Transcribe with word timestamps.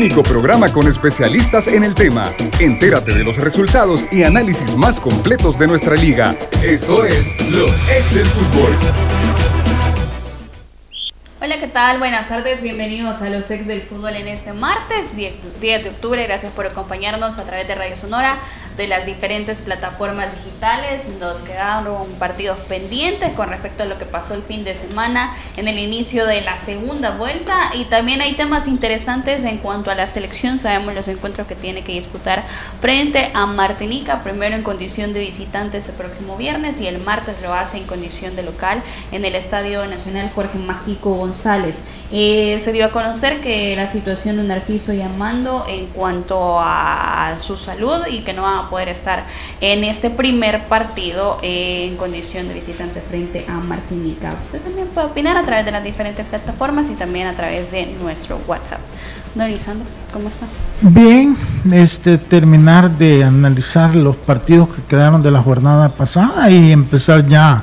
único 0.00 0.22
programa 0.22 0.72
con 0.72 0.88
especialistas 0.88 1.66
en 1.66 1.84
el 1.84 1.94
tema. 1.94 2.32
Entérate 2.58 3.12
de 3.12 3.22
los 3.22 3.36
resultados 3.36 4.06
y 4.10 4.22
análisis 4.22 4.74
más 4.74 4.98
completos 4.98 5.58
de 5.58 5.66
nuestra 5.66 5.94
liga. 5.94 6.34
Esto 6.62 7.04
es 7.04 7.38
Los 7.50 7.76
Ex 7.90 8.14
del 8.14 8.24
Fútbol. 8.24 8.72
Hola, 11.42 11.58
¿qué 11.58 11.66
tal? 11.66 11.98
Buenas 11.98 12.28
tardes, 12.28 12.62
bienvenidos 12.62 13.20
a 13.20 13.28
los 13.28 13.50
ex 13.50 13.66
del 13.66 13.82
fútbol 13.82 14.14
en 14.14 14.28
este 14.28 14.52
martes 14.52 15.16
10 15.16 15.60
de 15.60 15.88
octubre. 15.90 16.22
Gracias 16.24 16.52
por 16.52 16.66
acompañarnos 16.66 17.38
a 17.38 17.44
través 17.44 17.66
de 17.66 17.74
Radio 17.74 17.96
Sonora 17.96 18.36
de 18.80 18.88
las 18.88 19.04
diferentes 19.04 19.60
plataformas 19.60 20.34
digitales. 20.34 21.10
Nos 21.20 21.42
quedaron 21.42 22.06
partidos 22.18 22.56
pendientes 22.60 23.30
con 23.34 23.50
respecto 23.50 23.82
a 23.82 23.86
lo 23.86 23.98
que 23.98 24.06
pasó 24.06 24.32
el 24.32 24.42
fin 24.42 24.64
de 24.64 24.74
semana 24.74 25.36
en 25.58 25.68
el 25.68 25.78
inicio 25.78 26.24
de 26.24 26.40
la 26.40 26.56
segunda 26.56 27.10
vuelta 27.10 27.72
y 27.74 27.84
también 27.84 28.22
hay 28.22 28.32
temas 28.32 28.66
interesantes 28.66 29.44
en 29.44 29.58
cuanto 29.58 29.90
a 29.90 29.94
la 29.94 30.06
selección. 30.06 30.58
Sabemos 30.58 30.94
los 30.94 31.08
encuentros 31.08 31.46
que 31.46 31.54
tiene 31.54 31.84
que 31.84 31.92
disputar 31.92 32.42
frente 32.80 33.30
a 33.34 33.44
Martinica, 33.44 34.22
primero 34.22 34.56
en 34.56 34.62
condición 34.62 35.12
de 35.12 35.20
visitante 35.20 35.76
este 35.76 35.92
próximo 35.92 36.38
viernes 36.38 36.80
y 36.80 36.86
el 36.86 37.00
martes 37.00 37.36
lo 37.42 37.52
hace 37.52 37.76
en 37.76 37.84
condición 37.84 38.34
de 38.34 38.44
local 38.44 38.82
en 39.12 39.26
el 39.26 39.34
Estadio 39.34 39.86
Nacional 39.86 40.30
Jorge 40.34 40.56
Mágico 40.56 41.12
González. 41.12 41.80
Eh, 42.10 42.58
se 42.58 42.72
dio 42.72 42.86
a 42.86 42.90
conocer 42.90 43.42
que 43.42 43.76
la 43.76 43.88
situación 43.88 44.38
de 44.38 44.44
Narciso 44.44 44.94
y 44.94 45.02
Amando 45.02 45.66
en 45.68 45.86
cuanto 45.88 46.58
a 46.58 47.34
su 47.38 47.58
salud 47.58 48.06
y 48.08 48.20
que 48.20 48.32
no 48.32 48.42
va 48.42 48.69
poder 48.70 48.88
estar 48.88 49.24
en 49.60 49.84
este 49.84 50.08
primer 50.08 50.64
partido 50.64 51.38
en 51.42 51.96
condición 51.96 52.48
de 52.48 52.54
visitante 52.54 53.00
frente 53.00 53.44
a 53.48 53.54
Martinica. 53.54 54.34
Usted 54.40 54.60
también 54.60 54.86
puede 54.88 55.08
opinar 55.08 55.36
a 55.36 55.44
través 55.44 55.66
de 55.66 55.72
las 55.72 55.84
diferentes 55.84 56.24
plataformas 56.24 56.88
y 56.88 56.94
también 56.94 57.26
a 57.26 57.34
través 57.34 57.72
de 57.72 57.86
nuestro 58.00 58.40
WhatsApp. 58.46 58.80
Don 59.34 59.48
Lisandro, 59.48 59.86
¿cómo 60.12 60.28
está? 60.28 60.46
Bien, 60.80 61.36
este, 61.72 62.18
terminar 62.18 62.90
de 62.90 63.22
analizar 63.24 63.94
los 63.94 64.16
partidos 64.16 64.68
que 64.68 64.82
quedaron 64.82 65.22
de 65.22 65.30
la 65.30 65.42
jornada 65.42 65.88
pasada 65.88 66.50
y 66.50 66.72
empezar 66.72 67.26
ya 67.26 67.62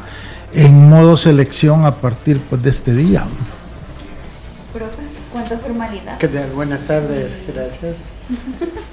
en 0.54 0.90
modo 0.90 1.18
selección 1.18 1.86
a 1.86 1.92
partir 1.92 2.40
pues, 2.50 2.62
de 2.64 2.70
este 2.70 2.94
día. 2.94 3.24
¿Qué 6.20 6.28
tal? 6.28 6.50
Buenas 6.54 6.88
tardes, 6.88 7.38
gracias. 7.48 8.00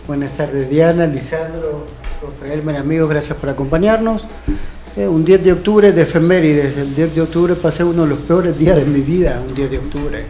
Buenas 0.06 0.37
tardes, 0.37 0.70
Diana, 0.70 1.04
Lisandro, 1.04 1.84
Rafael, 2.22 2.62
mis 2.62 2.76
amigos, 2.76 3.10
gracias 3.10 3.37
por 3.37 3.48
acompañarnos. 3.48 4.25
Eh, 4.97 5.09
un 5.09 5.25
10 5.25 5.43
de 5.43 5.53
octubre 5.53 5.91
de 5.91 6.03
efemérides. 6.03 6.76
El 6.76 6.94
10 6.94 7.14
de 7.16 7.20
octubre 7.22 7.56
pasé 7.56 7.82
uno 7.82 8.03
de 8.04 8.10
los 8.10 8.20
peores 8.20 8.56
días 8.56 8.76
de 8.76 8.84
mi 8.84 9.00
vida, 9.00 9.43
un 9.44 9.53
10 9.53 9.69
de 9.69 9.78
octubre. 9.78 10.20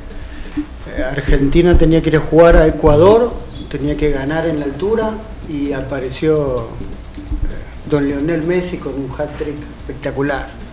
Eh, 0.97 1.03
Argentina 1.03 1.77
tenía 1.77 2.01
que 2.01 2.09
ir 2.09 2.17
a 2.17 2.21
jugar 2.21 2.57
a 2.57 2.67
Ecuador, 2.67 3.31
tenía 3.69 3.95
que 3.95 4.11
ganar 4.11 4.47
en 4.47 4.61
la 4.61 4.65
altura 4.65 5.11
y 5.47 5.73
apareció 5.73 6.61
eh, 6.61 7.91
don 7.91 8.09
Lionel 8.09 8.45
Messi 8.45 8.79
con 8.79 8.95
un 8.95 9.11
hat-trick 9.11 9.59
espectacular. 9.81 10.64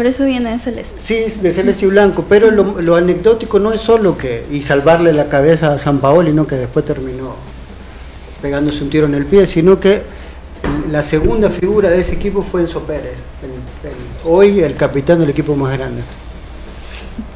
Por 0.00 0.06
eso 0.06 0.24
viene 0.24 0.52
de 0.52 0.58
celeste. 0.58 0.98
Sí, 0.98 1.40
de 1.42 1.52
celeste 1.52 1.84
y 1.84 1.88
blanco, 1.88 2.24
pero 2.26 2.50
lo, 2.50 2.80
lo, 2.80 2.96
anecdótico 2.96 3.58
no 3.58 3.70
es 3.70 3.82
solo 3.82 4.16
que 4.16 4.46
y 4.50 4.62
salvarle 4.62 5.12
la 5.12 5.28
cabeza 5.28 5.74
a 5.74 5.78
San 5.78 5.98
Paoli, 5.98 6.32
no 6.32 6.46
que 6.46 6.54
después 6.54 6.86
terminó 6.86 7.34
pegándose 8.40 8.82
un 8.82 8.88
tiro 8.88 9.04
en 9.04 9.14
el 9.14 9.26
pie, 9.26 9.46
sino 9.46 9.78
que 9.78 10.00
la 10.90 11.02
segunda 11.02 11.50
figura 11.50 11.90
de 11.90 12.00
ese 12.00 12.14
equipo 12.14 12.40
fue 12.40 12.62
Enzo 12.62 12.80
Pérez, 12.84 13.12
el, 13.42 13.90
el, 13.90 13.96
hoy 14.24 14.60
el 14.60 14.74
capitán 14.74 15.20
del 15.20 15.28
equipo 15.28 15.54
más 15.54 15.76
grande. 15.76 16.00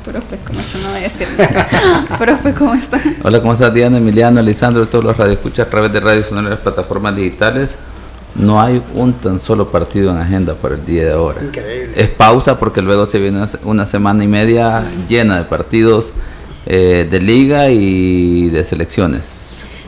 Profe, 0.02 0.38
¿cómo 0.46 0.58
está? 0.58 0.78
No 0.78 0.88
voy 0.88 1.00
a 1.00 1.02
decir 1.02 1.28
Profe, 2.18 2.54
¿cómo 2.54 2.72
está? 2.72 2.98
Hola, 3.24 3.42
¿cómo 3.42 3.52
estás 3.52 3.74
Diana, 3.74 3.98
Emiliano, 3.98 4.40
Lisandro, 4.40 4.86
todos 4.86 5.04
los 5.04 5.14
radioescuchas 5.14 5.66
a 5.66 5.70
través 5.70 5.92
de 5.92 6.00
Radio 6.00 6.24
Sonora 6.24 6.46
y 6.46 6.50
las 6.52 6.60
plataformas 6.60 7.14
digitales? 7.14 7.76
No 8.34 8.60
hay 8.60 8.82
un 8.94 9.12
tan 9.12 9.38
solo 9.38 9.68
partido 9.68 10.10
en 10.10 10.18
agenda 10.18 10.54
para 10.54 10.74
el 10.74 10.84
día 10.84 11.04
de 11.04 11.12
ahora. 11.12 11.42
Increíble. 11.42 11.92
Es 11.96 12.08
pausa 12.08 12.58
porque 12.58 12.82
luego 12.82 13.06
se 13.06 13.20
viene 13.20 13.44
una 13.64 13.86
semana 13.86 14.24
y 14.24 14.28
media 14.28 14.84
llena 15.08 15.36
de 15.38 15.44
partidos 15.44 16.12
eh, 16.66 17.06
de 17.10 17.20
liga 17.20 17.70
y 17.70 18.48
de 18.48 18.64
selecciones. 18.64 19.43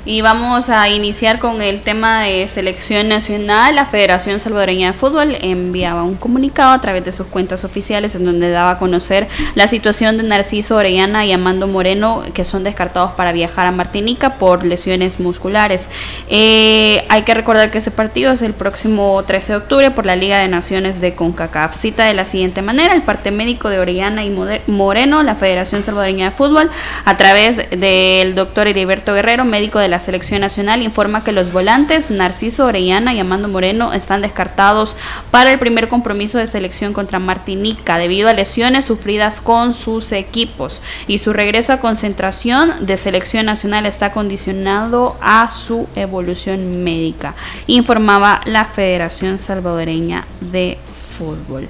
Y 0.09 0.21
vamos 0.21 0.71
a 0.71 0.89
iniciar 0.89 1.41
con 1.41 1.61
el 1.61 1.81
tema 1.81 2.23
de 2.23 2.47
selección 2.47 3.09
nacional. 3.09 3.75
La 3.75 3.87
Federación 3.87 4.39
Salvadoreña 4.39 4.93
de 4.93 4.93
Fútbol 4.93 5.37
enviaba 5.41 6.05
un 6.05 6.15
comunicado 6.15 6.71
a 6.71 6.81
través 6.81 7.05
de 7.05 7.11
sus 7.11 7.27
cuentas 7.27 7.65
oficiales 7.65 8.15
en 8.15 8.25
donde 8.25 8.49
daba 8.51 8.71
a 8.71 8.79
conocer 8.79 9.27
la 9.57 9.67
situación 9.67 10.17
de 10.17 10.23
Narciso 10.23 10.77
Orellana 10.77 11.27
y 11.27 11.33
Amando 11.33 11.67
Moreno, 11.67 12.23
que 12.35 12.45
son 12.45 12.63
descartados 12.63 13.15
para 13.15 13.33
viajar 13.33 13.67
a 13.67 13.73
Martinica 13.73 14.37
por 14.37 14.65
lesiones 14.65 15.19
musculares. 15.19 15.89
Eh, 16.29 17.05
hay 17.09 17.23
que 17.23 17.35
recordar 17.35 17.73
que 17.73 17.79
ese 17.79 17.91
partido 17.91 18.31
es 18.31 18.43
el 18.43 18.53
próximo 18.53 19.21
13 19.27 19.55
de 19.55 19.59
octubre 19.59 19.91
por 19.91 20.07
la 20.07 20.15
Liga 20.15 20.39
de 20.39 20.47
Naciones 20.47 21.01
de 21.01 21.17
CONCACAF. 21.17 21.75
Cita 21.75 22.05
de 22.05 22.15
la 22.15 22.27
siguiente 22.27 22.63
manera: 22.63 22.95
el 22.95 23.03
parte 23.03 23.33
médico 23.33 23.71
de 23.71 23.81
Orellana 23.81 24.25
y 24.25 24.33
Moreno, 24.69 25.25
la 25.25 25.35
Federación 25.35 25.83
Salvadoreña 25.83 26.27
de 26.27 26.37
Fútbol, 26.37 26.71
a 27.05 27.17
través 27.17 27.69
del 27.71 28.37
doctor 28.37 28.69
Heriberto 28.69 29.13
Guerrero, 29.13 29.45
médico 29.45 29.81
de 29.81 29.89
la 29.89 29.96
selección 29.99 30.41
nacional 30.41 30.83
informa 30.83 31.25
que 31.25 31.33
los 31.33 31.53
volantes 31.53 32.11
Narciso 32.11 32.67
Orellana 32.67 33.15
y 33.15 33.21
Amando 33.21 33.49
Moreno 33.49 33.93
están 33.93 34.23
descartados 34.23 34.97
para 35.31 35.53
el 35.53 35.59
primer 35.59 35.89
compromiso 35.89 36.39
de 36.39 36.47
selección 36.47 36.93
contra 36.93 37.19
Martinica 37.19 37.99
debido 37.99 38.29
a 38.29 38.33
lesiones 38.33 38.85
sufridas 38.85 39.41
con 39.41 39.75
sus 39.75 40.13
equipos 40.13 40.81
y 41.07 41.19
su 41.19 41.33
regreso 41.33 41.73
a 41.73 41.81
concentración 41.81 42.87
de 42.87 42.97
selección 42.97 43.47
nacional 43.47 43.87
está 43.87 44.13
condicionado 44.13 45.17
a 45.21 45.51
su 45.51 45.89
evolución 45.95 46.85
médica, 46.85 47.35
informaba 47.67 48.41
la 48.45 48.65
Federación 48.65 49.39
Salvadoreña 49.39 50.27
de 50.41 50.79
Fútbol. 51.19 51.69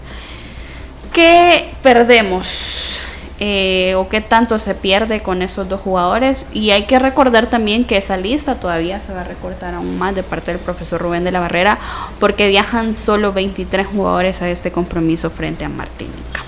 ¿Qué 1.12 1.70
perdemos? 1.82 3.00
Eh, 3.38 3.94
o 3.96 4.08
qué 4.08 4.20
tanto 4.20 4.58
se 4.58 4.74
pierde 4.74 5.20
con 5.20 5.42
esos 5.42 5.68
dos 5.68 5.80
jugadores. 5.80 6.46
Y 6.52 6.70
hay 6.70 6.86
que 6.86 6.98
recordar 6.98 7.46
también 7.46 7.84
que 7.84 7.96
esa 7.96 8.16
lista 8.16 8.54
todavía 8.56 9.00
se 9.00 9.12
va 9.12 9.20
a 9.20 9.24
recortar 9.24 9.74
aún 9.74 9.98
más 9.98 10.14
de 10.14 10.22
parte 10.22 10.52
del 10.52 10.60
profesor 10.60 11.00
Rubén 11.00 11.24
de 11.24 11.32
la 11.32 11.40
Barrera, 11.40 11.78
porque 12.18 12.48
viajan 12.48 12.98
solo 12.98 13.32
23 13.32 13.86
jugadores 13.86 14.42
a 14.42 14.48
este 14.48 14.70
compromiso 14.72 15.30
frente 15.30 15.64
a 15.64 15.68
Martinica. 15.68 16.44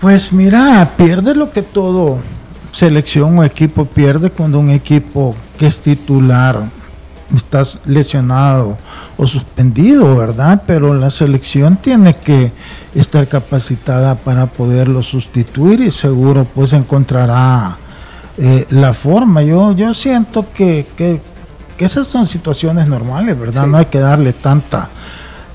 Pues 0.00 0.32
mira, 0.32 0.92
pierde 0.96 1.34
lo 1.34 1.50
que 1.52 1.62
todo 1.62 2.18
selección 2.72 3.38
o 3.38 3.44
equipo 3.44 3.84
pierde 3.84 4.30
cuando 4.30 4.60
un 4.60 4.70
equipo 4.70 5.34
que 5.58 5.66
es 5.66 5.80
titular 5.80 6.62
está 7.34 7.62
lesionado 7.84 8.78
o 9.16 9.26
suspendido, 9.26 10.16
¿verdad? 10.16 10.62
Pero 10.66 10.94
la 10.94 11.10
selección 11.10 11.76
tiene 11.76 12.16
que 12.16 12.52
estar 12.94 13.26
capacitada 13.28 14.14
para 14.14 14.46
poderlo 14.46 15.02
sustituir 15.02 15.80
y 15.80 15.90
seguro 15.90 16.46
pues 16.54 16.72
encontrará 16.72 17.76
eh, 18.38 18.66
la 18.70 18.94
forma. 18.94 19.42
Yo, 19.42 19.72
yo 19.72 19.94
siento 19.94 20.46
que, 20.52 20.86
que, 20.96 21.20
esas 21.78 22.08
son 22.08 22.26
situaciones 22.26 22.88
normales, 22.88 23.38
¿verdad? 23.38 23.66
No 23.66 23.76
hay 23.78 23.86
que 23.86 24.00
darle 24.00 24.32
tanta 24.32 24.88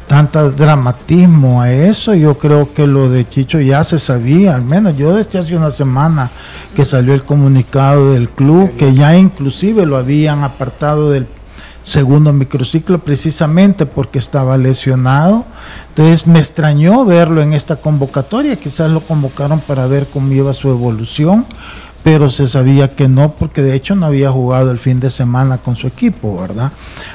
tanta 0.08 0.50
dramatismo 0.50 1.62
a 1.62 1.72
eso. 1.72 2.14
Yo 2.14 2.38
creo 2.38 2.74
que 2.74 2.88
lo 2.88 3.10
de 3.10 3.28
Chicho 3.28 3.60
ya 3.60 3.84
se 3.84 4.00
sabía, 4.00 4.56
al 4.56 4.62
menos 4.62 4.98
yo 4.98 5.16
desde 5.16 5.40
hace 5.40 5.56
una 5.56 5.72
semana 5.72 6.30
que 6.76 6.86
salió 6.86 7.14
el 7.14 7.24
comunicado 7.24 8.14
del 8.14 8.30
club, 8.30 8.76
que 8.78 8.94
ya 8.94 9.18
inclusive 9.18 9.86
lo 9.86 9.98
habían 9.98 10.44
apartado 10.44 11.10
del 11.10 11.28
segundo 11.84 12.34
microciclo 12.34 13.00
precisamente 13.00 13.86
porque 13.86 14.20
estaba 14.20 14.58
lesionado. 14.58 15.46
Entonces 15.90 16.26
me 16.26 16.40
extrañó 16.40 17.06
verlo 17.06 17.42
en 17.42 17.54
esta 17.54 17.76
convocatoria, 17.76 18.56
quizás 18.56 18.90
lo 18.90 19.02
convocaron 19.02 19.60
para 19.60 19.86
ver 19.86 20.08
cómo 20.08 20.32
iba 20.32 20.54
su 20.54 20.70
evolución, 20.70 21.46
pero 22.04 22.30
se 22.30 22.48
sabía 22.48 22.96
que 22.96 23.08
no, 23.08 23.34
porque 23.34 23.62
de 23.62 23.76
hecho 23.76 23.96
no 23.96 24.08
había 24.08 24.32
jugado 24.32 24.72
el 24.72 24.80
fin 24.80 25.00
de 25.00 25.12
semana 25.12 25.58
con 25.60 25.76
su 25.76 25.88
equipo, 25.88 26.42
¿verdad? 26.42 26.72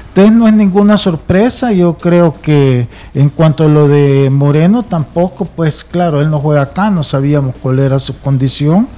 Entonces 0.08 0.32
no 0.32 0.48
es 0.48 0.54
ninguna 0.54 0.96
sorpresa, 0.96 1.72
yo 1.72 1.94
creo 1.94 2.40
que 2.40 2.88
en 3.14 3.28
cuanto 3.30 3.64
a 3.64 3.68
lo 3.68 3.88
de 3.88 4.30
Moreno 4.30 4.82
tampoco, 4.82 5.44
pues 5.44 5.84
claro, 5.84 6.20
él 6.20 6.30
no 6.30 6.40
juega 6.40 6.62
acá, 6.62 6.90
no 6.90 7.02
sabíamos 7.02 7.54
cuál 7.60 7.78
era 7.78 7.98
su 7.98 8.18
condición. 8.18 8.88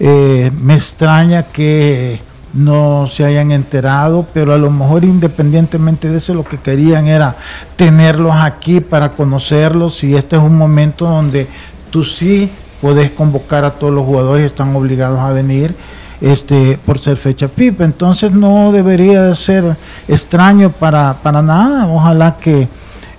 Eh, 0.00 0.50
me 0.60 0.74
extraña 0.74 1.44
que 1.44 2.20
no 2.54 3.06
se 3.08 3.24
hayan 3.24 3.52
enterado, 3.52 4.26
pero 4.32 4.54
a 4.54 4.58
lo 4.58 4.70
mejor 4.70 5.04
independientemente 5.04 6.08
de 6.08 6.18
eso 6.18 6.34
lo 6.34 6.44
que 6.44 6.58
querían 6.58 7.06
era 7.06 7.36
tenerlos 7.76 8.34
aquí 8.34 8.80
para 8.80 9.10
conocerlos 9.10 10.02
y 10.04 10.14
este 10.14 10.36
es 10.36 10.42
un 10.42 10.56
momento 10.56 11.04
donde 11.04 11.46
tú 11.90 12.04
sí 12.04 12.50
puedes 12.80 13.10
convocar 13.10 13.64
a 13.64 13.72
todos 13.72 13.92
los 13.92 14.04
jugadores, 14.04 14.46
están 14.46 14.74
obligados 14.74 15.18
a 15.18 15.30
venir 15.30 15.74
este 16.20 16.78
por 16.84 16.98
ser 16.98 17.16
fecha 17.16 17.48
FIFA, 17.48 17.84
entonces 17.84 18.32
no 18.32 18.72
debería 18.72 19.34
ser 19.34 19.76
extraño 20.08 20.70
para, 20.70 21.14
para 21.22 21.42
nada, 21.42 21.86
ojalá 21.86 22.36
que 22.38 22.68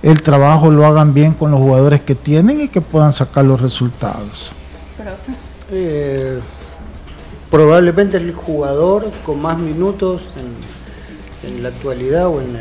el 0.02 0.22
trabajo 0.22 0.70
lo 0.70 0.86
hagan 0.86 1.14
bien 1.14 1.34
con 1.34 1.50
los 1.50 1.60
jugadores 1.60 2.00
que 2.00 2.14
tienen 2.14 2.62
y 2.62 2.68
que 2.68 2.80
puedan 2.80 3.12
sacar 3.12 3.44
los 3.44 3.60
resultados. 3.60 4.52
Eh, 5.70 6.40
probablemente 7.50 8.16
el 8.16 8.32
jugador 8.32 9.10
con 9.24 9.42
más 9.42 9.58
minutos 9.58 10.22
en, 10.36 11.62
la 11.62 11.70
actualidad 11.70 12.28
o 12.28 12.40
en 12.40 12.56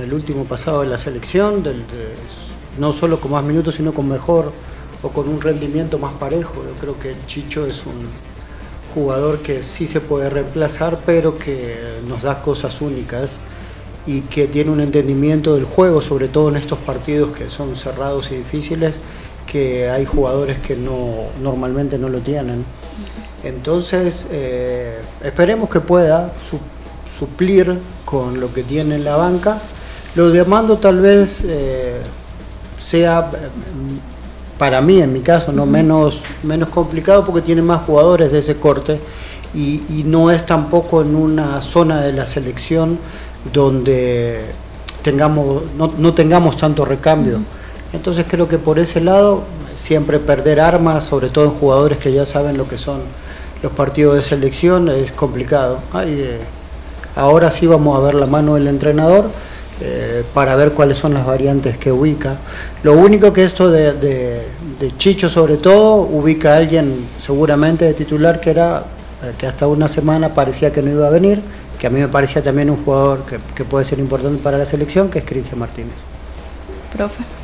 el, 0.00 0.12
último 0.12 0.44
pasado 0.44 0.82
de 0.82 0.88
la 0.88 0.98
selección, 0.98 1.62
no 2.78 2.92
solo 2.92 3.20
con 3.20 3.32
más 3.32 3.44
minutos, 3.44 3.76
sino 3.76 3.94
con 3.94 4.08
mejor 4.08 4.52
o 5.02 5.08
con 5.10 5.28
un 5.28 5.40
rendimiento 5.40 5.98
más 5.98 6.14
parejo. 6.14 6.54
Yo 6.56 6.74
creo 6.80 6.98
que 6.98 7.14
Chicho 7.26 7.66
es 7.66 7.86
un 7.86 8.06
jugador 8.94 9.38
que 9.38 9.62
sí 9.62 9.86
se 9.86 10.00
puede 10.00 10.28
reemplazar, 10.30 10.98
pero 11.06 11.38
que 11.38 11.76
nos 12.06 12.22
da 12.22 12.42
cosas 12.42 12.80
únicas 12.80 13.36
y 14.06 14.22
que 14.22 14.48
tiene 14.48 14.70
un 14.70 14.80
entendimiento 14.80 15.54
del 15.54 15.64
juego, 15.64 16.02
sobre 16.02 16.28
todo 16.28 16.48
en 16.48 16.56
estos 16.56 16.78
partidos 16.78 17.36
que 17.36 17.50
son 17.50 17.76
cerrados 17.76 18.30
y 18.32 18.36
difíciles, 18.36 18.94
que 19.46 19.88
hay 19.88 20.04
jugadores 20.04 20.58
que 20.58 20.76
no 20.76 21.26
normalmente 21.40 21.98
no 21.98 22.08
lo 22.08 22.20
tienen. 22.20 22.64
Entonces, 23.44 24.26
eh, 24.30 25.00
esperemos 25.22 25.68
que 25.70 25.80
pueda 25.80 26.32
suplir 27.18 27.78
con 28.04 28.40
lo 28.40 28.52
que 28.52 28.62
tiene 28.62 28.96
en 28.96 29.04
la 29.04 29.16
banca. 29.16 29.58
Lo 30.14 30.30
de 30.30 30.40
Amando 30.40 30.78
tal 30.78 31.00
vez 31.00 31.42
eh, 31.44 32.00
sea, 32.78 33.30
para 34.58 34.80
mí 34.80 35.00
en 35.00 35.12
mi 35.12 35.20
caso, 35.20 35.52
no 35.52 35.66
menos, 35.66 36.22
menos 36.42 36.68
complicado 36.70 37.24
porque 37.24 37.42
tiene 37.42 37.62
más 37.62 37.82
jugadores 37.82 38.32
de 38.32 38.38
ese 38.38 38.56
corte 38.56 38.98
y, 39.54 40.04
no 40.04 40.30
es 40.30 40.46
tampoco 40.46 41.02
en 41.02 41.14
una 41.14 41.60
zona 41.62 42.00
de 42.00 42.12
la 42.12 42.26
selección 42.26 42.98
donde 43.52 44.40
tengamos, 45.02 45.62
no, 45.76 46.14
tengamos 46.14 46.56
tanto 46.56 46.84
recambio. 46.84 47.38
Entonces 47.92 48.26
creo 48.28 48.48
que 48.48 48.58
por 48.58 48.78
ese 48.78 49.00
lado 49.00 49.44
siempre 49.76 50.18
perder 50.18 50.60
armas, 50.60 51.04
sobre 51.04 51.30
todo 51.30 51.44
en 51.44 51.50
jugadores 51.52 51.98
que 51.98 52.12
ya 52.12 52.26
saben 52.26 52.56
lo 52.56 52.68
que 52.68 52.78
son 52.78 53.00
los 53.62 53.72
partidos 53.72 54.16
de 54.16 54.22
selección 54.22 54.88
es 54.88 55.12
complicado. 55.12 55.80
Eh, 56.04 56.38
ahora 57.16 57.50
sí 57.50 57.66
vamos 57.66 57.96
a 57.96 58.00
ver 58.00 58.14
la 58.14 58.26
mano 58.26 58.54
del 58.54 58.68
entrenador 58.68 59.30
eh, 59.80 60.24
para 60.34 60.56
ver 60.56 60.72
cuáles 60.72 60.98
son 60.98 61.14
las 61.14 61.26
variantes 61.26 61.78
que 61.78 61.92
ubica. 61.92 62.36
Lo 62.82 62.94
único 62.94 63.32
que 63.32 63.44
esto 63.44 63.70
de, 63.70 64.42
Chicho 64.96 65.28
sobre 65.28 65.56
todo 65.56 66.02
ubica 66.02 66.54
a 66.54 66.56
alguien 66.56 67.06
seguramente 67.20 67.84
de 67.84 67.94
titular 67.94 68.40
que 68.40 68.50
era 68.50 68.84
eh, 69.22 69.32
que 69.36 69.46
hasta 69.46 69.66
una 69.66 69.88
semana 69.88 70.30
parecía 70.30 70.72
que 70.72 70.82
no 70.82 70.90
iba 70.90 71.06
a 71.06 71.10
venir, 71.10 71.40
que 71.78 71.86
a 71.86 71.90
mí 71.90 72.00
me 72.00 72.08
parecía 72.08 72.42
también 72.42 72.70
un 72.70 72.84
jugador 72.84 73.24
que, 73.24 73.38
que 73.54 73.64
puede 73.64 73.84
ser 73.84 73.98
importante 73.98 74.42
para 74.42 74.58
la 74.58 74.66
selección, 74.66 75.10
que 75.10 75.20
es 75.20 75.24
Cristian 75.24 75.58
Martínez. 75.58 75.94
Profe. 76.92 77.37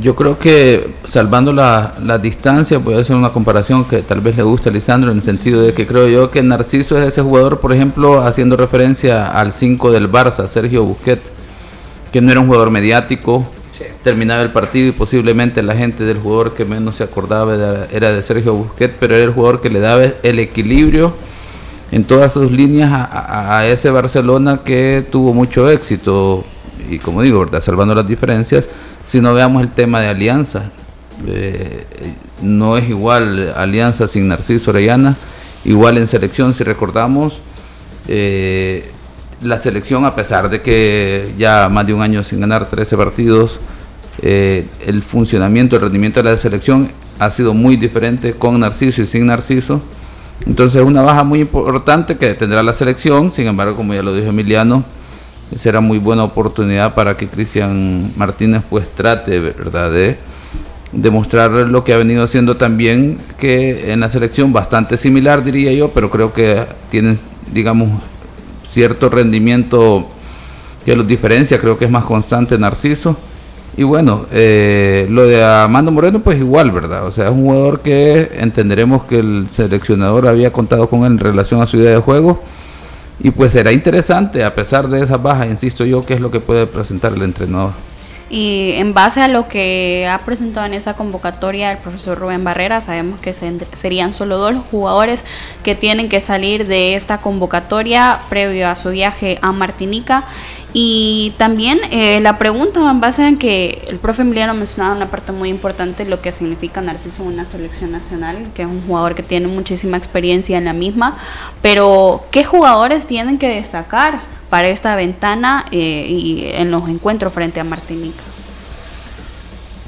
Yo 0.00 0.14
creo 0.14 0.38
que 0.38 0.94
salvando 1.08 1.52
la, 1.52 1.94
la, 2.02 2.18
distancia, 2.18 2.78
voy 2.78 2.94
a 2.94 2.98
hacer 2.98 3.16
una 3.16 3.30
comparación 3.30 3.84
que 3.84 4.02
tal 4.02 4.20
vez 4.20 4.36
le 4.36 4.42
guste 4.42 4.68
a 4.68 4.72
Lisandro 4.72 5.10
en 5.10 5.18
el 5.18 5.22
sentido 5.22 5.62
de 5.62 5.72
que 5.72 5.86
creo 5.86 6.06
yo 6.08 6.30
que 6.30 6.42
Narciso 6.42 6.98
es 6.98 7.04
ese 7.04 7.22
jugador, 7.22 7.60
por 7.60 7.72
ejemplo, 7.72 8.20
haciendo 8.22 8.56
referencia 8.56 9.30
al 9.30 9.52
5 9.52 9.92
del 9.92 10.10
Barça, 10.10 10.46
Sergio 10.48 10.84
Busquets, 10.84 11.22
que 12.12 12.20
no 12.20 12.30
era 12.30 12.40
un 12.40 12.46
jugador 12.46 12.70
mediático, 12.70 13.46
terminaba 14.02 14.42
el 14.42 14.50
partido 14.50 14.88
y 14.88 14.92
posiblemente 14.92 15.62
la 15.62 15.74
gente 15.74 16.04
del 16.04 16.18
jugador 16.18 16.54
que 16.54 16.64
menos 16.64 16.96
se 16.96 17.04
acordaba 17.04 17.86
era 17.92 18.12
de 18.12 18.22
Sergio 18.22 18.54
Busquets, 18.54 18.94
pero 18.98 19.14
era 19.14 19.24
el 19.24 19.32
jugador 19.32 19.60
que 19.60 19.70
le 19.70 19.80
daba 19.80 20.04
el 20.22 20.38
equilibrio 20.38 21.12
en 21.90 22.04
todas 22.04 22.32
sus 22.32 22.50
líneas 22.50 22.90
a, 22.92 23.58
a 23.58 23.66
ese 23.66 23.90
Barcelona 23.90 24.60
que 24.64 25.04
tuvo 25.10 25.34
mucho 25.34 25.68
éxito 25.70 26.44
y 26.90 26.98
como 26.98 27.22
digo, 27.22 27.40
¿verdad? 27.40 27.60
salvando 27.60 27.94
las 27.94 28.06
diferencias 28.06 28.66
si 29.06 29.20
no 29.20 29.34
veamos 29.34 29.62
el 29.62 29.70
tema 29.70 30.00
de 30.00 30.08
alianza. 30.08 30.70
Eh, 31.26 31.84
no 32.42 32.76
es 32.76 32.88
igual 32.88 33.52
alianza 33.56 34.06
sin 34.06 34.28
Narciso 34.28 34.70
Orellana, 34.70 35.16
igual 35.64 35.98
en 35.98 36.06
selección, 36.06 36.52
si 36.54 36.64
recordamos, 36.64 37.40
eh, 38.08 38.90
la 39.42 39.58
selección, 39.58 40.04
a 40.04 40.14
pesar 40.14 40.48
de 40.48 40.62
que 40.62 41.32
ya 41.38 41.68
más 41.70 41.86
de 41.86 41.94
un 41.94 42.02
año 42.02 42.22
sin 42.22 42.40
ganar 42.40 42.68
13 42.68 42.96
partidos, 42.96 43.58
eh, 44.22 44.66
el 44.84 45.02
funcionamiento, 45.02 45.76
el 45.76 45.82
rendimiento 45.82 46.22
de 46.22 46.30
la 46.30 46.36
selección 46.36 46.88
ha 47.18 47.30
sido 47.30 47.54
muy 47.54 47.76
diferente 47.76 48.32
con 48.32 48.58
Narciso 48.60 49.02
y 49.02 49.06
sin 49.06 49.26
Narciso. 49.26 49.80
Entonces, 50.46 50.82
una 50.82 51.02
baja 51.02 51.24
muy 51.24 51.40
importante 51.40 52.16
que 52.16 52.34
tendrá 52.34 52.62
la 52.62 52.74
selección, 52.74 53.32
sin 53.32 53.46
embargo, 53.46 53.74
como 53.76 53.94
ya 53.94 54.02
lo 54.02 54.14
dijo 54.14 54.28
Emiliano, 54.28 54.84
será 55.58 55.80
muy 55.80 55.98
buena 55.98 56.24
oportunidad 56.24 56.94
para 56.94 57.16
que 57.16 57.28
Cristian 57.28 58.12
Martínez 58.16 58.62
pues 58.68 58.88
trate, 58.90 59.38
¿verdad?, 59.40 59.92
de 59.92 60.16
demostrar 60.92 61.50
lo 61.50 61.84
que 61.84 61.92
ha 61.92 61.96
venido 61.96 62.24
haciendo 62.24 62.56
también, 62.56 63.18
que 63.38 63.92
en 63.92 64.00
la 64.00 64.08
selección 64.08 64.52
bastante 64.52 64.96
similar 64.96 65.44
diría 65.44 65.72
yo, 65.72 65.90
pero 65.90 66.10
creo 66.10 66.32
que 66.32 66.64
tienen, 66.90 67.18
digamos, 67.52 67.88
cierto 68.70 69.08
rendimiento 69.08 70.08
que 70.84 70.96
los 70.96 71.06
diferencia, 71.06 71.58
creo 71.58 71.78
que 71.78 71.86
es 71.86 71.90
más 71.90 72.04
constante 72.04 72.58
Narciso. 72.58 73.16
Y 73.76 73.82
bueno, 73.82 74.24
eh, 74.32 75.06
lo 75.10 75.26
de 75.26 75.44
Amando 75.44 75.90
Moreno, 75.90 76.20
pues 76.20 76.38
igual, 76.38 76.70
¿verdad? 76.70 77.04
O 77.06 77.12
sea, 77.12 77.26
es 77.26 77.32
un 77.32 77.42
jugador 77.42 77.80
que 77.80 78.30
entenderemos 78.38 79.04
que 79.04 79.18
el 79.18 79.48
seleccionador 79.52 80.26
había 80.26 80.50
contado 80.50 80.88
con 80.88 81.00
él 81.00 81.12
en 81.12 81.18
relación 81.18 81.60
a 81.60 81.66
su 81.66 81.76
idea 81.76 81.90
de 81.90 81.98
juego 81.98 82.42
y 83.18 83.30
pues 83.30 83.52
será 83.52 83.72
interesante, 83.72 84.44
a 84.44 84.54
pesar 84.54 84.88
de 84.88 85.02
esa 85.02 85.16
baja, 85.16 85.46
insisto 85.46 85.84
yo, 85.84 86.04
qué 86.04 86.14
es 86.14 86.20
lo 86.20 86.30
que 86.30 86.40
puede 86.40 86.66
presentar 86.66 87.12
el 87.14 87.22
entrenador. 87.22 87.72
Y 88.28 88.72
en 88.72 88.92
base 88.92 89.20
a 89.20 89.28
lo 89.28 89.46
que 89.46 90.08
ha 90.10 90.18
presentado 90.18 90.66
en 90.66 90.74
esta 90.74 90.94
convocatoria 90.94 91.70
el 91.70 91.78
profesor 91.78 92.18
Rubén 92.18 92.42
Barrera, 92.42 92.80
sabemos 92.80 93.20
que 93.20 93.32
serían 93.32 94.12
solo 94.12 94.38
dos 94.38 94.56
jugadores 94.70 95.24
que 95.62 95.76
tienen 95.76 96.08
que 96.08 96.18
salir 96.18 96.66
de 96.66 96.96
esta 96.96 97.18
convocatoria 97.18 98.18
previo 98.28 98.68
a 98.68 98.74
su 98.74 98.90
viaje 98.90 99.38
a 99.42 99.52
Martinica. 99.52 100.24
Y 100.72 101.32
también 101.38 101.78
eh, 101.90 102.20
la 102.20 102.36
pregunta 102.36 102.80
en 102.90 103.00
base 103.00 103.26
en 103.26 103.38
que 103.38 103.82
el 103.86 103.98
profe 103.98 104.22
Emiliano 104.22 104.52
mencionaba 104.54 104.94
una 104.94 105.06
parte 105.06 105.32
muy 105.32 105.48
importante 105.48 106.04
lo 106.04 106.20
que 106.20 106.32
significa 106.32 106.82
Narciso 106.82 107.22
en 107.22 107.28
una 107.28 107.46
selección 107.46 107.92
nacional, 107.92 108.36
que 108.54 108.62
es 108.62 108.68
un 108.68 108.82
jugador 108.86 109.14
que 109.14 109.22
tiene 109.22 109.46
muchísima 109.46 109.96
experiencia 109.96 110.58
en 110.58 110.66
la 110.66 110.72
misma, 110.72 111.16
pero 111.62 112.26
¿qué 112.30 112.44
jugadores 112.44 113.06
tienen 113.06 113.38
que 113.38 113.48
destacar 113.48 114.20
para 114.50 114.68
esta 114.68 114.96
ventana 114.96 115.64
eh, 115.70 116.06
y 116.08 116.44
en 116.54 116.70
los 116.70 116.88
encuentros 116.88 117.32
frente 117.32 117.60
a 117.60 117.64
Martinica? 117.64 118.22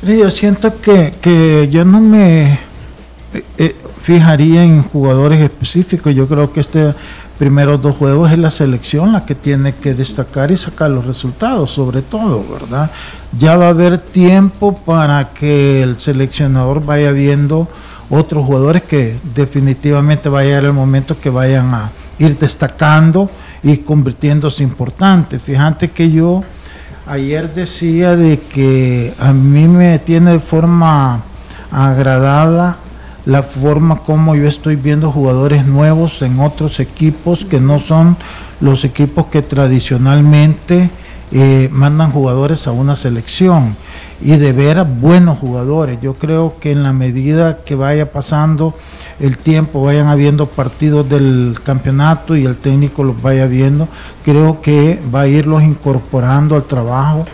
Yo 0.03 0.31
siento 0.31 0.81
que, 0.81 1.15
que 1.21 1.69
yo 1.71 1.85
no 1.85 2.01
me 2.01 2.53
eh, 3.35 3.45
eh, 3.59 3.77
fijaría 4.03 4.65
en 4.65 4.83
jugadores 4.83 5.41
específicos. 5.41 6.15
Yo 6.15 6.29
creo 6.29 6.53
que 6.53 6.61
este 6.61 6.95
primeros 7.39 7.81
dos 7.81 7.97
juegos 7.97 8.33
es 8.33 8.39
la 8.39 8.51
selección 8.51 9.13
la 9.13 9.25
que 9.25 9.37
tiene 9.37 9.75
que 9.75 9.95
destacar 9.95 10.51
y 10.51 10.57
sacar 10.57 10.91
los 10.91 11.07
resultados, 11.07 11.71
sobre 11.71 12.03
todo, 12.03 12.45
¿verdad? 12.51 12.91
Ya 13.39 13.57
va 13.57 13.67
a 13.67 13.71
haber 13.71 13.99
tiempo 13.99 14.77
para 14.77 15.31
que 15.33 15.83
el 15.83 16.01
seleccionador 16.01 16.85
vaya 16.85 17.13
viendo 17.13 17.69
otros 18.11 18.45
jugadores 18.45 18.83
que 18.83 19.17
definitivamente 19.35 20.29
va 20.29 20.41
a 20.41 20.45
llegar 20.45 20.65
el 20.65 20.73
momento 20.73 21.17
que 21.21 21.31
vayan 21.31 21.73
a 21.75 21.91
ir 22.19 22.37
destacando 22.37 23.31
y 23.63 23.77
convirtiéndose 23.79 24.63
importantes. 24.63 25.43
Fíjate 25.43 25.91
que 25.91 26.11
yo 26.11 26.43
ayer 27.07 27.53
decía 27.55 28.17
de 28.17 28.39
que 28.39 29.15
a 29.19 29.33
mí 29.33 29.67
me 29.67 29.99
tiene 29.99 30.33
de 30.33 30.41
forma 30.41 31.23
agradada 31.71 32.79
la 33.25 33.43
forma 33.43 33.97
como 33.97 34.35
yo 34.37 34.49
estoy 34.49 34.77
viendo 34.77 35.13
jugadores 35.13 35.67
nuevos 35.67 36.23
en 36.23 36.41
otros 36.41 36.81
equipos 36.81 37.45
que 37.45 37.61
no 37.61 37.79
son 37.79 38.17
los 38.61 38.85
equipos 38.85 39.27
que 39.27 39.43
tradicionalmente 39.43 40.91
eh, 41.31 41.69
mandan 41.71 42.11
jugadores 42.11 42.67
a 42.67 42.73
una 42.73 42.97
selección 42.97 43.77
y 44.21 44.37
de 44.37 44.53
ver 44.53 44.85
buenos 44.85 45.39
jugadores. 45.39 46.01
Yo 46.01 46.15
creo 46.15 46.55
que 46.61 46.73
en 46.73 46.83
la 46.83 46.93
medida 46.93 47.59
que 47.65 47.75
vaya 47.75 48.11
pasando 48.11 48.75
el 49.21 49.39
tiempo, 49.39 49.83
vayan 49.83 50.09
habiendo 50.09 50.47
partidos 50.47 51.09
del 51.09 51.59
campeonato 51.63 52.37
y 52.37 52.45
el 52.45 52.57
técnico 52.57 53.05
los 53.05 53.21
vaya 53.21 53.47
viendo, 53.47 53.89
creo 54.25 54.61
que 54.61 55.01
va 55.15 55.23
a 55.23 55.29
irlos 55.29 55.63
incorporando 55.63 56.57
al 56.57 56.65
trabajo 56.65 57.25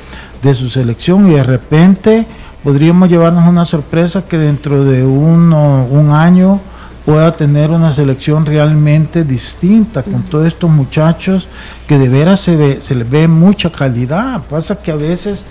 de 0.42 0.54
su 0.54 0.68
selección 0.68 1.30
y 1.30 1.34
de 1.34 1.42
repente 1.42 2.26
podríamos 2.62 3.08
llevarnos 3.08 3.48
una 3.48 3.64
sorpresa 3.64 4.24
que 4.26 4.36
dentro 4.38 4.84
de 4.84 5.04
uno, 5.04 5.86
un 5.90 6.10
año 6.10 6.60
pueda 7.04 7.36
tener 7.36 7.70
una 7.70 7.92
selección 7.92 8.46
realmente 8.46 9.24
distinta 9.24 10.02
con 10.02 10.22
todos 10.22 10.46
estos 10.46 10.70
muchachos 10.70 11.46
que 11.86 11.98
de 11.98 12.08
veras 12.08 12.40
se, 12.40 12.80
se 12.80 12.94
les 12.94 13.10
ve 13.10 13.28
mucha 13.28 13.70
calidad. 13.70 14.42
Pasa 14.48 14.80
que 14.80 14.90
a 14.90 14.96
veces 14.96 15.44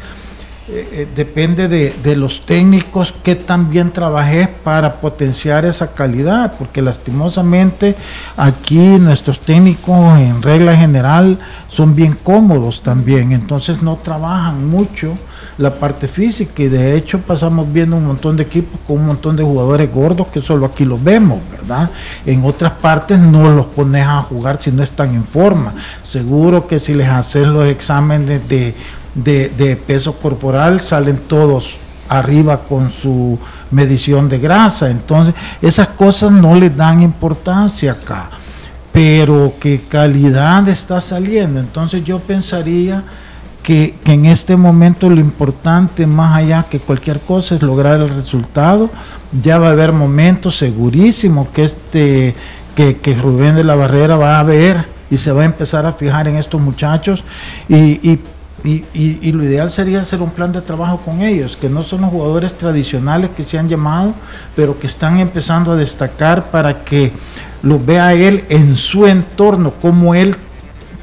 eh, 0.69 0.87
eh, 0.91 1.07
depende 1.13 1.67
de, 1.67 2.15
los 2.15 2.45
técnicos 2.45 3.13
que 3.23 3.35
también 3.35 3.91
trabajé 3.91 4.47
para 4.47 4.93
potenciar 4.95 5.65
esa 5.65 5.93
calidad, 5.93 6.53
porque 6.57 6.81
lastimosamente 6.81 7.95
aquí 8.37 8.77
nuestros 8.77 9.39
técnicos 9.39 10.19
en 10.19 10.41
regla 10.41 10.75
general 10.75 11.37
son 11.67 11.95
bien 11.95 12.17
cómodos 12.23 12.81
también, 12.81 13.31
entonces 13.31 13.81
no 13.81 13.97
trabajan 13.97 14.69
mucho 14.69 15.17
la 15.57 15.75
parte 15.75 16.07
física 16.07 16.63
y 16.63 16.67
de 16.67 16.95
hecho 16.95 17.19
pasamos 17.19 17.71
viendo 17.71 17.97
un 17.97 18.05
montón 18.05 18.37
de 18.37 18.43
equipos 18.43 18.79
con 18.87 18.99
un 18.99 19.07
montón 19.07 19.35
de 19.35 19.43
jugadores 19.43 19.91
gordos 19.91 20.27
que 20.27 20.41
solo 20.41 20.65
aquí 20.65 20.85
los 20.85 21.03
vemos, 21.03 21.39
¿verdad? 21.51 21.89
En 22.25 22.45
otras 22.45 22.71
partes 22.73 23.19
no 23.19 23.51
los 23.51 23.65
pones 23.67 24.05
a 24.05 24.21
jugar 24.21 24.61
si 24.61 24.71
no 24.71 24.81
están 24.81 25.13
en 25.13 25.25
forma. 25.25 25.73
Seguro 26.03 26.67
que 26.67 26.79
si 26.79 26.93
les 26.93 27.09
haces 27.09 27.47
los 27.47 27.67
exámenes 27.67 28.47
de 28.47 28.53
de, 28.53 28.73
peso 29.85 30.13
corporal 30.13 30.79
salen 30.81 31.17
todos 31.27 31.77
arriba 32.09 32.61
con 32.61 32.91
su 32.91 33.39
medición 33.71 34.29
de 34.29 34.39
grasa. 34.39 34.89
Entonces, 34.89 35.33
esas 35.61 35.89
cosas 35.89 36.31
no 36.31 36.55
le 36.55 36.69
dan 36.69 37.01
importancia 37.01 37.93
acá, 37.93 38.29
pero 38.91 39.53
qué 39.59 39.81
calidad 39.89 40.67
está 40.67 41.01
saliendo. 41.01 41.59
Entonces 41.59 42.03
yo 42.03 42.19
pensaría 42.19 43.03
que, 43.63 43.95
en 44.05 44.25
este 44.25 44.55
momento 44.55 45.09
lo 45.09 45.19
importante, 45.19 46.05
más 46.05 46.35
allá 46.35 46.65
que 46.69 46.79
cualquier 46.79 47.19
cosa, 47.21 47.55
es 47.55 47.61
lograr 47.61 47.99
el 47.99 48.09
resultado. 48.09 48.89
Ya 49.41 49.57
va 49.57 49.69
a 49.69 49.71
haber 49.71 49.93
momentos 49.93 50.57
segurísimos 50.57 51.47
que 51.49 51.63
este 51.63 52.35
que, 52.75 52.97
que 52.97 53.13
Rubén 53.13 53.55
de 53.55 53.63
la 53.63 53.75
Barrera 53.75 54.17
va 54.17 54.39
a 54.39 54.43
ver 54.43 54.85
y 55.11 55.17
se 55.17 55.31
va 55.31 55.43
a 55.43 55.45
empezar 55.45 55.85
a 55.85 55.93
fijar 55.93 56.27
en 56.27 56.37
estos 56.37 56.59
muchachos 56.59 57.23
y 57.69 58.17
y, 58.63 59.31
lo 59.33 59.43
ideal 59.43 59.69
sería 59.69 60.01
hacer 60.01 60.21
un 60.21 60.29
plan 60.29 60.53
de 60.53 60.61
trabajo 60.61 60.97
con 60.97 61.21
ellos, 61.21 61.57
que 61.57 61.67
no 61.67 61.83
son 61.83 62.01
los 62.01 62.11
jugadores 62.11 62.57
tradicionales 62.57 63.29
que 63.31 63.43
se 63.43 63.59
han 63.59 63.67
llamado, 63.67 64.13
pero 64.55 64.79
que 64.79 64.87
están 64.87 65.19
empezando 65.19 65.73
a 65.73 65.75
destacar 65.75 66.49
para 66.49 66.83
que 66.85 67.11
lo 67.61 67.77
vea 67.77 68.13
él 68.13 68.45
en 68.47 68.77
su 68.77 69.05
entorno, 69.05 69.73
como 69.81 70.15
él, 70.15 70.35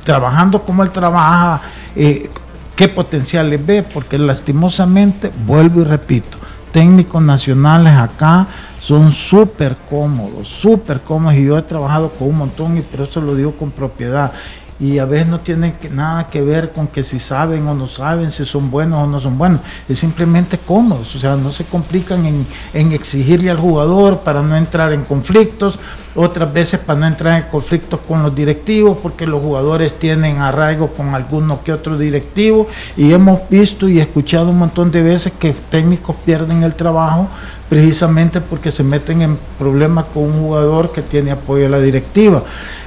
trabajando 0.04 0.62
como 0.62 0.82
él 0.82 0.90
trabaja, 0.90 1.60
eh, 1.94 2.30
qué 2.76 2.88
potencial 2.88 3.50
le 3.50 3.58
ve, 3.58 3.82
porque 3.82 4.18
lastimosamente, 4.18 5.30
vuelvo 5.46 5.82
y 5.82 5.84
repito, 5.84 6.38
técnicos 6.72 7.20
nacionales 7.20 7.94
acá 7.94 8.46
son 8.80 9.12
súper 9.12 9.76
cómodos, 9.90 10.48
súper 10.48 11.00
cómodos, 11.00 11.38
y 11.38 11.44
yo 11.44 11.58
he 11.58 11.62
trabajado 11.62 12.08
con 12.10 12.28
un 12.28 12.38
montón 12.38 12.78
y 12.78 12.80
por 12.80 13.06
eso 13.06 13.20
lo 13.20 13.34
digo 13.34 13.52
con 13.52 13.70
propiedad 13.70 14.32
y 14.80 14.98
a 14.98 15.04
veces 15.04 15.28
no 15.28 15.40
tiene 15.40 15.74
nada 15.92 16.28
que 16.28 16.40
ver 16.40 16.72
con 16.72 16.88
que 16.88 17.02
si 17.02 17.20
saben 17.20 17.68
o 17.68 17.74
no 17.74 17.86
saben, 17.86 18.30
si 18.30 18.46
son 18.46 18.70
buenos 18.70 19.04
o 19.04 19.06
no 19.06 19.20
son 19.20 19.36
buenos, 19.36 19.60
es 19.88 19.98
simplemente 19.98 20.56
cómodos, 20.56 21.14
o 21.14 21.18
sea, 21.18 21.36
no 21.36 21.52
se 21.52 21.64
complican 21.64 22.24
en, 22.72 22.92
exigirle 22.92 23.50
al 23.50 23.58
jugador 23.58 24.20
para 24.20 24.40
no 24.40 24.56
entrar 24.56 24.92
en 24.94 25.04
conflictos, 25.04 25.78
otras 26.14 26.52
veces 26.52 26.80
para 26.80 27.00
no 27.00 27.06
entrar 27.06 27.42
en 27.42 27.50
conflictos 27.50 28.00
con 28.08 28.22
los 28.22 28.34
directivos, 28.34 28.96
porque 29.02 29.26
los 29.26 29.42
jugadores 29.42 29.98
tienen 29.98 30.38
arraigo 30.38 30.88
con 30.88 31.14
alguno 31.14 31.62
que 31.62 31.72
otro 31.72 31.98
directivo, 31.98 32.66
y 32.96 33.12
hemos 33.12 33.48
visto 33.50 33.86
y 33.86 34.00
escuchado 34.00 34.48
un 34.48 34.58
montón 34.58 34.90
de 34.90 35.02
veces 35.02 35.34
que 35.38 35.52
técnicos 35.52 36.16
pierden 36.24 36.62
el 36.62 36.74
trabajo 36.74 37.28
precisamente 37.70 38.40
porque 38.40 38.72
se 38.72 38.82
meten 38.82 39.22
en 39.22 39.38
problemas 39.56 40.06
con 40.12 40.24
un 40.24 40.40
jugador 40.40 40.90
que 40.90 41.02
tiene 41.02 41.30
apoyo 41.30 41.62
de 41.62 41.68
la 41.68 41.80
directiva. 41.80 42.42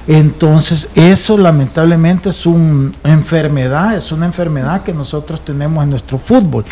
Entonces, 0.07 0.89
eso 0.93 1.37
lamentablemente 1.37 2.29
es 2.29 2.45
una 2.45 2.91
enfermedad, 3.05 3.95
es 3.95 4.11
una 4.11 4.25
enfermedad 4.25 4.83
que 4.83 4.93
nosotros 4.93 5.43
tenemos 5.45 5.81
en 5.85 5.91
nuestro 5.91 6.19
fútbol. 6.19 6.65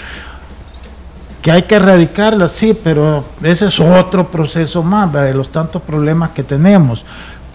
Que 1.42 1.52
hay 1.52 1.62
que 1.64 1.76
erradicarla, 1.76 2.50
sí, 2.50 2.78
pero 2.84 3.24
ese 3.42 3.68
es 3.68 3.80
otro 3.80 4.28
proceso 4.28 4.84
más 4.84 5.12
de 5.14 5.34
los 5.34 5.50
tantos 5.50 5.82
problemas 5.82 6.32
que 6.32 6.44
tenemos. 6.44 7.06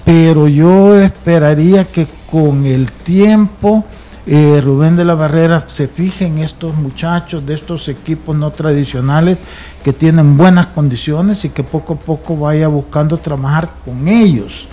Pero 0.06 0.48
yo 0.48 0.98
esperaría 0.98 1.84
que 1.84 2.06
con 2.30 2.64
el 2.64 2.90
tiempo 2.90 3.84
eh, 4.26 4.60
Rubén 4.60 4.96
de 4.96 5.04
la 5.04 5.14
Barrera 5.14 5.64
se 5.68 5.86
fije 5.86 6.26
en 6.26 6.38
estos 6.38 6.74
muchachos 6.74 7.46
de 7.46 7.54
estos 7.54 7.88
equipos 7.88 8.36
no 8.36 8.50
tradicionales 8.50 9.38
que 9.84 9.92
tienen 9.92 10.36
buenas 10.36 10.66
condiciones 10.66 11.44
y 11.44 11.50
que 11.50 11.62
poco 11.62 11.94
a 11.94 11.96
poco 11.96 12.36
vaya 12.36 12.66
buscando 12.66 13.18
trabajar 13.18 13.70
con 13.84 14.08
ellos 14.08 14.66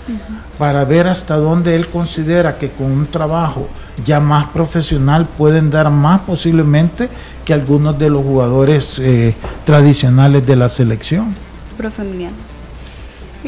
para 0.58 0.84
ver 0.84 1.06
hasta 1.06 1.36
dónde 1.36 1.76
él 1.76 1.86
considera 1.86 2.58
que 2.58 2.70
con 2.70 2.90
un 2.90 3.06
trabajo 3.06 3.68
ya 4.04 4.18
más 4.18 4.46
profesional 4.48 5.26
pueden 5.38 5.70
dar 5.70 5.88
más 5.88 6.22
posiblemente 6.22 7.08
que 7.44 7.52
algunos 7.52 7.96
de 7.96 8.10
los 8.10 8.24
jugadores 8.24 8.98
eh, 8.98 9.34
tradicionales 9.64 10.44
de 10.44 10.56
la 10.56 10.68
selección. 10.68 11.34
Profe 11.76 12.02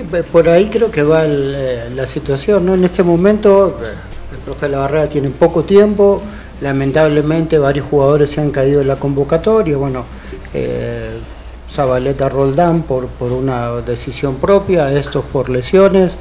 pues, 0.09 0.25
por 0.27 0.49
ahí 0.49 0.69
creo 0.69 0.91
que 0.91 1.03
va 1.03 1.25
eh, 1.25 1.91
la 1.95 2.07
situación, 2.07 2.67
¿no? 2.67 2.75
En 2.75 2.85
este 2.85 3.03
momento 3.03 3.77
profe 4.47 4.67
de 4.67 4.73
la 4.73 4.79
Barrera 4.79 5.09
tiene 5.09 5.29
poco 5.31 5.65
tiempo, 5.65 6.23
lamentablemente 6.61 7.59
varios 7.59 7.87
jugadores 7.91 8.31
se 8.31 8.41
han 8.41 8.53
caído 8.53 8.81
en 8.81 8.87
la 8.87 8.95
convocatoria, 8.95 9.77
bueno, 9.77 10.05
eh, 10.55 11.19
Zabaleta 11.69 12.29
Roldán 12.29 12.83
por, 12.83 13.09
por 13.09 13.33
una 13.33 13.73
decisión 13.81 14.37
propia, 14.37 14.93
estos 14.93 15.25
por 15.25 15.49
lesiones, 15.49 16.17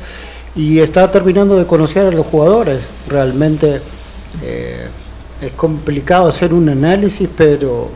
y 0.55 0.79
está 0.79 1.12
terminando 1.12 1.55
de 1.55 1.67
conocer 1.67 2.08
a 2.08 2.12
los 2.12 2.25
jugadores. 2.25 2.88
Realmente 3.08 3.82
eh, 4.41 4.88
es 5.39 5.51
complicado 5.51 6.27
hacer 6.27 6.51
un 6.51 6.67
análisis, 6.67 7.29
pero 7.38 7.89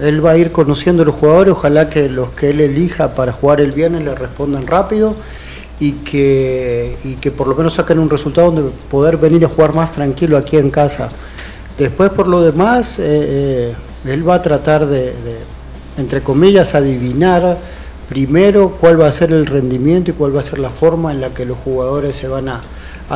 eh, 0.00 0.08
él 0.08 0.24
va 0.24 0.32
a 0.32 0.36
ir 0.36 0.52
conociendo 0.52 1.04
a 1.04 1.06
los 1.06 1.14
jugadores, 1.14 1.52
ojalá 1.52 1.88
que 1.88 2.10
los 2.10 2.32
que 2.32 2.50
él 2.50 2.60
elija 2.60 3.14
para 3.14 3.32
jugar 3.32 3.62
el 3.62 3.72
viernes 3.72 4.04
le 4.04 4.14
respondan 4.14 4.66
rápido 4.66 5.16
y 5.78 5.92
que, 5.92 6.96
y 7.04 7.14
que 7.14 7.30
por 7.30 7.48
lo 7.48 7.54
menos 7.54 7.74
saquen 7.74 7.98
un 7.98 8.10
resultado 8.10 8.50
donde 8.50 8.70
poder 8.90 9.16
venir 9.16 9.44
a 9.44 9.48
jugar 9.48 9.74
más 9.74 9.92
tranquilo 9.92 10.36
aquí 10.36 10.56
en 10.56 10.70
casa. 10.70 11.10
Después, 11.78 12.10
por 12.10 12.28
lo 12.28 12.42
demás, 12.42 12.96
eh, 12.98 13.74
él 14.06 14.28
va 14.28 14.36
a 14.36 14.42
tratar 14.42 14.86
de 14.86 15.12
entre 15.96 16.22
comillas, 16.22 16.74
adivinar 16.74 17.58
primero 18.08 18.76
cuál 18.80 19.00
va 19.00 19.08
a 19.08 19.12
ser 19.12 19.32
el 19.32 19.46
rendimiento 19.46 20.10
y 20.10 20.14
cuál 20.14 20.34
va 20.36 20.40
a 20.40 20.44
ser 20.44 20.58
la 20.58 20.70
forma 20.70 21.10
en 21.10 21.20
la 21.20 21.30
que 21.30 21.44
los 21.44 21.58
jugadores 21.58 22.14
se 22.16 22.28
van 22.28 22.48
a, 22.48 22.62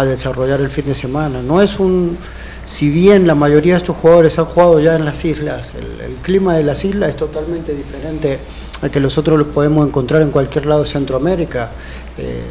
desarrollar 0.04 0.60
el 0.60 0.70
fin 0.70 0.86
de 0.86 0.94
semana. 0.94 1.42
No 1.42 1.60
es 1.60 1.80
un, 1.80 2.16
si 2.64 2.90
bien 2.90 3.26
la 3.26 3.34
mayoría 3.34 3.74
de 3.74 3.78
estos 3.78 3.96
jugadores 3.96 4.38
han 4.38 4.44
jugado 4.44 4.80
ya 4.80 4.94
en 4.94 5.04
las 5.04 5.24
islas, 5.24 5.72
el, 6.04 6.14
clima 6.22 6.54
de 6.54 6.62
las 6.62 6.84
islas 6.84 7.10
es 7.10 7.16
totalmente 7.16 7.74
diferente 7.74 8.38
al 8.82 8.90
que 8.90 9.00
nosotros 9.00 9.38
lo 9.38 9.46
podemos 9.48 9.86
encontrar 9.86 10.22
en 10.22 10.30
cualquier 10.30 10.66
lado 10.66 10.82
de 10.82 10.88
Centroamérica. 10.88 11.70
Eh, 12.18 12.42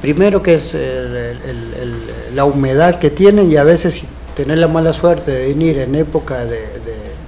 primero 0.00 0.42
que 0.42 0.54
es 0.54 0.76
la 2.34 2.44
humedad 2.44 2.98
que 2.98 3.10
tienen 3.10 3.50
y 3.50 3.56
a 3.56 3.64
veces 3.64 4.02
tener 4.36 4.58
la 4.58 4.68
mala 4.68 4.92
suerte 4.92 5.32
de 5.32 5.48
venir 5.48 5.78
en 5.78 5.94
época 5.94 6.44
de 6.44 6.78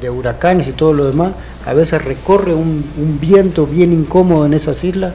de 0.01 0.11
huracanes 0.11 0.69
y 0.69 0.73
todo 0.73 0.93
lo 0.93 1.05
demás, 1.05 1.33
a 1.67 1.75
veces 1.75 2.03
recorre 2.05 2.55
un, 2.55 2.85
viento 3.21 3.67
bien 3.67 3.93
incómodo 3.93 4.47
en 4.47 4.55
esas 4.55 4.83
islas 4.83 5.13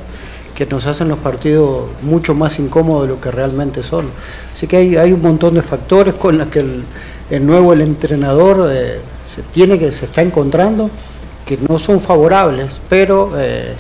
que 0.54 0.66
nos 0.66 0.86
hacen 0.86 1.10
los 1.10 1.18
partidos 1.20 1.86
mucho 2.02 2.34
más 2.34 2.60
incómodos 2.60 3.04
de 3.04 3.08
lo 3.10 3.20
que 3.22 3.32
realmente 3.32 3.84
son. 3.84 4.06
Así 4.54 4.68
que 4.68 4.78
hay, 4.78 4.96
hay 4.96 5.12
un 5.12 5.22
montón 5.22 5.56
de 5.56 5.62
factores 5.62 6.14
con 6.14 6.38
los 6.38 6.48
que 6.48 6.60
el, 6.60 7.46
nuevo 7.46 7.74
el 7.74 7.82
entrenador 7.82 8.70
eh, 8.72 9.00
se 9.26 9.42
tiene 9.42 9.78
que 9.80 9.92
se 9.92 10.06
está 10.06 10.22
encontrando 10.22 10.90
que 11.46 11.58
no 11.68 11.78
son 11.78 12.00
favorables, 12.00 12.80
pero 12.90 13.32
eh, 13.38 13.74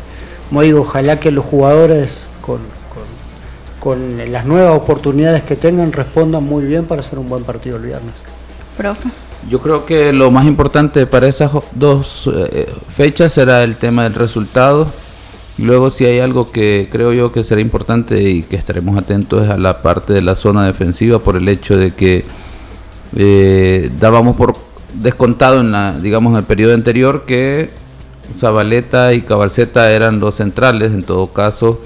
como 0.50 0.62
digo, 0.62 0.82
ojalá 0.82 1.20
que 1.20 1.32
los 1.32 1.46
jugadores 1.46 2.28
con, 2.46 2.60
con, 3.80 4.32
las 4.32 4.46
nuevas 4.46 4.78
oportunidades 4.78 5.44
que 5.44 5.56
tengan 5.56 5.92
respondan 5.92 6.44
muy 6.44 6.66
bien 6.66 6.86
para 6.86 7.02
hacer 7.02 7.20
un 7.20 7.30
buen 7.30 7.44
partido 7.44 7.78
el 7.78 7.84
viernes. 7.84 8.14
Profe. 8.78 9.10
Yo 9.50 9.60
creo 9.60 9.86
que 9.86 10.12
lo 10.12 10.32
más 10.32 10.46
importante 10.48 11.06
para 11.06 11.28
esas 11.28 11.52
dos 11.74 12.30
eh, 12.34 12.68
fechas 12.96 13.34
será 13.34 13.64
el 13.64 13.76
tema 13.76 14.04
del 14.04 14.16
resultado. 14.16 14.88
Luego 15.58 15.92
si 15.92 16.06
hay 16.06 16.20
algo 16.20 16.52
que 16.52 16.90
creo 16.92 17.14
yo 17.14 17.32
que 17.32 17.44
será 17.44 17.62
importante 17.62 18.22
y 18.24 18.44
que 18.44 18.56
estaremos 18.56 18.98
atentos 18.98 19.44
es 19.44 19.50
a 19.50 19.58
la 19.58 19.82
parte 19.82 20.14
de 20.14 20.22
la 20.22 20.36
zona 20.36 20.66
defensiva 20.66 21.20
por 21.20 21.38
el 21.38 21.48
hecho 21.48 21.78
de 21.78 21.92
que 21.92 22.26
eh, 23.16 23.92
dábamos 24.00 24.36
por 24.36 24.56
descontado 24.96 25.62
en 25.62 25.72
la, 25.72 25.98
digamos 26.00 26.32
en 26.32 26.40
el 26.40 26.44
periodo 26.44 26.74
anterior 26.74 27.24
que 27.26 27.70
Zabaleta 28.36 29.14
y 29.14 29.22
Cabalceta 29.22 29.92
eran 29.92 30.20
los 30.20 30.36
centrales, 30.36 30.92
en 30.92 31.04
todo 31.04 31.28
caso 31.28 31.80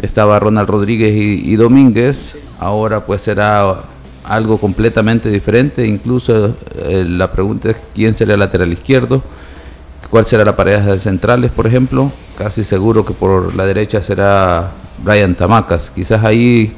estaba 0.00 0.38
Ronald 0.38 0.68
Rodríguez 0.68 1.12
y, 1.14 1.56
Domínguez, 1.56 2.36
ahora 2.58 3.04
pues 3.04 3.22
será 3.22 3.76
algo 4.24 4.58
completamente 4.58 5.30
diferente, 5.30 5.86
incluso 5.86 6.54
eh, 6.76 7.04
la 7.06 7.32
pregunta 7.32 7.70
es 7.70 7.76
quién 7.94 8.14
será 8.14 8.34
el 8.34 8.40
lateral 8.40 8.72
izquierdo, 8.72 9.22
cuál 10.10 10.26
será 10.26 10.44
la 10.44 10.56
pareja 10.56 10.92
de 10.92 10.98
centrales, 10.98 11.50
por 11.50 11.66
ejemplo, 11.66 12.10
casi 12.38 12.64
seguro 12.64 13.04
que 13.04 13.14
por 13.14 13.54
la 13.54 13.66
derecha 13.66 14.02
será 14.02 14.70
Brian 15.02 15.34
Tamacas, 15.34 15.90
quizás 15.94 16.24
ahí 16.24 16.72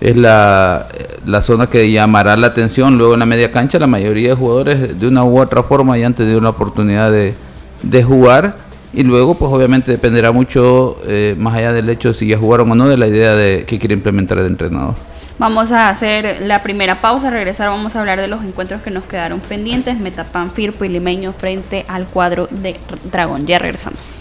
es 0.00 0.16
la, 0.16 0.86
la, 1.24 1.40
zona 1.40 1.68
que 1.68 1.90
llamará 1.90 2.36
la 2.36 2.48
atención. 2.48 2.98
Luego 2.98 3.14
en 3.14 3.20
la 3.20 3.26
media 3.26 3.50
cancha 3.50 3.78
la 3.78 3.86
mayoría 3.86 4.30
de 4.30 4.34
jugadores 4.34 5.00
de 5.00 5.08
una 5.08 5.24
u 5.24 5.40
otra 5.40 5.62
forma 5.62 5.96
ya 5.96 6.06
han 6.06 6.14
tenido 6.14 6.38
una 6.38 6.50
oportunidad 6.50 7.10
de, 7.10 7.34
de 7.82 8.02
jugar 8.02 8.65
y 8.92 9.02
luego 9.02 9.34
pues 9.34 9.52
obviamente 9.52 9.90
dependerá 9.90 10.32
mucho 10.32 10.98
eh, 11.06 11.34
más 11.38 11.54
allá 11.54 11.72
del 11.72 11.88
hecho 11.88 12.08
de 12.08 12.14
si 12.14 12.26
ya 12.26 12.38
jugaron 12.38 12.70
o 12.70 12.74
no 12.74 12.88
de 12.88 12.96
la 12.96 13.06
idea 13.06 13.34
de 13.34 13.64
que 13.66 13.78
quiere 13.78 13.94
implementar 13.94 14.38
el 14.38 14.46
entrenador. 14.46 14.94
Vamos 15.38 15.70
a 15.70 15.90
hacer 15.90 16.40
la 16.46 16.62
primera 16.62 17.02
pausa, 17.02 17.28
regresar 17.28 17.68
vamos 17.68 17.94
a 17.94 18.00
hablar 18.00 18.18
de 18.18 18.26
los 18.26 18.42
encuentros 18.42 18.80
que 18.80 18.90
nos 18.90 19.04
quedaron 19.04 19.40
pendientes, 19.40 19.98
Metapan, 19.98 20.50
Firpo 20.50 20.86
y 20.86 20.88
Limeño 20.88 21.34
frente 21.34 21.84
al 21.88 22.06
cuadro 22.06 22.48
de 22.50 22.80
Dragón. 23.12 23.46
Ya 23.46 23.58
regresamos. 23.58 24.14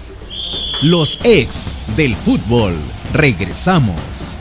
Los 0.81 1.21
ex 1.23 1.83
del 1.95 2.15
fútbol. 2.15 2.73
Regresamos. 3.13 4.34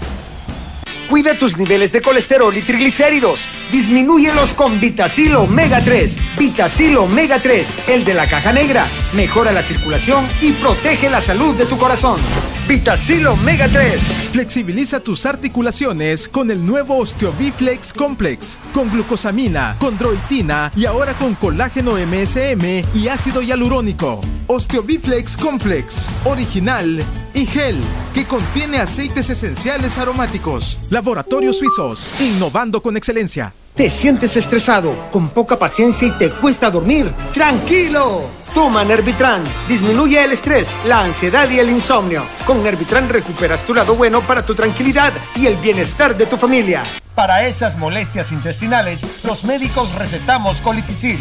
Cuida 1.15 1.39
tus 1.39 1.57
niveles 1.57 1.93
de 1.93 2.03
colesterol 2.03 2.57
y 2.57 2.63
triglicéridos. 2.63 3.47
Disminúyelos 3.71 4.53
con 4.53 4.81
Vitacil 4.81 5.37
Omega 5.37 5.81
3. 5.85 6.17
Vitacil 6.37 6.97
Omega 6.97 7.39
3, 7.41 7.73
el 7.87 8.05
de 8.05 8.15
la 8.15 8.27
caja 8.27 8.53
negra. 8.53 8.85
Mejora 9.13 9.53
la 9.53 9.63
circulación 9.63 10.27
y 10.43 10.51
protege 10.51 11.09
la 11.09 11.21
salud 11.21 11.55
de 11.55 11.67
tu 11.67 11.79
corazón. 11.79 12.21
Vitacil 12.67 13.29
Omega 13.29 13.69
3. 13.69 14.03
Flexibiliza 14.33 14.99
tus 14.99 15.25
articulaciones 15.25 16.27
con 16.27 16.51
el 16.51 16.67
nuevo 16.67 16.97
Osteobiflex 16.97 17.93
Complex. 17.93 18.59
Con 18.73 18.91
glucosamina, 18.91 19.77
condroitina 19.79 20.73
y 20.75 20.85
ahora 20.87 21.15
con 21.15 21.37
colágeno 21.37 21.93
MSM 21.93 22.83
y 22.93 23.07
ácido 23.07 23.41
hialurónico. 23.41 24.21
Osteobiflex 24.49 25.37
Complex. 25.37 26.09
Original 26.25 27.05
y 27.35 27.47
gel 27.47 27.77
que 28.15 28.25
contiene 28.25 28.79
aceites 28.79 29.29
esenciales 29.29 29.99
aromáticos. 29.99 30.79
Laboratorios 31.05 31.59
Suizos, 31.59 32.15
innovando 32.19 32.81
con 32.81 32.97
excelencia. 32.97 33.53
¿Te 33.75 33.91
sientes 33.91 34.39
estresado, 34.39 35.11
con 35.13 35.29
poca 35.29 35.59
paciencia 35.59 36.09
y 36.09 36.13
te 36.13 36.31
cuesta 36.31 36.71
dormir? 36.71 37.13
¡Tranquilo! 37.35 38.23
Toma 38.55 38.87
Nervitran. 38.87 39.45
Disminuye 39.69 40.25
el 40.25 40.33
estrés, 40.33 40.73
la 40.87 41.01
ansiedad 41.01 41.51
y 41.51 41.59
el 41.59 41.69
insomnio. 41.69 42.25
Con 42.47 42.63
Nervitran 42.63 43.11
recuperas 43.11 43.65
tu 43.65 43.75
lado 43.75 43.95
bueno 43.95 44.23
para 44.23 44.47
tu 44.47 44.55
tranquilidad 44.55 45.13
y 45.37 45.47
el 45.47 45.57
bienestar 45.57 46.17
de 46.17 46.25
tu 46.25 46.39
familia. 46.39 46.85
Para 47.15 47.47
esas 47.47 47.77
molestias 47.77 48.33
intestinales, 48.33 49.05
los 49.25 49.45
médicos 49.45 49.95
recetamos 49.95 50.63
Colitisil. 50.63 51.19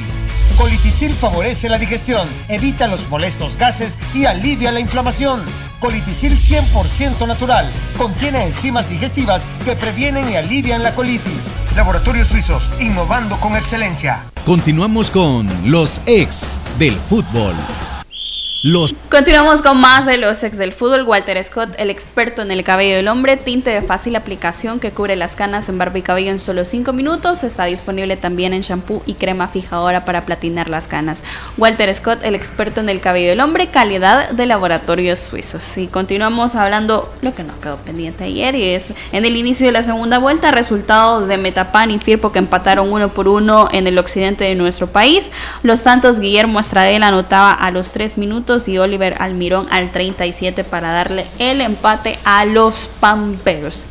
Colitisil 0.58 1.14
favorece 1.16 1.68
la 1.68 1.78
digestión, 1.78 2.28
evita 2.48 2.88
los 2.88 3.10
molestos 3.10 3.58
gases 3.58 3.98
y 4.14 4.26
alivia 4.26 4.72
la 4.72 4.80
inflamación. 4.80 5.44
Colitisil 5.80 6.38
100% 6.40 7.28
natural. 7.28 7.70
Contiene 7.98 8.44
enzimas 8.44 8.90
digestivas 8.90 9.46
que 9.66 9.76
previenen 9.76 10.30
y 10.30 10.36
alivian 10.36 10.84
la 10.84 10.96
colitis. 10.96 11.44
Laboratorios 11.76 12.28
Suizos, 12.28 12.70
innovando 12.80 13.40
con 13.40 13.56
excelencia. 13.56 14.24
Continuamos 14.46 15.10
con 15.10 15.50
los 15.70 16.02
ex 16.06 16.60
del 16.78 16.94
fútbol. 16.94 17.56
Continuamos 19.10 19.62
con 19.62 19.82
más 19.82 20.06
de 20.06 20.16
los 20.16 20.42
ex 20.42 20.58
del 20.58 20.72
fútbol. 20.72 21.04
Walter 21.04 21.44
Scott, 21.44 21.76
el 21.78 21.90
experto 21.90 22.42
en 22.42 22.50
el 22.50 22.64
cabello 22.64 22.96
del 22.96 23.10
hombre, 23.10 23.36
tinte 23.36 23.72
de 23.72 23.82
fácil 23.82 24.16
aplicación 24.16 24.80
que 24.80 24.92
cubre 24.92 25.18
las 25.18 25.36
canas 25.36 25.68
en 25.68 25.78
barba 25.78 25.98
y 25.98 26.02
cabello 26.02 26.32
en 26.32 26.40
solo 26.40 26.64
5 26.64 26.94
minutos. 26.94 27.44
Está 27.44 27.66
disponible 27.66 28.16
también 28.16 28.54
en 28.54 28.62
shampoo 28.62 29.04
y 29.06 29.16
crema 29.16 29.50
fijadora 29.50 30.06
para 30.06 30.22
platinar 30.22 30.70
las 30.70 30.88
canas. 30.88 31.24
Walter 31.58 31.94
Scott, 31.94 32.24
el 32.24 32.36
experto 32.36 32.80
en 32.80 32.88
el 32.88 33.02
cabello 33.02 33.32
del 33.32 33.42
hombre, 33.42 33.68
calidad 33.68 34.30
de 34.30 34.46
laboratorios 34.46 35.20
suizos. 35.20 35.78
Y 35.78 35.88
continuamos 35.88 36.56
hablando 36.56 37.14
lo 37.22 37.36
que 37.36 37.44
nos 37.44 37.58
quedó 37.58 37.76
pendiente 37.76 38.24
ayer 38.24 38.56
y 38.56 38.64
es 38.70 38.94
en 39.12 39.26
el 39.26 39.36
inicio 39.36 39.66
de 39.66 39.74
la 39.74 39.84
segunda 39.84 40.20
vuelta, 40.20 40.52
resultados 40.52 41.28
de 41.28 41.36
Metapan 41.36 41.92
y 41.92 42.00
Firpo 42.00 42.32
que 42.32 42.40
empataron 42.40 42.94
uno 42.94 43.10
por 43.10 43.28
uno 43.28 43.68
en 43.74 43.88
el 43.88 43.98
occidente 43.98 44.46
de 44.46 44.56
nuestro 44.56 44.88
país. 44.88 45.32
Los 45.64 45.82
Santos 45.82 46.22
Guillermo 46.22 46.62
Estradela 46.62 47.08
anotaba 47.08 47.52
a 47.52 47.70
los 47.70 47.92
3 47.92 48.18
minutos 48.18 48.53
y 48.68 48.78
Oliver 48.78 49.16
Almirón 49.20 49.68
al 49.72 49.92
37 49.92 50.64
para 50.64 50.92
darle 50.92 51.26
el 51.40 51.62
empate 51.62 52.20
a 52.24 52.46
los 52.46 52.88
Pamperos. 53.00 53.86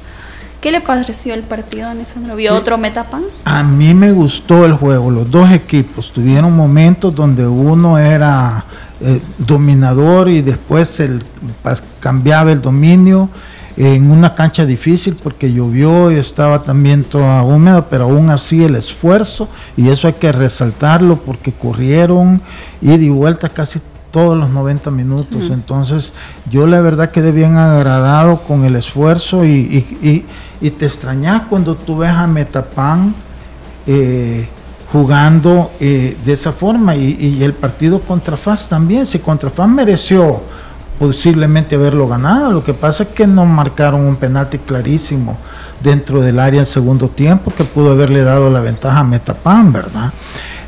¿Qué 0.61 0.71
le 0.71 0.81
pareció 0.81 1.35
el 1.35 1.43
partido, 1.43 1.89
Alessandro? 1.89 2.37
¿Vio 2.37 2.55
otro 2.55 2.79
Metapan? 2.79 3.25
A 3.45 3.65
mí 3.65 3.95
me 3.95 4.13
gustó 4.13 4.65
el 4.65 4.75
juego. 4.75 5.11
Los 5.11 5.29
dos 5.29 5.51
equipos 5.51 6.13
tuvieron 6.13 6.55
momentos 6.55 7.13
donde 7.13 7.45
uno 7.45 7.99
era 7.99 8.65
eh, 9.01 9.21
dominador 9.39 10.29
y 10.29 10.41
después 10.41 11.01
el, 11.01 11.25
cambiaba 11.99 12.53
el 12.53 12.63
dominio 12.63 13.29
en 13.77 14.11
una 14.11 14.35
cancha 14.35 14.67
difícil 14.67 15.17
porque 15.21 15.53
llovió 15.53 16.11
y 16.11 16.17
estaba 16.17 16.63
también 16.63 17.05
toda 17.05 17.43
húmeda, 17.43 17.87
pero 17.89 18.05
aún 18.05 18.31
así 18.31 18.63
el 18.63 18.77
esfuerzo, 18.77 19.49
y 19.77 19.89
eso 19.89 20.07
hay 20.07 20.15
que 20.15 20.31
resaltarlo 20.31 21.17
porque 21.17 21.53
corrieron 21.53 22.41
y 22.81 22.93
y 22.93 23.09
vuelta 23.09 23.49
casi 23.49 23.81
todos 24.13 24.39
los 24.39 24.51
90 24.51 24.91
minutos. 24.93 25.51
Entonces, 25.51 26.13
yo 26.51 26.67
la 26.69 26.81
verdad 26.81 27.11
quedé 27.11 27.33
bien 27.33 27.57
agradado 27.57 28.43
con 28.43 28.65
el 28.65 28.77
esfuerzo 28.77 29.45
y, 29.45 30.25
te 30.61 30.87
extrañas 30.87 31.43
cuando 31.49 31.75
tú 31.75 31.99
ves 31.99 32.13
a 32.13 32.29
Metapan 32.29 33.13
eh, 33.85 34.47
jugando 34.93 35.73
eh, 35.81 36.17
de 36.25 36.33
esa 36.33 36.53
forma 36.53 36.95
y, 36.95 37.43
el 37.43 37.55
partido 37.55 38.01
contra 38.01 38.37
FAS 38.37 38.69
también. 38.69 39.07
Si 39.07 39.19
contra 39.19 39.51
FAS 39.51 39.69
mereció 39.69 40.43
posiblemente 40.99 41.75
haberlo 41.75 42.07
ganado, 42.07 42.53
lo 42.53 42.63
que 42.63 42.75
pasa 42.75 43.05
es 43.05 43.09
que 43.09 43.27
no 43.27 43.45
marcaron 43.45 44.03
un 44.03 44.17
penalti 44.17 44.59
clarísimo 44.59 45.37
dentro 45.83 46.21
del 46.21 46.39
área 46.39 46.61
en 46.61 46.67
segundo 46.67 47.09
tiempo 47.09 47.53
que 47.57 47.65
pudo 47.65 47.93
haberle 47.93 48.23
dado 48.23 48.51
la 48.51 48.61
ventaja 48.61 49.01
a 49.01 49.05
Metapan, 49.05 49.73
¿verdad? 49.73 50.13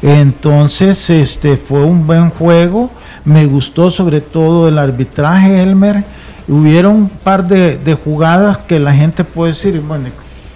Entonces, 0.03 1.09
este 1.11 1.57
fue 1.57 1.85
un 1.85 2.07
buen 2.07 2.31
juego 2.31 2.91
me 3.25 3.47
gustó 3.47 3.91
sobre 3.91 4.21
todo 4.21 4.69
el 4.69 4.79
arbitraje, 4.79 5.63
Elmer. 5.63 6.05
Hubieron 6.47 6.97
un 6.97 7.09
par 7.09 7.49
de, 7.49 7.99
jugadas 8.05 8.59
que 8.59 8.79
la 8.79 8.93
gente 8.93 9.25
puede 9.25 9.53
decir, 9.53 9.81
bueno, 9.81 10.09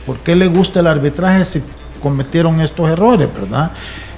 ¿por 0.06 0.18
qué 0.18 0.36
le 0.36 0.46
gusta 0.46 0.80
el 0.80 0.86
arbitraje 0.86 1.44
si 1.44 1.62
cometieron 2.02 2.60
estos 2.60 2.90
errores, 2.90 3.28
verdad? 3.32 3.70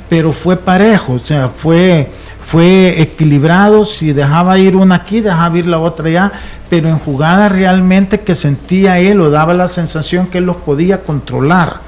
Pero 0.09 0.33
fue 0.33 0.57
parejo, 0.57 1.15
o 1.15 1.19
sea, 1.21 1.49
fue, 1.49 2.11
fue 2.45 3.01
equilibrado, 3.01 3.85
si 3.85 4.13
dejaba 4.13 4.59
ir 4.59 4.75
una 4.75 4.97
aquí, 4.97 5.21
dejaba 5.21 5.57
ir 5.57 5.69
la 5.69 5.79
otra 5.79 6.09
allá, 6.09 6.33
pero 6.69 6.89
en 6.89 6.99
jugadas 6.99 7.53
realmente 7.53 8.21
que 8.21 8.35
sentía 8.35 8.99
él 8.99 9.21
o 9.21 9.31
daba 9.31 9.55
la 9.55 9.69
sensación 9.69 10.27
que 10.27 10.39
él 10.39 10.45
los 10.45 10.57
podía 10.57 11.03
controlar. 11.03 11.79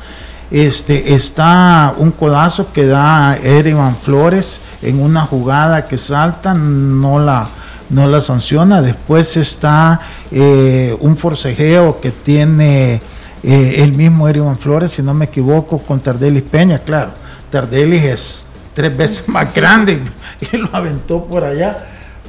Este, 0.53 1.15
está 1.15 1.95
un 1.97 2.13
codazo 2.13 2.73
que 2.73 2.87
da 2.87 3.37
Erivan 3.43 3.97
Flores, 3.97 4.61
en 4.83 5.01
una 5.01 5.27
jugada 5.27 5.87
que 5.87 5.99
salta, 5.99 6.55
no 6.55 7.19
la, 7.19 7.49
no 7.91 8.07
la 8.07 8.21
sanciona. 8.21 8.83
Después 8.83 9.37
está 9.37 10.01
eh, 10.31 10.97
un 11.01 11.17
forcejeo 11.17 12.01
que 12.01 12.11
tiene 12.11 13.01
eh, 13.43 13.75
el 13.79 13.93
mismo 13.93 14.29
Erivan 14.29 14.59
Flores, 14.59 14.93
si 14.93 15.03
no 15.03 15.15
me 15.15 15.27
equivoco, 15.27 15.79
con 15.79 16.01
Tardelis 16.01 16.43
Peña, 16.43 16.79
claro. 16.79 17.11
Tardelis 17.51 18.03
es 18.03 18.47
tres 18.75 18.97
veces 18.97 19.29
más 19.29 19.53
grande 19.55 20.01
y 20.53 20.57
lo 20.57 20.69
aventó 20.73 21.25
por 21.25 21.45
allá. 21.45 21.89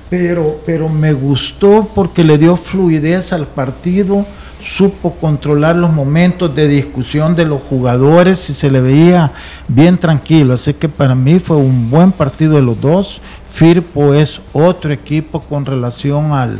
Pero, 0.09 0.61
pero 0.65 0.89
me 0.89 1.11
gustó 1.11 1.89
porque 1.95 2.23
le 2.23 2.37
dio 2.37 2.55
fluidez 2.55 3.33
al 3.33 3.47
partido, 3.47 4.25
supo 4.63 5.15
controlar 5.15 5.75
los 5.75 5.91
momentos 5.91 6.55
de 6.55 6.67
discusión 6.67 7.35
de 7.35 7.45
los 7.45 7.61
jugadores 7.61 8.49
y 8.49 8.53
se 8.53 8.71
le 8.71 8.81
veía 8.81 9.31
bien 9.67 9.97
tranquilo. 9.97 10.53
Así 10.53 10.73
que 10.73 10.89
para 10.89 11.15
mí 11.15 11.39
fue 11.39 11.57
un 11.57 11.89
buen 11.89 12.11
partido 12.11 12.55
de 12.55 12.61
los 12.61 12.79
dos. 12.79 13.19
Firpo 13.51 14.13
es 14.13 14.39
otro 14.53 14.91
equipo 14.93 15.41
con 15.41 15.65
relación 15.65 16.31
al, 16.31 16.59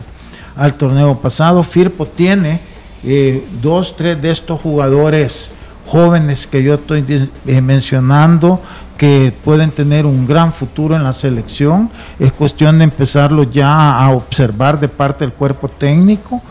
al 0.55 0.75
torneo 0.75 1.17
pasado. 1.19 1.63
Firpo 1.63 2.05
tiene 2.05 2.59
eh, 3.03 3.45
dos, 3.61 3.95
tres 3.95 4.21
de 4.21 4.31
estos 4.31 4.59
jugadores 4.59 5.51
jóvenes 5.87 6.47
que 6.47 6.63
yo 6.63 6.75
estoy 6.75 7.29
eh, 7.47 7.61
mencionando 7.61 8.61
que 8.97 9.33
pueden 9.43 9.71
tener 9.71 10.05
un 10.05 10.25
gran 10.25 10.53
futuro 10.53 10.95
en 10.95 11.03
la 11.03 11.13
selección. 11.13 11.89
Es 12.19 12.31
cuestión 12.31 12.77
de 12.77 12.85
empezarlo 12.85 13.43
ya 13.43 13.99
a 13.99 14.11
observar 14.11 14.79
de 14.79 14.87
parte 14.87 15.25
del 15.25 15.33
cuerpo 15.33 15.67
técnico. 15.67 16.41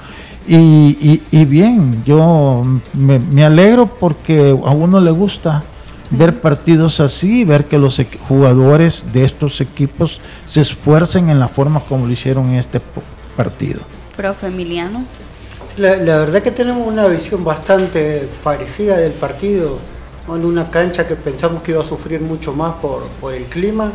Y, 0.46 1.44
bien, 1.44 2.02
yo 2.04 2.64
me, 2.94 3.44
alegro 3.44 3.86
porque 3.86 4.50
a 4.50 4.70
uno 4.70 5.00
le 5.00 5.10
gusta 5.10 5.62
ver 6.10 6.40
partidos 6.40 7.00
así, 7.00 7.44
ver 7.44 7.64
que 7.66 7.78
los 7.78 8.00
jugadores 8.28 9.04
de 9.12 9.24
estos 9.24 9.60
equipos 9.60 10.20
se 10.46 10.60
esfuercen 10.60 11.30
en 11.30 11.38
la 11.38 11.48
forma 11.48 11.80
como 11.80 12.06
lo 12.06 12.12
hicieron 12.12 12.50
en 12.50 12.56
este 12.56 12.80
partido. 13.36 13.80
Profe 14.16 14.48
Emiliano. 14.48 15.04
La, 15.78 15.96
la 15.96 16.18
verdad 16.18 16.42
que 16.42 16.50
tenemos 16.50 16.86
una 16.86 17.06
visión 17.06 17.44
bastante 17.44 18.28
parecida 18.42 18.98
del 18.98 19.12
partido 19.12 19.78
en 20.28 20.44
una 20.44 20.70
cancha 20.70 21.06
que 21.06 21.16
pensamos 21.16 21.62
que 21.62 21.72
iba 21.72 21.80
a 21.80 21.84
sufrir 21.84 22.20
mucho 22.20 22.52
más 22.52 22.74
por, 22.74 23.04
el 23.34 23.44
clima. 23.44 23.92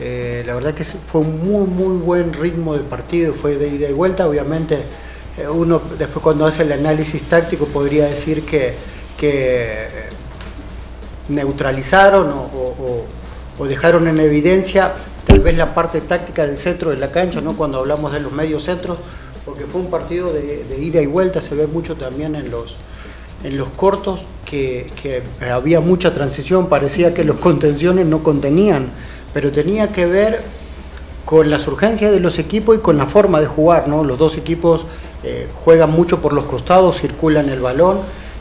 Eh, 0.00 0.42
la 0.46 0.54
verdad 0.54 0.74
que 0.74 0.84
fue 0.84 1.20
un 1.20 1.44
muy, 1.44 1.66
muy 1.66 1.96
buen 1.98 2.32
ritmo 2.32 2.74
de 2.74 2.82
partido, 2.82 3.32
fue 3.34 3.56
de 3.56 3.68
ida 3.68 3.88
y 3.88 3.92
vuelta. 3.92 4.28
Obviamente, 4.28 4.82
uno 5.52 5.80
después 5.98 6.22
cuando 6.22 6.46
hace 6.46 6.62
el 6.62 6.72
análisis 6.72 7.24
táctico 7.24 7.66
podría 7.66 8.06
decir 8.06 8.44
que, 8.44 8.74
que 9.18 9.88
neutralizaron 11.28 12.30
o, 12.30 13.64
dejaron 13.66 14.08
en 14.08 14.20
evidencia 14.20 14.92
tal 15.26 15.40
vez 15.40 15.56
la 15.56 15.74
parte 15.74 16.00
táctica 16.00 16.46
del 16.46 16.58
centro 16.58 16.90
de 16.90 16.98
la 16.98 17.10
cancha, 17.10 17.40
¿no? 17.40 17.56
cuando 17.56 17.78
hablamos 17.78 18.12
de 18.12 18.20
los 18.20 18.32
medios 18.32 18.64
centros, 18.64 18.98
porque 19.44 19.64
fue 19.64 19.80
un 19.80 19.90
partido 19.90 20.32
de, 20.32 20.78
ida 20.78 21.00
y 21.00 21.06
vuelta, 21.06 21.40
se 21.40 21.54
ve 21.54 21.66
mucho 21.66 21.96
también 21.96 22.34
en 22.34 22.50
los, 22.50 22.76
en 23.42 23.56
los 23.56 23.68
cortos 23.70 24.26
que, 24.44 25.22
había 25.50 25.80
mucha 25.80 26.12
transición, 26.12 26.68
parecía 26.68 27.14
que 27.14 27.24
los 27.24 27.36
contenciones 27.36 28.06
no 28.06 28.22
contenían, 28.22 28.88
pero 29.32 29.50
tenía 29.50 29.88
que 29.88 30.06
ver 30.06 30.40
con 31.24 31.48
las 31.50 31.66
urgencias 31.66 32.12
de 32.12 32.20
los 32.20 32.38
equipos 32.38 32.76
y 32.76 32.80
con 32.80 32.98
la 32.98 33.06
forma 33.06 33.40
de 33.40 33.46
jugar, 33.46 33.88
¿no? 33.88 34.04
Los 34.04 34.18
dos 34.18 34.36
equipos 34.36 34.84
eh, 35.24 35.48
juegan 35.64 35.90
mucho 35.90 36.20
por 36.20 36.32
los 36.32 36.44
costados, 36.44 37.00
circulan 37.00 37.48
el 37.48 37.60
balón, 37.60 37.98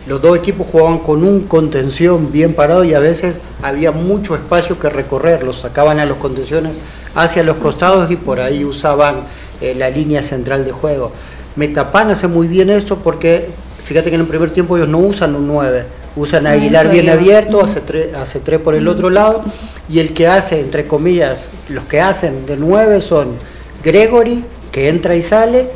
los 0.08 0.22
dos 0.22 0.38
equipos 0.38 0.67
jugaban 0.69 1.00
con 1.00 1.24
un 1.24 1.41
contención 1.41 2.32
bien 2.32 2.54
parado 2.54 2.84
y 2.84 2.93
a 2.93 3.00
veces 3.00 3.39
había 3.62 3.91
mucho 3.91 4.36
espacio 4.36 4.78
que 4.78 4.89
recorrer, 4.89 5.43
los 5.43 5.58
sacaban 5.58 6.00
a 6.00 6.06
los 6.06 6.17
contenciones 6.17 6.74
hacia 7.15 7.43
los 7.43 7.58
costados 7.58 8.12
y 8.12 8.17
por 8.17 8.39
ahí 8.39 8.65
usaban 8.65 9.22
eh, 9.62 9.74
la 9.76 9.89
línea 9.89 10.22
central 10.22 10.65
de 10.65 10.72
juego. 10.72 11.12
Metapan 11.56 12.10
hace 12.10 12.28
muy 12.28 12.48
bien 12.48 12.69
esto 12.69 12.98
porque 12.98 13.48
Fíjate 13.84 14.10
que 14.10 14.15
en 14.15 14.22
el 14.22 14.28
primer 14.28 14.52
tiempo 14.52 14.78
ellos 14.78 14.88
no 14.88 15.00
usan 15.00 15.36
un 15.36 15.48
9, 15.48 15.84
usan 16.15 16.48
a 16.48 16.52
Aguilar 16.52 16.89
bien 16.89 17.10
abierto, 17.10 17.62
hace 17.62 17.82
tres, 17.82 18.13
hace 18.13 18.39
tres 18.39 18.62
por 18.62 18.76
el 18.76 18.88
otro 18.88 19.10
lado, 19.10 19.43
y 19.89 20.00
el 20.00 20.13
que 20.13 20.26
hace, 20.28 20.62
entre 20.62 20.88
comillas, 20.88 21.50
los 21.67 21.84
que 21.84 22.00
hacen 22.00 22.46
de 22.46 22.56
9 22.56 23.02
son 23.02 23.36
Gregory, 23.84 24.43
que 24.72 24.88
entra 24.88 25.15
y 25.15 25.22
sale, 25.22 25.67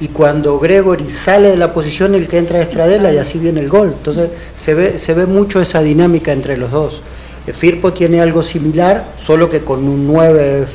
y 0.00 0.08
cuando 0.08 0.58
Gregory 0.58 1.10
sale 1.10 1.50
de 1.50 1.56
la 1.56 1.72
posición, 1.72 2.14
el 2.14 2.26
que 2.26 2.38
entra 2.38 2.60
es 2.60 2.68
Estradela, 2.68 3.12
y 3.12 3.18
así 3.18 3.38
viene 3.38 3.60
el 3.60 3.68
gol. 3.68 3.94
Entonces 3.96 4.30
se 4.56 4.74
ve, 4.74 4.98
se 4.98 5.14
ve 5.14 5.26
mucho 5.26 5.60
esa 5.60 5.82
dinámica 5.82 6.32
entre 6.32 6.56
los 6.56 6.70
dos. 6.70 7.02
Firpo 7.52 7.92
tiene 7.92 8.20
algo 8.20 8.42
similar, 8.42 9.12
solo 9.16 9.50
que 9.50 9.60
con 9.60 9.86
un 9.86 10.06
9 10.06 10.66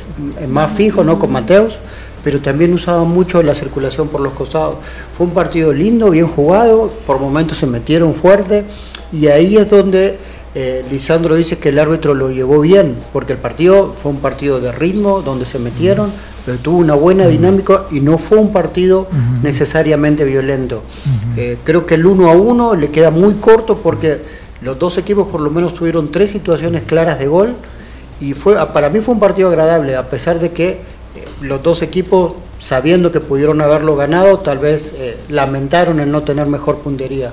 más 0.48 0.72
fijo, 0.72 1.02
¿no? 1.02 1.18
Con 1.18 1.32
Mateus 1.32 1.78
pero 2.22 2.40
también 2.40 2.72
usaba 2.74 3.04
mucho 3.04 3.42
la 3.42 3.54
circulación 3.54 4.08
por 4.08 4.20
los 4.20 4.32
costados. 4.32 4.76
Fue 5.16 5.26
un 5.26 5.32
partido 5.32 5.72
lindo, 5.72 6.10
bien 6.10 6.26
jugado, 6.26 6.92
por 7.06 7.18
momentos 7.18 7.58
se 7.58 7.66
metieron 7.66 8.14
fuerte 8.14 8.64
y 9.12 9.28
ahí 9.28 9.56
es 9.56 9.68
donde 9.70 10.18
eh, 10.54 10.84
Lisandro 10.90 11.36
dice 11.36 11.58
que 11.58 11.70
el 11.70 11.78
árbitro 11.78 12.14
lo 12.14 12.30
llevó 12.30 12.60
bien, 12.60 12.96
porque 13.12 13.34
el 13.34 13.38
partido 13.38 13.94
fue 14.02 14.10
un 14.10 14.18
partido 14.18 14.60
de 14.60 14.72
ritmo, 14.72 15.22
donde 15.22 15.46
se 15.46 15.58
metieron, 15.58 16.12
pero 16.44 16.58
tuvo 16.58 16.78
una 16.78 16.94
buena 16.94 17.26
dinámica 17.26 17.84
y 17.90 18.00
no 18.00 18.18
fue 18.18 18.38
un 18.38 18.52
partido 18.52 19.08
necesariamente 19.42 20.24
violento. 20.24 20.82
Eh, 21.36 21.58
creo 21.64 21.86
que 21.86 21.94
el 21.94 22.06
1 22.06 22.30
a 22.30 22.32
1 22.34 22.74
le 22.76 22.88
queda 22.90 23.10
muy 23.10 23.34
corto 23.34 23.78
porque 23.78 24.20
los 24.62 24.78
dos 24.78 24.98
equipos 24.98 25.28
por 25.28 25.40
lo 25.40 25.50
menos 25.50 25.74
tuvieron 25.74 26.10
tres 26.10 26.30
situaciones 26.30 26.82
claras 26.84 27.18
de 27.18 27.26
gol 27.26 27.54
y 28.20 28.34
fue 28.34 28.54
para 28.72 28.90
mí 28.90 29.00
fue 29.00 29.14
un 29.14 29.20
partido 29.20 29.48
agradable, 29.48 29.96
a 29.96 30.08
pesar 30.08 30.38
de 30.38 30.50
que 30.52 30.78
los 31.40 31.62
dos 31.62 31.82
equipos, 31.82 32.32
sabiendo 32.58 33.10
que 33.10 33.20
pudieron 33.20 33.60
haberlo 33.60 33.96
ganado, 33.96 34.38
tal 34.38 34.58
vez 34.58 34.92
eh, 34.96 35.16
lamentaron 35.28 36.00
el 36.00 36.10
no 36.10 36.22
tener 36.22 36.46
mejor 36.46 36.78
puntería. 36.78 37.32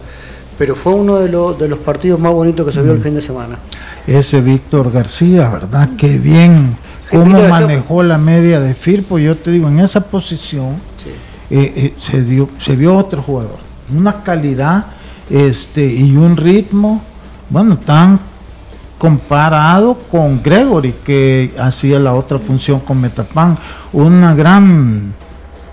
Pero 0.58 0.76
fue 0.76 0.94
uno 0.94 1.18
de, 1.18 1.30
los, 1.30 1.60
de 1.60 1.68
los 1.68 1.80
partidos 1.80 2.20
más 2.20 2.32
bonitos 2.32 2.66
que 2.66 2.72
se 2.72 2.82
vio 2.82 2.94
el 2.94 3.02
fin 3.02 3.14
de 3.14 3.22
semana. 3.22 3.60
Ese 4.08 4.42
Víctor 4.42 4.92
García, 4.92 5.50
¿verdad? 5.50 5.90
Qué 5.98 6.18
bien. 6.18 6.76
¿Cómo 7.10 7.42
manejó 7.48 8.04
la 8.04 8.18
media 8.18 8.60
de 8.60 8.74
Firpo? 8.74 9.18
Yo 9.18 9.36
te 9.36 9.52
digo, 9.52 9.68
en 9.68 9.80
esa 9.80 10.02
posición 10.02 10.76
eh, 11.50 11.74
eh, 11.76 11.94
se, 11.98 12.24
dio, 12.24 12.50
se 12.60 12.76
vio 12.76 12.96
otro 12.96 13.22
jugador. 13.22 13.60
Una 13.96 14.22
calidad 14.24 14.88
este, 15.30 15.86
y 15.86 16.16
un 16.18 16.36
ritmo, 16.36 17.02
bueno, 17.50 17.78
tan 17.78 18.20
comparado 18.98 19.98
con 20.10 20.42
Gregory, 20.42 20.96
que 21.06 21.54
hacía 21.60 22.00
la 22.00 22.14
otra 22.14 22.40
función 22.40 22.80
con 22.80 23.00
Metapan. 23.00 23.58
Una 23.94 24.34
gran 24.34 25.14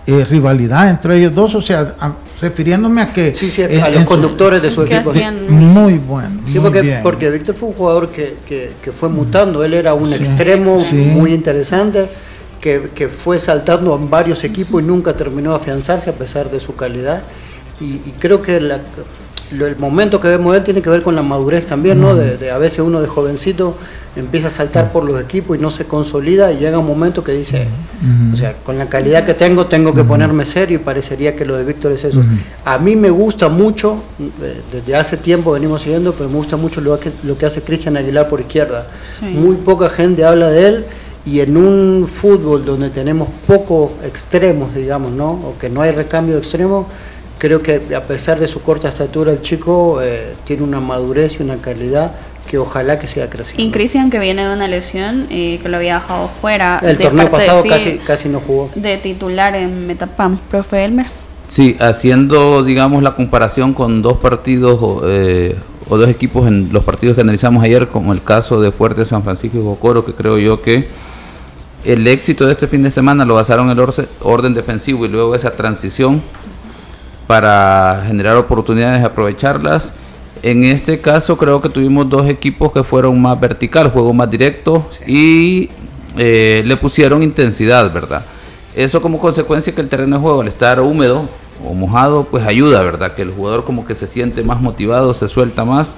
eh, 0.07 0.25
rivalidad 0.25 0.91
entre 0.91 1.17
ellos 1.19 1.35
dos, 1.35 1.55
o 1.55 1.63
sea, 1.63 1.95
refiriéndome 2.41 3.01
a 3.01 3.13
que... 3.13 3.35
Sí, 3.35 3.49
sí, 3.51 3.63
a 3.63 3.89
los 3.89 4.05
conductores 4.05 4.61
de 4.61 4.71
su 4.71 4.83
equipo. 4.83 5.13
Muy 5.49 5.95
bueno. 5.95 6.41
Sí, 6.47 6.59
porque, 6.59 7.01
porque 7.03 7.31
Víctor 7.31 7.55
fue 7.55 7.71
un 7.71 7.75
jugador 7.75 8.11
que, 8.11 8.37
que, 8.47 8.93
fue 8.93 9.09
mutando, 9.09 9.65
él 9.65 9.75
era 9.75 9.95
un 9.95 10.13
extremo 10.13 10.79
muy 10.93 11.33
interesante. 11.33 12.07
Que, 12.61 12.89
que, 12.95 13.09
fue 13.09 13.39
saltando 13.39 13.95
en 13.95 14.09
varios 14.09 14.43
equipos 14.43 14.83
y 14.83 14.87
nunca 14.87 15.13
terminó 15.13 15.51
de 15.51 15.57
afianzarse 15.57 16.09
a 16.09 16.15
pesar 16.15 16.51
de 16.51 16.61
su 16.61 16.75
calidad. 16.75 17.23
Y, 17.79 17.97
y 18.07 18.15
creo 18.19 18.41
que 18.41 18.59
la, 18.59 18.81
el 19.61 19.77
momento 19.77 20.21
que 20.21 20.29
vemos 20.29 20.57
él 20.57 20.65
tiene 20.65 20.83
que 20.83 20.91
ver 20.91 21.03
con 21.03 21.15
la 21.15 21.23
madurez 21.23 21.67
también, 21.67 22.01
¿no? 22.01 22.15
De, 22.15 22.51
a 22.51 22.59
veces 22.59 22.81
uno 22.81 23.01
de 23.01 23.09
jovencito 23.09 23.77
empieza 24.17 24.47
a 24.47 24.51
saltar 24.51 24.93
por 24.93 25.05
los 25.05 25.21
equipos 25.21 25.57
y 25.57 25.61
no 25.61 25.71
se 25.71 25.87
consolida 25.87 26.53
y 26.53 26.59
llega 26.59 26.79
un 26.79 26.87
momento 26.87 27.25
que 27.25 27.33
dice, 27.33 27.67
o 28.33 28.37
sea, 28.37 28.55
con 28.65 28.79
la 28.79 28.87
calidad 28.87 29.25
que 29.25 29.35
tengo 29.35 29.67
tengo 29.67 29.93
que 29.93 30.05
ponerme 30.05 30.45
serio 30.45 30.77
y 30.77 30.79
parecería 30.79 31.35
que 31.35 31.45
lo 31.45 31.57
de 31.57 31.65
Víctor 31.65 31.93
es 31.93 32.05
eso. 32.05 32.23
A 32.65 32.79
mí 32.79 32.97
me 32.97 33.11
gusta 33.11 33.49
mucho, 33.49 34.03
eh, 34.21 34.61
desde 34.73 34.97
hace 34.97 35.17
tiempo 35.17 35.53
venimos 35.53 35.83
siguiendo, 35.83 36.13
pero 36.13 36.29
me 36.29 36.37
gusta 36.37 36.57
mucho 36.57 36.81
lo 36.81 36.99
que, 36.99 37.11
lo 37.25 37.37
que 37.37 37.47
hace 37.47 37.63
Cristian 37.63 37.97
Aguilar 37.97 38.29
por 38.29 38.41
izquierda. 38.41 38.87
Muy 39.21 39.57
poca 39.57 39.89
gente 39.89 40.25
habla 40.25 40.49
de 40.49 40.69
él 40.69 40.85
y 41.27 41.41
en 41.41 41.57
un 41.57 42.07
fútbol 42.07 42.65
donde 42.65 42.91
tenemos 42.91 43.29
pocos 43.47 43.93
extremos, 44.05 44.75
digamos, 44.75 45.13
¿no? 45.13 45.33
O 45.33 45.55
que 45.59 45.71
no 45.71 45.81
hay 45.81 45.91
recambio 45.91 46.35
de 46.35 46.41
extremos, 46.41 46.87
creo 47.39 47.63
que 47.63 47.83
a 47.95 48.03
pesar 48.03 48.39
de 48.41 48.49
su 48.49 48.63
corta 48.63 48.89
estatura, 48.89 49.33
el 49.33 49.43
chico 49.43 50.01
eh, 50.03 50.35
tiene 50.45 50.63
una 50.63 50.81
madurez 50.81 51.39
y 51.39 51.43
una 51.43 51.57
calidad 51.57 52.13
que 52.49 52.59
ojalá 52.59 52.99
que 52.99 53.07
siga 53.07 53.29
creciendo. 53.31 53.63
Y 53.63 53.71
Cristian 53.71 54.11
que 54.11 54.19
viene 54.19 54.47
de 54.47 54.55
una 54.55 54.69
lesión 54.69 55.27
eh, 55.31 55.59
que 55.63 55.69
lo 55.69 55.79
había 55.79 55.95
dejado 55.95 56.29
fuera. 56.29 56.81
El 56.83 56.99
torneo 56.99 57.31
pasado 57.31 57.63
casi, 57.69 57.99
casi 57.99 58.29
no 58.29 58.41
jugó. 58.41 58.71
De 58.75 58.97
titular 58.99 59.55
en 59.55 59.87
Metapam, 59.87 60.39
profe 60.51 60.85
Elmer. 60.85 61.07
Sí, 61.49 61.77
haciendo 61.79 62.63
digamos 62.63 63.03
la 63.03 63.13
comparación 63.13 63.75
con 63.75 64.03
dos 64.03 64.19
partidos 64.19 65.03
eh, 65.07 65.57
o 65.89 65.97
dos 65.97 66.09
equipos 66.09 66.47
en 66.49 66.73
los 66.73 66.85
partidos 66.85 67.15
que 67.15 67.23
analizamos 67.23 67.63
ayer, 67.65 67.89
como 67.89 68.13
el 68.13 68.23
caso 68.23 68.61
de 68.61 68.73
Fuerte 68.73 69.05
San 69.05 69.23
Francisco 69.23 69.59
y 69.59 69.61
Bocoro, 69.61 70.05
que 70.05 70.13
creo 70.13 70.39
yo 70.39 70.63
que 70.63 70.89
el 71.85 72.07
éxito 72.07 72.47
de 72.47 72.53
este 72.53 72.67
fin 72.67 72.83
de 72.83 72.91
semana 72.91 73.25
lo 73.25 73.35
basaron 73.35 73.71
en 73.71 73.79
el 73.79 73.87
orden 74.23 74.55
defensivo 74.55 75.05
y 75.05 75.09
luego 75.09 75.35
esa 75.35 75.51
transición 75.51 76.23
para 77.27 78.05
generar 78.07 78.37
oportunidades 78.37 79.03
y 79.03 79.05
aprovecharlas. 79.05 79.93
En 80.43 80.65
este 80.65 81.01
caso 81.01 81.39
creo 81.39 81.63
que 81.63 81.69
tuvimos 81.69 82.09
dos 82.09 82.29
equipos 82.29 82.73
que 82.73 82.85
fueron 82.85 83.21
más 83.21 83.41
vertical, 83.41 83.91
juego 83.91 84.13
más 84.13 84.31
directo 84.31 84.87
y 85.07 85.71
eh, 86.19 86.63
le 86.67 86.77
pusieron 86.77 87.23
intensidad, 87.23 87.93
¿verdad? 87.93 88.25
Eso 88.77 89.01
como 89.01 89.19
consecuencia 89.19 89.75
que 89.75 89.81
el 89.81 89.89
terreno 89.89 90.17
de 90.17 90.23
juego 90.23 90.41
al 90.43 90.49
estar 90.49 90.81
húmedo 90.81 91.29
o 91.67 91.75
mojado 91.75 92.25
pues 92.25 92.47
ayuda, 92.47 92.83
¿verdad? 92.83 93.13
Que 93.15 93.23
el 93.23 93.31
jugador 93.31 93.65
como 93.65 93.87
que 93.87 93.95
se 93.95 94.07
siente 94.07 94.43
más 94.43 94.61
motivado, 94.61 95.15
se 95.15 95.29
suelta 95.29 95.65
más 95.65 95.89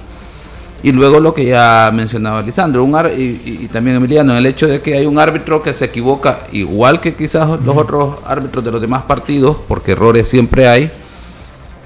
Y 0.83 0.91
luego 0.91 1.19
lo 1.19 1.33
que 1.33 1.45
ya 1.45 1.91
mencionaba 1.93 2.41
Lisandro, 2.41 2.83
un 2.83 2.95
y, 3.17 3.67
también 3.67 3.97
Emiliano, 3.97 4.37
el 4.37 4.45
hecho 4.45 4.67
de 4.67 4.81
que 4.81 4.95
hay 4.95 5.05
un 5.05 5.19
árbitro 5.19 5.61
que 5.61 5.73
se 5.73 5.85
equivoca, 5.85 6.41
igual 6.51 7.01
que 7.01 7.15
quizás 7.15 7.47
los 7.65 7.75
otros 7.75 8.15
árbitros 8.25 8.63
de 8.63 8.71
los 8.71 8.79
demás 8.79 9.03
partidos, 9.03 9.57
porque 9.67 9.93
errores 9.93 10.29
siempre 10.29 10.67
hay, 10.67 10.91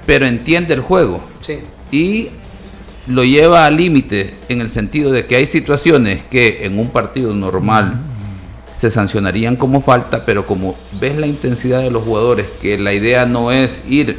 pero 0.06 0.26
entiende 0.26 0.74
el 0.74 0.80
juego. 0.80 1.20
Y 1.90 2.28
lo 3.06 3.24
lleva 3.24 3.66
al 3.66 3.76
límite 3.76 4.34
en 4.48 4.60
el 4.60 4.70
sentido 4.70 5.10
de 5.10 5.26
que 5.26 5.36
hay 5.36 5.46
situaciones 5.46 6.22
que 6.24 6.64
en 6.64 6.78
un 6.78 6.90
partido 6.90 7.34
normal 7.34 8.00
se 8.76 8.90
sancionarían 8.90 9.56
como 9.56 9.80
falta, 9.80 10.24
pero 10.24 10.46
como 10.46 10.74
ves 11.00 11.16
la 11.16 11.26
intensidad 11.26 11.82
de 11.82 11.90
los 11.90 12.04
jugadores, 12.04 12.46
que 12.60 12.78
la 12.78 12.92
idea 12.92 13.26
no 13.26 13.52
es 13.52 13.82
ir 13.88 14.18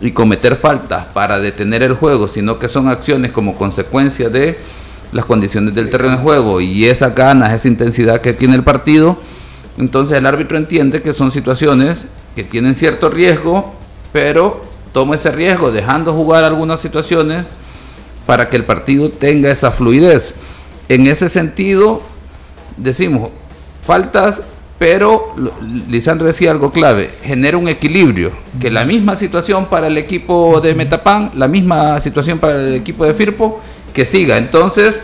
y 0.00 0.12
cometer 0.12 0.56
faltas 0.56 1.06
para 1.06 1.38
detener 1.38 1.82
el 1.82 1.94
juego, 1.94 2.26
sino 2.26 2.58
que 2.58 2.68
son 2.68 2.88
acciones 2.88 3.32
como 3.32 3.56
consecuencia 3.56 4.28
de 4.28 4.58
las 5.12 5.24
condiciones 5.24 5.74
del 5.74 5.90
terreno 5.90 6.16
de 6.16 6.22
juego 6.22 6.60
y 6.60 6.86
esas 6.86 7.14
ganas, 7.14 7.52
esa 7.52 7.68
intensidad 7.68 8.20
que 8.20 8.32
tiene 8.32 8.54
el 8.54 8.62
partido, 8.62 9.18
entonces 9.78 10.18
el 10.18 10.26
árbitro 10.26 10.56
entiende 10.56 11.02
que 11.02 11.12
son 11.12 11.30
situaciones 11.30 12.06
que 12.34 12.44
tienen 12.44 12.74
cierto 12.74 13.10
riesgo, 13.10 13.74
pero 14.12 14.69
toma 14.92 15.16
ese 15.16 15.30
riesgo 15.30 15.70
dejando 15.70 16.12
jugar 16.12 16.44
algunas 16.44 16.80
situaciones 16.80 17.46
para 18.26 18.48
que 18.48 18.56
el 18.56 18.64
partido 18.64 19.08
tenga 19.08 19.50
esa 19.50 19.70
fluidez. 19.70 20.34
En 20.88 21.06
ese 21.06 21.28
sentido, 21.28 22.02
decimos, 22.76 23.30
faltas 23.86 24.42
pero 24.80 25.34
Lisandro 25.90 26.26
decía 26.26 26.50
algo 26.52 26.70
clave, 26.70 27.10
genera 27.22 27.58
un 27.58 27.68
equilibrio, 27.68 28.32
que 28.58 28.70
la 28.70 28.86
misma 28.86 29.14
situación 29.14 29.66
para 29.66 29.88
el 29.88 29.98
equipo 29.98 30.58
de 30.62 30.74
Metapan, 30.74 31.32
la 31.34 31.48
misma 31.48 32.00
situación 32.00 32.38
para 32.38 32.54
el 32.54 32.76
equipo 32.76 33.04
de 33.04 33.12
Firpo, 33.12 33.60
que 33.92 34.06
siga. 34.06 34.38
Entonces 34.38 34.98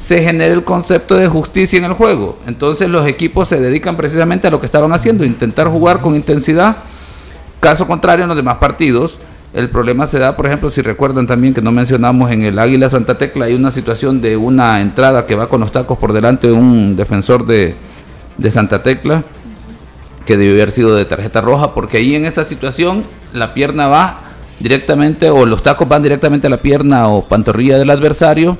se 0.00 0.22
genera 0.22 0.54
el 0.54 0.62
concepto 0.62 1.16
de 1.16 1.26
justicia 1.26 1.76
en 1.76 1.86
el 1.86 1.94
juego. 1.94 2.38
Entonces 2.46 2.88
los 2.88 3.04
equipos 3.08 3.48
se 3.48 3.60
dedican 3.60 3.96
precisamente 3.96 4.46
a 4.46 4.50
lo 4.52 4.60
que 4.60 4.66
estaban 4.66 4.92
haciendo, 4.92 5.24
intentar 5.24 5.66
jugar 5.66 5.98
con 5.98 6.14
intensidad. 6.14 6.76
Caso 7.66 7.88
contrario 7.88 8.22
en 8.22 8.28
los 8.28 8.36
demás 8.36 8.58
partidos, 8.58 9.18
el 9.52 9.68
problema 9.68 10.06
se 10.06 10.20
da, 10.20 10.36
por 10.36 10.46
ejemplo, 10.46 10.70
si 10.70 10.82
recuerdan 10.82 11.26
también 11.26 11.52
que 11.52 11.60
no 11.60 11.72
mencionamos 11.72 12.30
en 12.30 12.44
el 12.44 12.60
Águila 12.60 12.88
Santa 12.88 13.18
Tecla, 13.18 13.46
hay 13.46 13.54
una 13.54 13.72
situación 13.72 14.20
de 14.20 14.36
una 14.36 14.80
entrada 14.80 15.26
que 15.26 15.34
va 15.34 15.48
con 15.48 15.62
los 15.62 15.72
tacos 15.72 15.98
por 15.98 16.12
delante 16.12 16.46
de 16.46 16.52
un 16.52 16.94
defensor 16.94 17.44
de 17.44 17.74
de 18.38 18.50
Santa 18.52 18.84
Tecla, 18.84 19.24
que 20.26 20.36
debió 20.36 20.54
haber 20.54 20.70
sido 20.70 20.94
de 20.94 21.06
tarjeta 21.06 21.40
roja, 21.40 21.74
porque 21.74 21.96
ahí 21.96 22.14
en 22.14 22.24
esa 22.24 22.44
situación 22.44 23.02
la 23.32 23.52
pierna 23.52 23.88
va 23.88 24.20
directamente, 24.60 25.30
o 25.30 25.44
los 25.44 25.64
tacos 25.64 25.88
van 25.88 26.04
directamente 26.04 26.46
a 26.46 26.50
la 26.50 26.58
pierna 26.58 27.08
o 27.08 27.24
pantorrilla 27.24 27.78
del 27.78 27.90
adversario, 27.90 28.56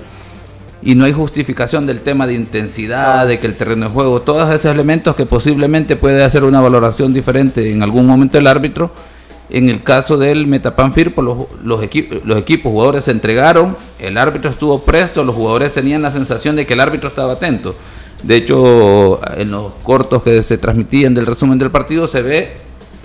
y 0.86 0.94
no 0.94 1.04
hay 1.04 1.12
justificación 1.12 1.84
del 1.84 1.98
tema 2.00 2.28
de 2.28 2.34
intensidad, 2.34 3.26
de 3.26 3.40
que 3.40 3.48
el 3.48 3.56
terreno 3.56 3.86
de 3.86 3.92
juego, 3.92 4.22
todos 4.22 4.54
esos 4.54 4.72
elementos 4.72 5.16
que 5.16 5.26
posiblemente 5.26 5.96
puede 5.96 6.22
hacer 6.22 6.44
una 6.44 6.60
valoración 6.60 7.12
diferente 7.12 7.72
en 7.72 7.82
algún 7.82 8.06
momento 8.06 8.38
el 8.38 8.46
árbitro. 8.46 8.92
En 9.50 9.68
el 9.68 9.82
caso 9.82 10.16
del 10.16 10.46
Metapan 10.46 10.94
Firpo, 10.94 11.22
los, 11.22 11.38
los, 11.64 11.80
los 12.24 12.38
equipos 12.38 12.70
jugadores 12.70 13.02
se 13.02 13.10
entregaron, 13.10 13.76
el 13.98 14.16
árbitro 14.16 14.48
estuvo 14.48 14.80
presto, 14.82 15.24
los 15.24 15.34
jugadores 15.34 15.72
tenían 15.72 16.02
la 16.02 16.12
sensación 16.12 16.54
de 16.54 16.66
que 16.66 16.74
el 16.74 16.80
árbitro 16.80 17.08
estaba 17.08 17.32
atento. 17.32 17.74
De 18.22 18.36
hecho, 18.36 19.18
en 19.36 19.50
los 19.50 19.72
cortos 19.82 20.22
que 20.22 20.40
se 20.44 20.56
transmitían 20.56 21.14
del 21.14 21.26
resumen 21.26 21.58
del 21.58 21.72
partido 21.72 22.06
se 22.06 22.22
ve 22.22 22.52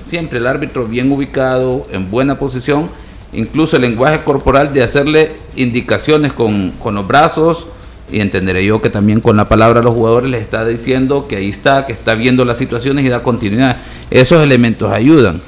siempre 0.06 0.38
el 0.38 0.46
árbitro 0.46 0.86
bien 0.86 1.12
ubicado, 1.12 1.88
en 1.92 2.12
buena 2.12 2.38
posición, 2.38 2.92
incluso 3.34 3.76
el 3.76 3.84
lenguaje 3.84 4.24
corporal 4.24 4.74
de 4.74 4.84
hacerle 4.84 5.32
indicaciones 5.56 6.34
con, 6.34 6.74
los 6.84 7.08
brazos 7.08 7.68
y 8.12 8.20
entenderé 8.20 8.66
yo 8.66 8.82
que 8.82 8.90
también 8.90 9.22
con 9.22 9.38
la 9.38 9.48
palabra 9.48 9.80
a 9.80 9.84
los 9.84 9.94
jugadores 9.94 10.30
les 10.30 10.42
está 10.42 10.66
diciendo 10.66 11.28
que 11.28 11.38
ahí 11.38 11.50
está, 11.50 11.86
que 11.86 11.94
está 11.94 12.14
viendo 12.14 12.44
las 12.44 12.58
situaciones 12.58 13.06
y 13.06 13.10
da 13.10 13.24
continuidad. 13.24 13.78
Esos 14.10 14.44
elementos 14.44 14.92
ayudan. 14.92 15.42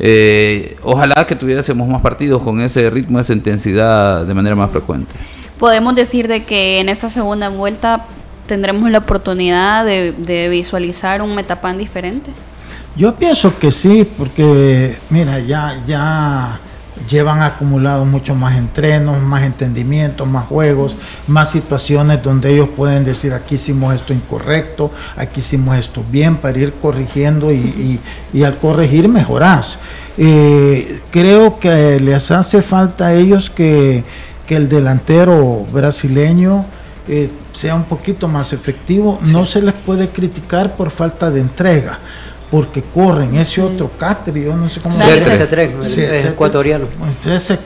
Eh, 0.00 0.76
ojalá 0.82 1.26
que 1.26 1.36
tuviésemos 1.36 1.86
más 1.86 2.00
partidos 2.00 2.42
con 2.42 2.60
ese 2.60 2.88
ritmo, 2.90 3.20
esa 3.20 3.32
intensidad 3.32 4.24
de 4.24 4.34
manera 4.34 4.56
más 4.56 4.70
frecuente. 4.70 5.12
Podemos 5.58 5.94
decir 5.94 6.26
de 6.26 6.42
que 6.42 6.80
en 6.80 6.88
esta 6.88 7.10
segunda 7.10 7.48
vuelta 7.50 8.06
tendremos 8.50 8.90
la 8.90 8.98
oportunidad 8.98 9.84
de, 9.84 10.48
visualizar 10.50 11.22
un 11.22 11.36
Metapan 11.36 11.78
diferente? 11.78 12.32
Yo 12.96 13.14
pienso 13.14 13.56
que 13.56 13.70
sí, 13.70 14.04
porque 14.18 14.96
mira, 15.08 15.38
ya, 15.38 15.80
ya 15.86 16.58
llevan 17.08 17.42
acumulado 17.42 18.04
mucho 18.04 18.34
más 18.34 18.56
entrenos, 18.56 19.20
más 19.22 19.42
entendimientos, 19.42 20.26
más 20.26 20.46
juegos, 20.46 20.94
más 21.26 21.50
situaciones 21.50 22.22
donde 22.22 22.52
ellos 22.52 22.68
pueden 22.76 23.04
decir 23.04 23.32
aquí 23.32 23.54
hicimos 23.54 23.94
esto 23.94 24.12
incorrecto, 24.12 24.90
aquí 25.16 25.40
hicimos 25.40 25.76
esto 25.76 26.04
bien, 26.10 26.36
para 26.36 26.58
ir 26.58 26.74
corrigiendo 26.74 27.52
y, 27.52 27.98
al 28.44 28.56
corregir 28.58 29.08
mejorás. 29.08 29.80
Eh, 30.16 31.00
creo 31.10 31.58
que 31.58 31.98
les 32.00 32.30
hace 32.30 32.62
falta 32.62 33.06
a 33.06 33.14
ellos 33.14 33.48
que, 33.48 34.04
que 34.46 34.56
el 34.56 34.68
delantero 34.68 35.64
brasileño 35.72 36.64
eh, 37.08 37.30
sea 37.52 37.74
un 37.74 37.84
poquito 37.84 38.28
más 38.28 38.52
efectivo, 38.52 39.18
no 39.22 39.46
se 39.46 39.62
les 39.62 39.74
puede 39.74 40.08
criticar 40.08 40.76
por 40.76 40.90
falta 40.90 41.30
de 41.30 41.40
entrega, 41.40 41.98
porque 42.50 42.82
corren 42.82 43.36
ese 43.36 43.60
otro 43.62 43.90
Catri, 43.96 44.44
yo 44.44 44.56
no 44.56 44.68
sé 44.68 44.80
cómo 44.80 44.96
se 44.96 45.20
llama. 45.20 45.44
es 45.44 46.24
ecuatoriano. 46.24 46.86
Entonces, 47.06 47.58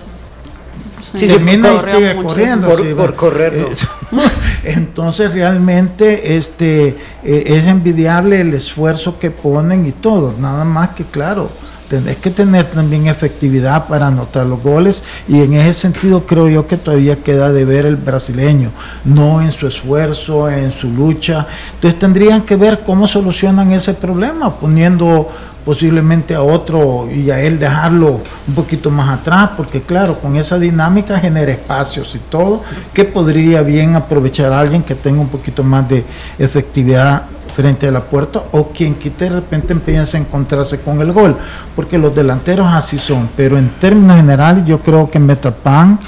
sí, 1.14 1.26
termina 1.26 1.74
y 1.74 1.90
sigue 1.90 2.16
corriendo 2.16 2.68
por, 2.96 3.14
correr 3.14 3.68
entonces 4.64 5.32
realmente 5.32 6.36
este 6.36 6.88
eh, 7.24 7.44
es 7.46 7.64
envidiable 7.66 8.40
el 8.40 8.54
esfuerzo 8.54 9.18
que 9.18 9.30
ponen 9.30 9.86
y 9.86 9.92
todo 9.92 10.34
nada 10.38 10.64
más 10.64 10.90
que 10.90 11.04
claro 11.04 11.50
tenés 11.88 12.16
que 12.16 12.30
tener 12.30 12.66
también 12.66 13.06
efectividad 13.06 13.86
para 13.86 14.08
anotar 14.08 14.46
los 14.46 14.62
goles 14.62 15.02
y 15.28 15.42
en 15.42 15.54
ese 15.54 15.74
sentido 15.74 16.26
creo 16.26 16.48
yo 16.48 16.66
que 16.66 16.76
todavía 16.76 17.16
queda 17.16 17.52
de 17.52 17.64
ver 17.64 17.86
el 17.86 17.96
brasileño, 17.96 18.70
no 19.04 19.42
en 19.42 19.52
su 19.52 19.66
esfuerzo, 19.66 20.48
en 20.48 20.72
su 20.72 20.88
lucha. 20.88 21.46
Entonces 21.74 21.98
tendrían 21.98 22.42
que 22.42 22.56
ver 22.56 22.80
cómo 22.84 23.06
solucionan 23.06 23.72
ese 23.72 23.94
problema, 23.94 24.54
poniendo 24.54 25.28
posiblemente 25.64 26.34
a 26.34 26.42
otro 26.42 27.08
y 27.10 27.30
a 27.30 27.40
él 27.40 27.58
dejarlo 27.58 28.20
un 28.46 28.54
poquito 28.54 28.90
más 28.90 29.20
atrás, 29.20 29.50
porque 29.56 29.80
claro, 29.80 30.18
con 30.18 30.36
esa 30.36 30.58
dinámica 30.58 31.18
genera 31.18 31.52
espacios 31.52 32.14
y 32.14 32.18
todo, 32.18 32.62
que 32.92 33.04
podría 33.04 33.62
bien 33.62 33.94
aprovechar 33.94 34.52
a 34.52 34.60
alguien 34.60 34.82
que 34.82 34.94
tenga 34.94 35.20
un 35.20 35.28
poquito 35.28 35.62
más 35.62 35.88
de 35.88 36.04
efectividad 36.38 37.22
frente 37.54 37.86
a 37.86 37.90
la 37.90 38.00
puerta 38.00 38.42
o 38.52 38.68
quien 38.68 38.94
quite 38.94 39.24
de 39.24 39.30
repente 39.30 39.72
empieza 39.72 40.16
a 40.16 40.20
encontrarse 40.20 40.80
con 40.80 41.00
el 41.00 41.12
gol, 41.12 41.36
porque 41.76 41.98
los 41.98 42.14
delanteros 42.14 42.66
así 42.66 42.98
son, 42.98 43.28
pero 43.36 43.56
en 43.56 43.70
términos 43.80 44.16
generales 44.16 44.64
yo 44.66 44.80
creo 44.80 45.10
que 45.10 45.18
Metapan 45.18 45.98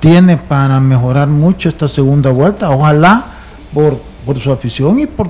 tiene 0.00 0.36
para 0.36 0.80
mejorar 0.80 1.28
mucho 1.28 1.68
esta 1.68 1.88
segunda 1.88 2.30
vuelta, 2.30 2.70
ojalá 2.70 3.24
por, 3.72 3.98
por 4.24 4.38
su 4.40 4.50
afición 4.50 4.98
y 5.00 5.06
por 5.06 5.28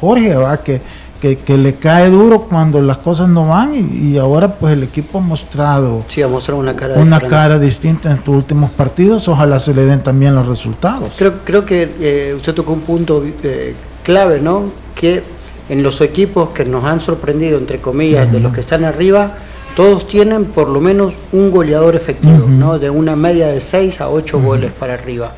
Jorge, 0.00 0.34
¿va? 0.36 0.58
Que, 0.58 0.80
que, 1.20 1.56
le 1.56 1.76
cae 1.76 2.10
duro 2.10 2.42
cuando 2.42 2.82
las 2.82 2.98
cosas 2.98 3.30
no 3.30 3.48
van 3.48 3.72
y, 3.74 4.18
ahora 4.18 4.48
pues 4.48 4.74
el 4.74 4.82
equipo 4.82 5.18
ha 5.18 5.20
mostrado, 5.22 6.04
sí, 6.06 6.20
ha 6.20 6.28
mostrado 6.28 6.60
una, 6.60 6.76
cara, 6.76 6.96
una 6.96 7.18
cara 7.18 7.58
distinta 7.58 8.10
en 8.10 8.18
tus 8.18 8.36
últimos 8.36 8.70
partidos, 8.70 9.26
ojalá 9.28 9.58
se 9.58 9.72
le 9.72 9.86
den 9.86 10.02
también 10.02 10.34
los 10.34 10.46
resultados. 10.46 11.14
Creo, 11.16 11.34
creo 11.42 11.64
que 11.64 11.94
eh, 11.98 12.34
usted 12.36 12.52
tocó 12.52 12.74
un 12.74 12.80
punto 12.80 13.24
eh, 13.42 13.74
clave, 14.04 14.40
¿no? 14.40 14.70
Que 14.94 15.22
en 15.68 15.82
los 15.82 16.00
equipos 16.00 16.50
que 16.50 16.64
nos 16.64 16.84
han 16.84 17.00
sorprendido, 17.00 17.58
entre 17.58 17.78
comillas, 17.78 18.30
de 18.30 18.38
los 18.38 18.52
que 18.52 18.60
están 18.60 18.84
arriba, 18.84 19.32
todos 19.74 20.06
tienen 20.06 20.44
por 20.44 20.68
lo 20.68 20.80
menos 20.80 21.14
un 21.32 21.50
goleador 21.50 21.96
efectivo, 21.96 22.46
¿no? 22.48 22.78
De 22.78 22.90
una 22.90 23.16
media 23.16 23.48
de 23.48 23.60
6 23.60 24.00
a 24.00 24.08
8 24.10 24.40
goles 24.40 24.70
para 24.70 24.94
arriba. 24.94 25.32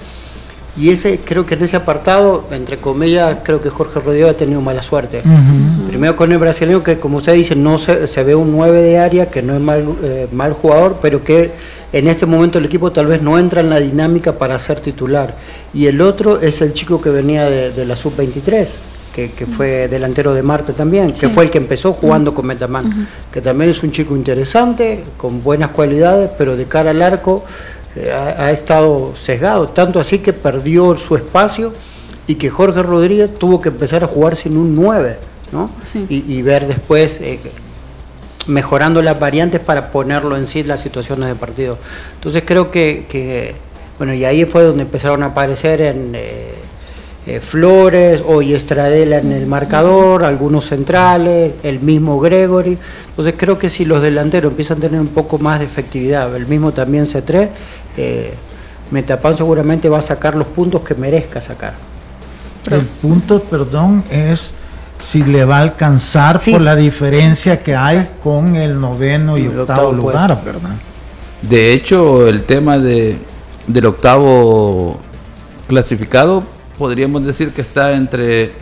Y 0.79 0.91
ese, 0.91 1.21
creo 1.25 1.47
que 1.47 1.55
en 1.55 1.63
ese 1.65 1.77
apartado, 1.77 2.45
entre 2.51 2.77
comillas, 2.77 3.39
creo 3.43 3.63
que 3.63 3.71
Jorge 3.71 3.99
Rodríguez 3.99 4.31
ha 4.31 4.37
tenido 4.37 4.61
mala 4.61 4.83
suerte. 4.83 5.23
Primero 5.89 6.17
con 6.17 6.31
el 6.33 6.39
brasileño, 6.39 6.83
que 6.83 6.99
como 6.99 7.17
usted 7.17 7.33
dice, 7.33 7.57
no 7.57 7.79
se, 7.79 8.07
se 8.07 8.23
ve 8.25 8.35
un 8.35 8.53
9 8.53 8.83
de 8.83 8.99
área, 8.99 9.31
que 9.31 9.41
no 9.41 9.55
es 9.55 9.61
mal, 9.61 9.85
eh, 10.03 10.29
mal 10.33 10.53
jugador, 10.53 10.99
pero 11.01 11.25
que 11.25 11.53
en 11.93 12.09
ese 12.09 12.27
momento 12.27 12.59
el 12.59 12.65
equipo 12.65 12.93
tal 12.93 13.07
vez 13.07 13.23
no 13.23 13.39
entra 13.39 13.61
en 13.61 13.71
la 13.71 13.79
dinámica 13.79 14.33
para 14.33 14.59
ser 14.59 14.81
titular. 14.81 15.35
Y 15.73 15.87
el 15.87 16.01
otro 16.01 16.41
es 16.41 16.61
el 16.61 16.73
chico 16.73 17.01
que 17.01 17.11
venía 17.11 17.49
de, 17.49 17.85
la 17.85 17.97
sub-23, 17.97 18.69
que, 19.15 19.47
fue 19.47 19.89
delantero 19.89 20.35
de 20.35 20.43
Marte 20.43 20.73
también, 20.73 21.13
que 21.13 21.29
fue 21.29 21.45
el 21.45 21.51
que 21.51 21.59
empezó 21.59 21.93
jugando 21.95 22.35
con 22.35 22.47
Metaman, 22.47 23.09
que 23.33 23.41
también 23.41 23.71
es 23.71 23.83
un 23.83 23.91
chico 23.91 24.15
interesante, 24.15 25.05
con 25.17 25.43
buenas 25.43 25.71
cualidades, 25.71 26.31
pero 26.37 26.57
de 26.57 26.65
cara 26.67 26.91
al 26.91 27.01
arco 27.01 27.45
eh, 27.95 28.13
ha, 28.13 28.51
estado 28.51 29.15
sesgado, 29.17 29.69
tanto 29.69 29.99
así 30.01 30.19
que 30.19 30.35
perdió 30.35 30.99
su 30.99 31.17
espacio 31.17 31.73
y 32.27 32.35
que 32.35 32.51
Jorge 32.51 32.83
Rodríguez 32.83 33.39
tuvo 33.39 33.61
que 33.63 33.71
empezar 33.71 34.05
a 34.05 34.07
jugar 34.07 34.37
sin 34.37 34.59
un 34.59 34.77
9, 34.77 35.17
¿no? 35.53 35.71
Y, 36.11 36.43
ver 36.43 36.67
después 36.67 37.21
eh, 37.23 37.41
mejorando 38.47 39.03
las 39.03 39.19
variantes 39.19 39.61
para 39.61 39.91
ponerlo 39.91 40.37
en 40.37 40.47
sí 40.47 40.63
las 40.63 40.81
situaciones 40.81 41.29
de 41.29 41.35
partido. 41.35 41.79
Entonces 42.15 42.43
creo 42.47 42.71
que, 42.71 43.55
Bueno, 43.99 44.13
y 44.15 44.25
ahí 44.25 44.45
fue 44.45 44.63
donde 44.63 44.83
empezaron 44.83 45.23
a 45.23 45.27
aparecer 45.27 45.81
en 45.81 46.13
eh, 46.15 46.53
eh, 47.27 47.41
Flores, 47.41 48.23
hoy 48.25 48.55
Estradela 48.55 49.19
en 49.19 49.33
el 49.33 49.47
marcador, 49.47 50.23
algunos 50.23 50.67
centrales, 50.67 51.55
el 51.63 51.81
mismo 51.81 52.21
Gregory. 52.21 52.79
Entonces 53.09 53.35
creo 53.37 53.59
que 53.59 53.69
si 53.69 53.85
los 53.85 54.03
delanteros 54.03 54.53
empiezan 54.53 54.79
a 54.79 54.81
tener 54.83 55.01
un 55.01 55.09
poco 55.09 55.39
más 55.39 55.59
de 55.59 55.65
efectividad, 55.65 56.35
el 56.37 56.47
mismo 56.47 56.73
también 56.73 57.05
C3, 57.05 57.49
eh, 57.97 58.35
Metapan 58.91 59.35
seguramente 59.35 59.89
va 59.89 59.99
a 59.99 60.03
sacar 60.03 60.37
los 60.37 60.47
puntos 60.47 60.83
que 60.83 60.95
merezca 60.95 61.41
sacar. 61.41 61.75
El 62.71 62.83
punto, 62.83 63.41
perdón, 63.41 64.05
es 64.11 64.53
si 64.99 65.23
le 65.23 65.45
va 65.45 65.59
a 65.59 65.61
alcanzar 65.63 66.39
Sí. 66.41 66.53
por 66.53 66.61
la 66.63 66.75
diferencia 66.77 67.59
que 67.59 67.75
hay 67.77 68.09
con 68.23 68.57
el 68.57 68.81
noveno 68.81 69.37
y 69.37 69.43
El 69.43 69.61
octavo 69.61 69.89
octavo 69.89 69.93
lugar, 69.93 70.35
puesto. 70.43 70.45
¿verdad? 70.61 70.77
De 71.43 71.73
hecho, 71.73 72.27
el 72.27 72.45
tema 72.45 72.79
de, 72.79 73.19
del 73.67 73.87
octavo 73.87 74.99
clasificado, 75.69 76.43
podríamos 76.79 77.25
decir 77.25 77.51
que 77.53 77.61
está 77.63 77.93
entre 77.93 78.53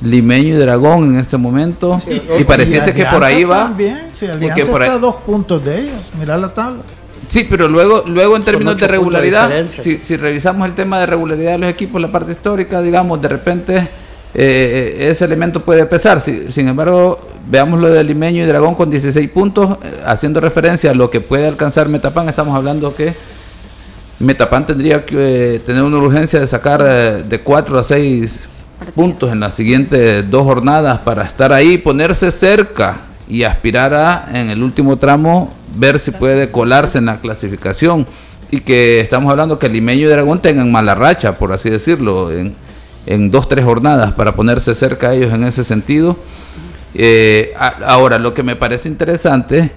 Limeño 0.00 0.54
y 0.54 0.58
Dragón 0.58 1.14
en 1.14 1.20
este 1.20 1.36
momento. 1.36 2.00
y 2.38 2.44
pareciese 2.44 2.92
que 2.94 3.04
por 3.06 3.24
ahí 3.24 3.44
va. 3.44 3.64
También, 3.64 4.08
sí, 4.12 4.26
y 4.26 4.50
que 4.52 4.64
por 4.66 4.82
ahí- 4.82 4.88
está 4.88 4.94
a 4.98 4.98
dos 5.00 5.16
puntos 5.26 5.64
de 5.64 5.80
ellos. 5.80 5.94
Mira 6.18 6.36
la 6.36 6.52
tabla. 6.52 6.82
Sí, 7.28 7.46
pero 7.48 7.66
luego, 7.68 8.04
luego 8.06 8.36
en 8.36 8.42
términos 8.42 8.76
de 8.78 8.86
regularidad, 8.88 9.50
si 9.68 10.16
revisamos 10.16 10.66
el 10.68 10.74
tema 10.74 11.00
de 11.00 11.06
regularidad 11.06 11.52
de 11.52 11.58
los 11.58 11.70
equipos, 11.70 12.00
la 12.00 12.08
parte 12.08 12.32
histórica, 12.32 12.80
digamos, 12.80 13.20
de 13.20 13.28
repente 13.28 13.88
eh, 14.34 15.08
ese 15.10 15.24
elemento 15.24 15.60
puede 15.60 15.86
pesar. 15.86 16.20
Si- 16.20 16.52
sin 16.52 16.68
embargo, 16.68 17.18
veamos 17.50 17.80
lo 17.80 17.88
de 17.88 18.04
Limeño 18.04 18.42
y 18.42 18.46
Dragón 18.46 18.74
con 18.74 18.90
16 18.90 19.28
puntos, 19.30 19.78
eh, 19.82 20.02
haciendo 20.06 20.40
referencia 20.40 20.90
a 20.90 20.94
lo 20.94 21.10
que 21.10 21.20
puede 21.20 21.46
alcanzar 21.48 21.88
Metapan, 21.88 22.28
estamos 22.28 22.54
hablando 22.54 22.94
que 22.94 23.14
Metapan 24.20 24.66
tendría 24.66 25.04
que 25.06 25.56
eh, 25.56 25.58
tener 25.60 25.82
una 25.82 25.98
urgencia 25.98 26.40
de 26.40 26.46
sacar 26.46 26.82
eh, 26.84 27.22
de 27.28 27.40
4 27.40 27.78
a 27.78 27.82
6 27.84 28.38
puntos 28.94 29.32
en 29.32 29.40
las 29.40 29.54
siguientes 29.54 30.28
dos 30.30 30.42
jornadas 30.42 30.98
para 31.00 31.22
estar 31.24 31.52
ahí, 31.52 31.78
ponerse 31.78 32.30
cerca 32.30 32.96
y 33.28 33.44
aspirar 33.44 33.94
a, 33.94 34.28
en 34.32 34.50
el 34.50 34.62
último 34.62 34.96
tramo, 34.96 35.52
ver 35.76 35.98
si 36.00 36.10
puede 36.10 36.50
colarse 36.50 36.98
en 36.98 37.06
la 37.06 37.18
clasificación. 37.18 38.06
Y 38.50 38.60
que 38.60 39.00
estamos 39.00 39.30
hablando 39.30 39.58
que 39.58 39.68
Limeño 39.68 40.06
y 40.06 40.10
Dragón 40.10 40.40
tengan 40.40 40.72
mala 40.72 40.94
racha, 40.94 41.36
por 41.36 41.52
así 41.52 41.68
decirlo, 41.70 42.32
en, 42.32 42.54
en 43.08 43.30
dos, 43.30 43.48
tres 43.48 43.64
jornadas 43.64 44.12
para 44.12 44.34
ponerse 44.34 44.74
cerca 44.74 45.08
a 45.08 45.14
ellos 45.14 45.32
en 45.32 45.44
ese 45.44 45.64
sentido. 45.64 46.16
Eh, 46.94 47.52
a- 47.58 47.74
ahora, 47.86 48.18
lo 48.18 48.34
que 48.34 48.42
me 48.42 48.56
parece 48.56 48.88
interesante, 48.88 49.70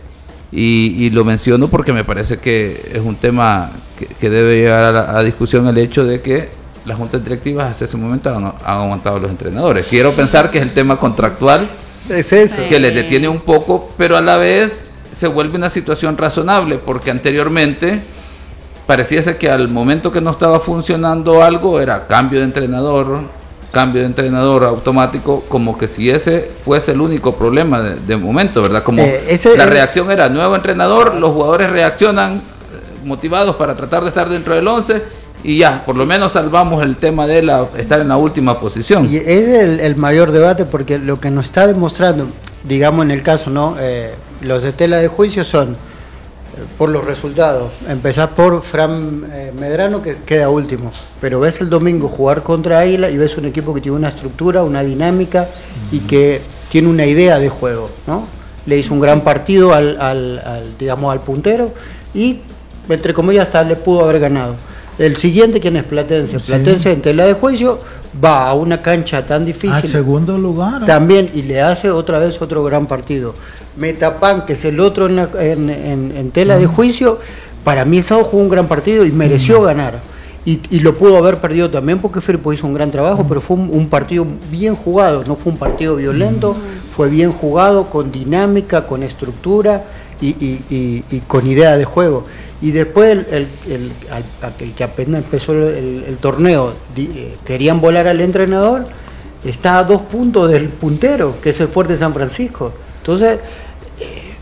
y, 0.52 0.96
y 1.06 1.10
lo 1.12 1.24
menciono 1.24 1.68
porque 1.70 1.94
me 1.94 2.04
parece 2.04 2.38
que 2.38 2.92
es 2.94 3.00
un 3.02 3.16
tema 3.16 3.72
que, 3.98 4.06
que 4.06 4.30
debe 4.30 4.56
llegar 4.58 4.96
a, 4.96 5.18
a 5.18 5.24
discusión 5.24 5.66
el 5.68 5.78
hecho 5.78 6.04
de 6.04 6.20
que 6.22 6.50
las 6.86 6.98
juntas 6.98 7.24
directivas 7.24 7.72
hasta 7.72 7.86
ese 7.86 7.96
momento 7.96 8.30
han, 8.36 8.46
han 8.46 8.54
aguantado 8.66 9.16
a 9.16 9.20
los 9.20 9.32
entrenadores. 9.32 9.86
Quiero 9.88 10.12
pensar 10.12 10.52
que 10.52 10.58
es 10.58 10.64
el 10.64 10.72
tema 10.74 10.98
contractual 10.98 11.70
Es 12.10 12.34
eso. 12.34 12.68
que 12.68 12.80
les 12.80 12.94
detiene 12.94 13.30
un 13.30 13.40
poco, 13.40 13.94
pero 13.98 14.18
a 14.18 14.22
la 14.22 14.36
vez 14.38 14.86
se 15.16 15.28
vuelve 15.28 15.58
una 15.58 15.70
situación 15.70 16.18
razonable, 16.18 16.80
porque 16.80 17.12
anteriormente 17.12 18.02
pareciese 18.88 19.38
que 19.38 19.50
al 19.50 19.68
momento 19.70 20.12
que 20.12 20.22
no 20.22 20.32
estaba 20.32 20.60
funcionando 20.60 21.42
algo 21.44 21.80
era 21.80 22.08
cambio 22.08 22.40
de 22.40 22.46
entrenador, 22.46 23.20
cambio 23.72 24.02
de 24.02 24.08
entrenador 24.08 24.64
automático, 24.66 25.44
como 25.48 25.78
que 25.78 25.88
si 25.88 26.10
ese 26.10 26.52
fuese 26.66 26.92
el 26.92 27.02
único 27.02 27.36
problema 27.36 27.82
de, 27.82 27.96
de 27.96 28.18
momento, 28.18 28.62
¿verdad? 28.62 28.84
Como 28.84 29.02
Eh, 29.02 29.24
ese- 29.30 29.58
la 29.58 29.66
reacción 29.66 30.12
era 30.12 30.28
nuevo 30.30 30.56
entrenador, 30.56 31.16
los 31.16 31.32
jugadores 31.32 31.70
reaccionan 31.70 32.36
eh, 32.38 32.40
motivados 33.06 33.56
para 33.56 33.76
tratar 33.76 34.02
de 34.04 34.10
estar 34.10 34.28
dentro 34.30 34.56
del 34.56 34.68
11 34.68 35.02
y 35.44 35.58
ya, 35.58 35.84
por 35.86 35.96
lo 35.96 36.06
menos 36.06 36.34
salvamos 36.34 36.84
el 36.84 36.98
tema 36.98 37.26
de 37.28 37.42
la, 37.44 37.66
estar 37.78 38.00
en 38.02 38.10
la 38.10 38.18
última 38.18 38.60
posición. 38.60 39.06
Y 39.10 39.16
es 39.18 39.48
el, 39.48 39.80
el 39.80 39.96
mayor 39.96 40.32
debate 40.32 40.66
porque 40.66 41.00
lo 41.00 41.20
que 41.20 41.32
nos 41.32 41.46
está 41.46 41.66
demostrando, 41.66 42.28
digamos 42.64 43.06
en 43.06 43.12
el 43.12 43.24
caso, 43.24 43.50
¿no? 43.50 43.76
Eh, 43.80 44.14
los 44.42 44.64
de 44.64 44.74
tela 44.74 44.98
de 44.98 45.08
juicio 45.08 45.44
son 45.44 45.78
por 46.78 46.90
los 46.90 47.04
resultados. 47.06 47.72
Empezás 47.88 48.30
por 48.30 48.62
Fran 48.62 49.24
eh, 49.32 49.52
Medrano 49.60 50.02
que 50.02 50.16
queda 50.26 50.50
último, 50.50 50.92
pero 51.20 51.40
ves 51.40 51.62
el 51.62 51.70
domingo 51.70 52.08
jugar 52.10 52.44
contra 52.44 52.80
Águila 52.80 53.10
y 53.10 53.18
ves 53.18 53.38
un 53.38 53.46
equipo 53.46 53.74
que 53.74 53.82
tiene 53.82 53.98
una 53.98 54.10
estructura, 54.10 54.64
una 54.64 54.84
dinámica 54.84 55.50
y 55.92 56.00
que 56.02 56.42
tiene 56.70 56.88
una 56.90 57.06
idea 57.06 57.40
de 57.40 57.50
juego, 57.50 57.90
¿no? 58.08 58.26
Le 58.66 58.78
hizo 58.78 58.94
un 58.94 59.00
gran 59.00 59.22
partido 59.22 59.74
al, 59.74 60.00
al- 60.00 60.40
al, 60.40 60.78
digamos, 60.78 61.12
al 61.12 61.22
puntero 61.22 61.74
y, 62.14 62.42
entre 62.90 63.14
comillas, 63.14 63.48
hasta 63.48 63.64
le 63.64 63.76
pudo 63.76 64.04
haber 64.04 64.20
ganado. 64.20 64.56
El 65.02 65.18
siguiente, 65.18 65.60
¿quién 65.60 65.76
es 65.78 65.84
Platense? 65.84 66.40
Sí. 66.40 66.48
Platense 66.52 66.92
en 66.92 67.02
tela 67.02 67.26
de 67.26 67.34
juicio 67.34 67.80
va 68.24 68.48
a 68.50 68.54
una 68.54 68.82
cancha 68.82 69.26
tan 69.26 69.42
Al 69.42 69.46
difícil 69.48 69.90
segundo 69.90 70.38
lugar. 70.38 70.86
también 70.86 71.30
y 71.34 71.42
le 71.44 71.62
hace 71.62 71.90
otra 71.90 72.20
vez 72.20 72.42
otro 72.42 72.64
gran 72.64 72.86
partido. 72.88 73.34
Metapan, 73.78 74.46
que 74.46 74.54
es 74.54 74.66
el 74.66 74.80
otro 74.80 75.08
en, 75.08 75.16
la- 75.16 75.30
en- 75.40 75.70
en- 75.70 76.14
en 76.16 76.32
tela 76.32 76.58
de 76.58 76.68
juicio, 76.68 77.20
para 77.64 77.86
mí 77.86 78.04
sábado 78.04 78.26
jugó 78.28 78.44
un 78.44 78.50
gran 78.50 78.68
partido 78.68 79.06
y 79.06 79.12
mereció 79.12 79.62
ganar. 79.62 80.00
Y, 80.44 80.60
y 80.72 80.80
lo 80.80 80.96
pudo 80.96 81.18
haber 81.18 81.38
perdido 81.38 81.70
también 81.70 82.00
porque 82.00 82.20
Firpo 82.20 82.52
hizo 82.52 82.66
un 82.68 82.74
gran 82.74 82.92
trabajo, 82.92 83.26
pero 83.28 83.42
fue 83.42 83.58
un, 83.58 83.70
un 83.72 83.88
partido 83.90 84.26
bien 84.52 84.76
jugado, 84.76 85.24
no 85.26 85.36
fue 85.36 85.52
un 85.52 85.58
partido 85.60 85.96
violento, 85.96 86.56
fue 86.96 87.10
bien 87.10 87.32
jugado, 87.32 87.86
con 87.90 88.12
dinámica, 88.12 88.86
con 88.88 89.04
estructura 89.04 89.84
y, 90.20 90.30
y- 90.30 90.64
y- 90.70 91.04
y 91.16 91.20
con 91.22 91.46
idea 91.48 91.78
de 91.78 91.86
juego. 91.86 92.26
Y 92.62 92.72
después 92.72 93.26
el, 93.32 93.48
el- 93.68 93.92
el- 94.62 94.74
que 94.74 94.84
apenas 94.84 95.24
empezó 95.24 95.54
el, 95.54 96.18
torneo, 96.22 96.74
eh, 96.96 97.36
querían 97.46 97.82
volar 97.82 98.08
al 98.08 98.22
entrenador, 98.22 98.86
está 99.44 99.80
a 99.80 99.84
dos 99.84 100.02
puntos 100.04 100.52
del 100.52 100.70
puntero, 100.70 101.36
que 101.42 101.50
es 101.50 101.60
el 101.60 101.68
fuerte 101.68 101.98
San 101.98 102.14
Francisco. 102.14 102.72
Entonces, 103.00 103.40
eh, 104.00 104.34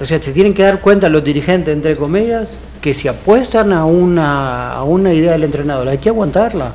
o 0.00 0.04
sea, 0.04 0.20
se 0.20 0.32
tienen 0.32 0.52
que 0.52 0.62
dar 0.62 0.80
cuenta 0.80 1.08
los 1.08 1.24
dirigentes, 1.24 1.74
entre 1.74 1.96
comillas, 1.96 2.54
que 2.82 2.92
si 2.92 3.08
apuestan 3.08 3.72
a 3.72 3.86
una, 3.86 4.72
a 4.72 4.84
una 4.84 5.12
idea 5.14 5.32
del 5.32 5.44
entrenador, 5.44 5.88
hay 5.88 5.98
que 5.98 6.10
aguantarla. 6.10 6.72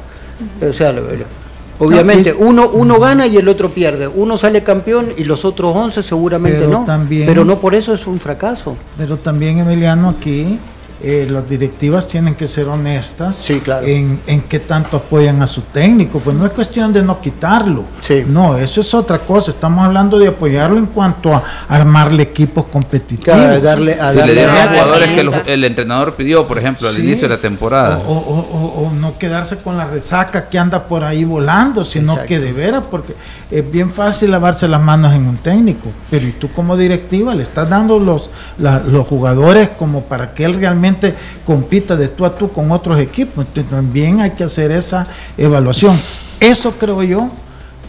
O 0.67 0.73
sea, 0.73 0.91
lo- 0.91 1.01
lo- 1.03 1.44
obviamente, 1.79 2.33
No, 2.33 2.39
y- 2.45 2.49
uno, 2.49 2.69
uno 2.69 2.99
gana 2.99 3.27
y 3.27 3.37
el 3.37 3.47
otro 3.47 3.69
pierde. 3.69 4.07
Uno 4.07 4.37
sale 4.37 4.63
campeón 4.63 5.07
y 5.17 5.23
los 5.23 5.45
otros 5.45 5.75
11 5.75 6.03
seguramente 6.03 6.59
Pero 6.59 6.71
no. 6.71 6.85
también- 6.85 7.25
pero 7.25 7.43
no 7.45 7.57
por 7.57 7.75
eso 7.75 7.93
es 7.93 8.05
un 8.07 8.19
fracaso. 8.19 8.75
Pero 8.97 9.17
también, 9.17 9.59
Emiliano, 9.59 10.09
aquí 10.09 10.57
eh, 11.01 11.27
las 11.29 11.47
directivas 11.49 12.07
tienen 12.07 12.35
que 12.35 12.47
ser 12.47 12.67
honestas 12.67 13.35
Sí, 13.35 13.59
claro. 13.59 13.85
en, 13.85 14.21
en 14.27 14.41
qué 14.41 14.59
tanto 14.59 14.97
apoyan 14.97 15.41
a 15.41 15.47
su 15.47 15.61
técnico. 15.61 16.19
Pues 16.19 16.35
no 16.35 16.45
es 16.45 16.51
cuestión 16.53 16.93
de 16.93 17.03
no 17.03 17.19
quitarlo. 17.19 17.83
Sí. 18.01 18.23
No, 18.27 18.57
eso 18.57 18.81
es 18.81 18.93
otra 18.93 19.19
cosa. 19.19 19.51
Estamos 19.51 19.85
hablando 19.85 20.17
de 20.17 20.27
apoyarlo 20.29 20.77
en 20.77 20.85
cuanto 20.87 21.33
a 21.33 21.43
armarle 21.67 22.23
equipos 22.23 22.65
competitivos. 22.65 23.23
Claro, 23.25 23.59
darle, 23.61 23.93
a 23.99 24.09
Si 24.11 24.15
le 24.15 24.19
darle 24.21 24.33
dieron 24.33 24.55
a 24.55 24.59
darle 24.59 24.79
jugadores 24.79 25.07
que 25.09 25.53
el, 25.53 25.63
entrenador 25.65 26.15
pidió, 26.15 26.47
por 26.47 26.57
ejemplo, 26.57 26.87
al 26.87 26.95
Sí. 26.95 27.01
inicio 27.01 27.27
de 27.27 27.35
la 27.35 27.41
temporada. 27.41 27.97
O, 28.07 28.11
o- 28.13 28.47
o- 28.83 28.87
o 28.87 28.91
no 28.93 29.17
quedarse 29.17 29.57
con 29.57 29.77
la 29.77 29.85
resaca 29.85 30.47
que 30.49 30.57
anda 30.57 30.83
por 30.87 31.03
ahí 31.03 31.23
volando, 31.25 31.83
sino 31.83 32.13
Exacto. 32.13 32.27
que 32.29 32.39
de 32.39 32.53
veras, 32.53 32.83
porque 32.89 33.13
es 33.51 33.69
bien 33.71 33.91
fácil 33.91 34.31
lavarse 34.31 34.67
las 34.67 34.81
manos 34.81 35.13
en 35.13 35.27
un 35.27 35.37
técnico, 35.37 35.89
pero 36.09 36.25
y 36.25 36.31
tú 36.31 36.49
como 36.51 36.77
directiva 36.77 37.35
le 37.35 37.43
estás 37.43 37.69
dando 37.69 37.99
los, 37.99 38.29
la- 38.59 38.79
los 38.79 39.05
jugadores 39.07 39.69
como 39.77 40.01
para 40.03 40.33
que 40.33 40.45
él 40.45 40.53
realmente 40.55 40.84
compita 41.45 41.95
de 41.95 42.07
tú 42.07 42.25
a 42.25 42.35
tú 42.37 42.51
con 42.51 42.71
otros 42.71 42.99
equipos. 42.99 43.45
Entonces, 43.47 43.71
también 43.71 44.19
hay 44.21 44.31
que 44.31 44.43
hacer 44.43 44.71
esa 44.71 45.07
evaluación. 45.37 45.97
Eso 46.39 46.73
creo 46.79 47.01
yo 47.03 47.29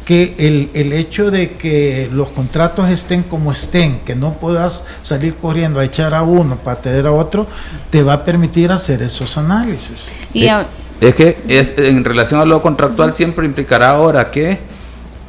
que 0.04 0.34
el, 0.38 0.70
el 0.74 0.92
hecho 0.92 1.30
de 1.32 1.50
que 1.54 2.08
los 2.12 2.28
contratos 2.28 2.88
estén 2.90 3.24
como 3.24 3.50
estén, 3.50 3.98
que 4.06 4.14
no 4.14 4.34
puedas 4.34 4.84
salir 5.02 5.34
corriendo 5.34 5.80
a 5.80 5.84
echar 5.84 6.14
a 6.14 6.22
uno 6.22 6.54
para 6.56 6.80
tener 6.80 7.06
a 7.08 7.12
otro, 7.12 7.46
te 7.90 8.04
va 8.04 8.12
a 8.12 8.24
permitir 8.24 8.70
hacer 8.70 9.02
esos 9.02 9.36
análisis. 9.36 9.96
Y 10.32 10.46
a- 10.46 10.66
Es 11.00 11.14
que 11.16 11.38
es, 11.48 11.74
en 11.76 12.04
relación 12.04 12.40
a 12.40 12.44
lo 12.44 12.62
contractual 12.62 13.14
siempre 13.14 13.44
implicará 13.46 13.90
ahora 13.90 14.30
que 14.30 14.60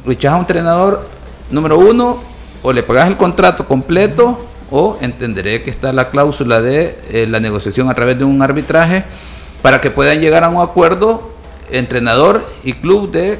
echas 0.06 0.32
a 0.32 0.36
un 0.36 0.40
entrenador 0.42 1.06
número 1.50 1.76
uno 1.78 2.22
o 2.62 2.72
le 2.72 2.82
pagas 2.82 3.08
el 3.08 3.16
contrato 3.16 3.66
completo 3.66 4.47
o 4.70 4.98
entenderé 5.00 5.62
que 5.62 5.70
está 5.70 5.92
la 5.92 6.08
cláusula 6.10 6.60
de 6.60 6.96
eh, 7.10 7.26
la 7.28 7.40
negociación 7.40 7.90
a 7.90 7.94
través 7.94 8.18
de 8.18 8.24
un 8.24 8.40
arbitraje 8.42 9.04
para 9.62 9.80
que 9.80 9.90
puedan 9.90 10.20
llegar 10.20 10.44
a 10.44 10.48
un 10.48 10.60
acuerdo 10.60 11.32
entrenador 11.70 12.44
y 12.64 12.74
club 12.74 13.10
de 13.10 13.32
eh, 13.32 13.38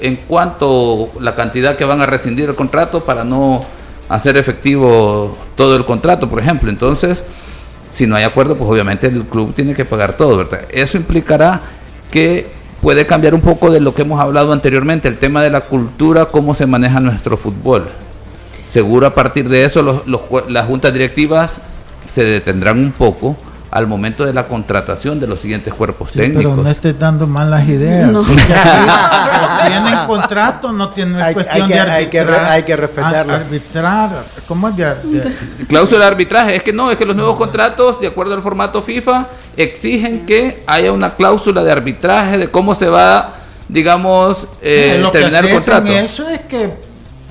en 0.00 0.16
cuanto 0.16 1.10
la 1.20 1.34
cantidad 1.34 1.76
que 1.76 1.84
van 1.84 2.00
a 2.00 2.06
rescindir 2.06 2.48
el 2.48 2.54
contrato 2.54 3.04
para 3.04 3.24
no 3.24 3.60
hacer 4.08 4.36
efectivo 4.36 5.36
todo 5.54 5.76
el 5.76 5.84
contrato, 5.84 6.28
por 6.28 6.40
ejemplo. 6.40 6.70
Entonces, 6.70 7.24
si 7.90 8.06
no 8.06 8.16
hay 8.16 8.24
acuerdo, 8.24 8.56
pues 8.56 8.70
obviamente 8.70 9.06
el 9.06 9.24
club 9.24 9.54
tiene 9.54 9.74
que 9.74 9.84
pagar 9.84 10.14
todo, 10.14 10.36
¿verdad? 10.36 10.60
Eso 10.70 10.96
implicará 10.96 11.60
que 12.10 12.46
puede 12.80 13.06
cambiar 13.06 13.34
un 13.34 13.40
poco 13.40 13.70
de 13.70 13.80
lo 13.80 13.94
que 13.94 14.02
hemos 14.02 14.20
hablado 14.20 14.52
anteriormente, 14.52 15.08
el 15.08 15.18
tema 15.18 15.42
de 15.42 15.50
la 15.50 15.62
cultura, 15.62 16.26
cómo 16.26 16.54
se 16.54 16.66
maneja 16.66 17.00
nuestro 17.00 17.36
fútbol. 17.36 17.88
Seguro 18.68 19.06
a 19.06 19.14
partir 19.14 19.48
de 19.48 19.64
eso 19.64 19.82
los- 19.82 20.06
los 20.06 20.20
las 20.48 20.66
juntas 20.66 20.92
directivas 20.92 21.60
se 22.12 22.24
detendrán 22.24 22.78
un 22.78 22.92
poco 22.92 23.36
al 23.70 23.86
momento 23.86 24.24
de 24.24 24.32
la 24.32 24.46
contratación 24.46 25.20
de 25.20 25.26
los 25.26 25.40
siguientes 25.40 25.74
cuerpos 25.74 26.10
Sí, 26.10 26.18
técnicos. 26.20 26.52
pero 26.54 26.62
no 26.64 26.70
estés 26.70 26.98
dando 26.98 27.26
malas 27.26 27.68
ideas. 27.68 28.10
No. 28.10 28.22
Sí, 28.22 28.34
que 28.34 28.42
aquí 28.54 29.66
tienen 29.68 30.06
contrato, 30.06 30.72
no 30.72 30.88
tienen 30.88 31.20
Hay- 31.20 31.34
cuestión 31.34 31.62
hay 31.64 31.68
que- 31.68 31.74
de 31.74 31.80
hay 31.80 32.06
que 32.06 32.24
re- 32.24 32.30
arbitrar. 32.30 32.52
hay 32.52 32.62
que 32.62 32.76
respetarlo. 32.76 33.32
Ar- 33.34 33.40
Arbitrar, 33.42 34.22
¿cómo 34.46 34.68
es 34.70 34.76
de, 34.76 34.84
ar- 34.86 35.02
de- 35.02 35.66
Cláusula 35.66 36.00
de 36.00 36.06
arbitraje, 36.06 36.56
es 36.56 36.62
que 36.62 36.72
no, 36.72 36.90
es 36.90 36.96
que 36.96 37.04
los 37.04 37.14
nuevos 37.14 37.36
contratos, 37.36 38.00
de 38.00 38.06
acuerdo 38.06 38.34
al 38.34 38.42
formato 38.42 38.80
FIFA, 38.82 39.26
exigen 39.56 40.24
que 40.24 40.62
haya 40.66 40.90
una 40.92 41.10
cláusula 41.10 41.62
de 41.62 41.70
arbitraje 41.72 42.38
de 42.38 42.48
cómo 42.50 42.74
se 42.74 42.86
va, 42.88 43.34
digamos, 43.68 44.46
eh, 44.62 44.98
lo 45.00 45.12
que 45.12 45.18
terminar 45.18 45.44
el 45.44 45.54
contrato. 45.54 45.88
eso 45.88 46.26
es 46.28 46.40
que 46.42 46.87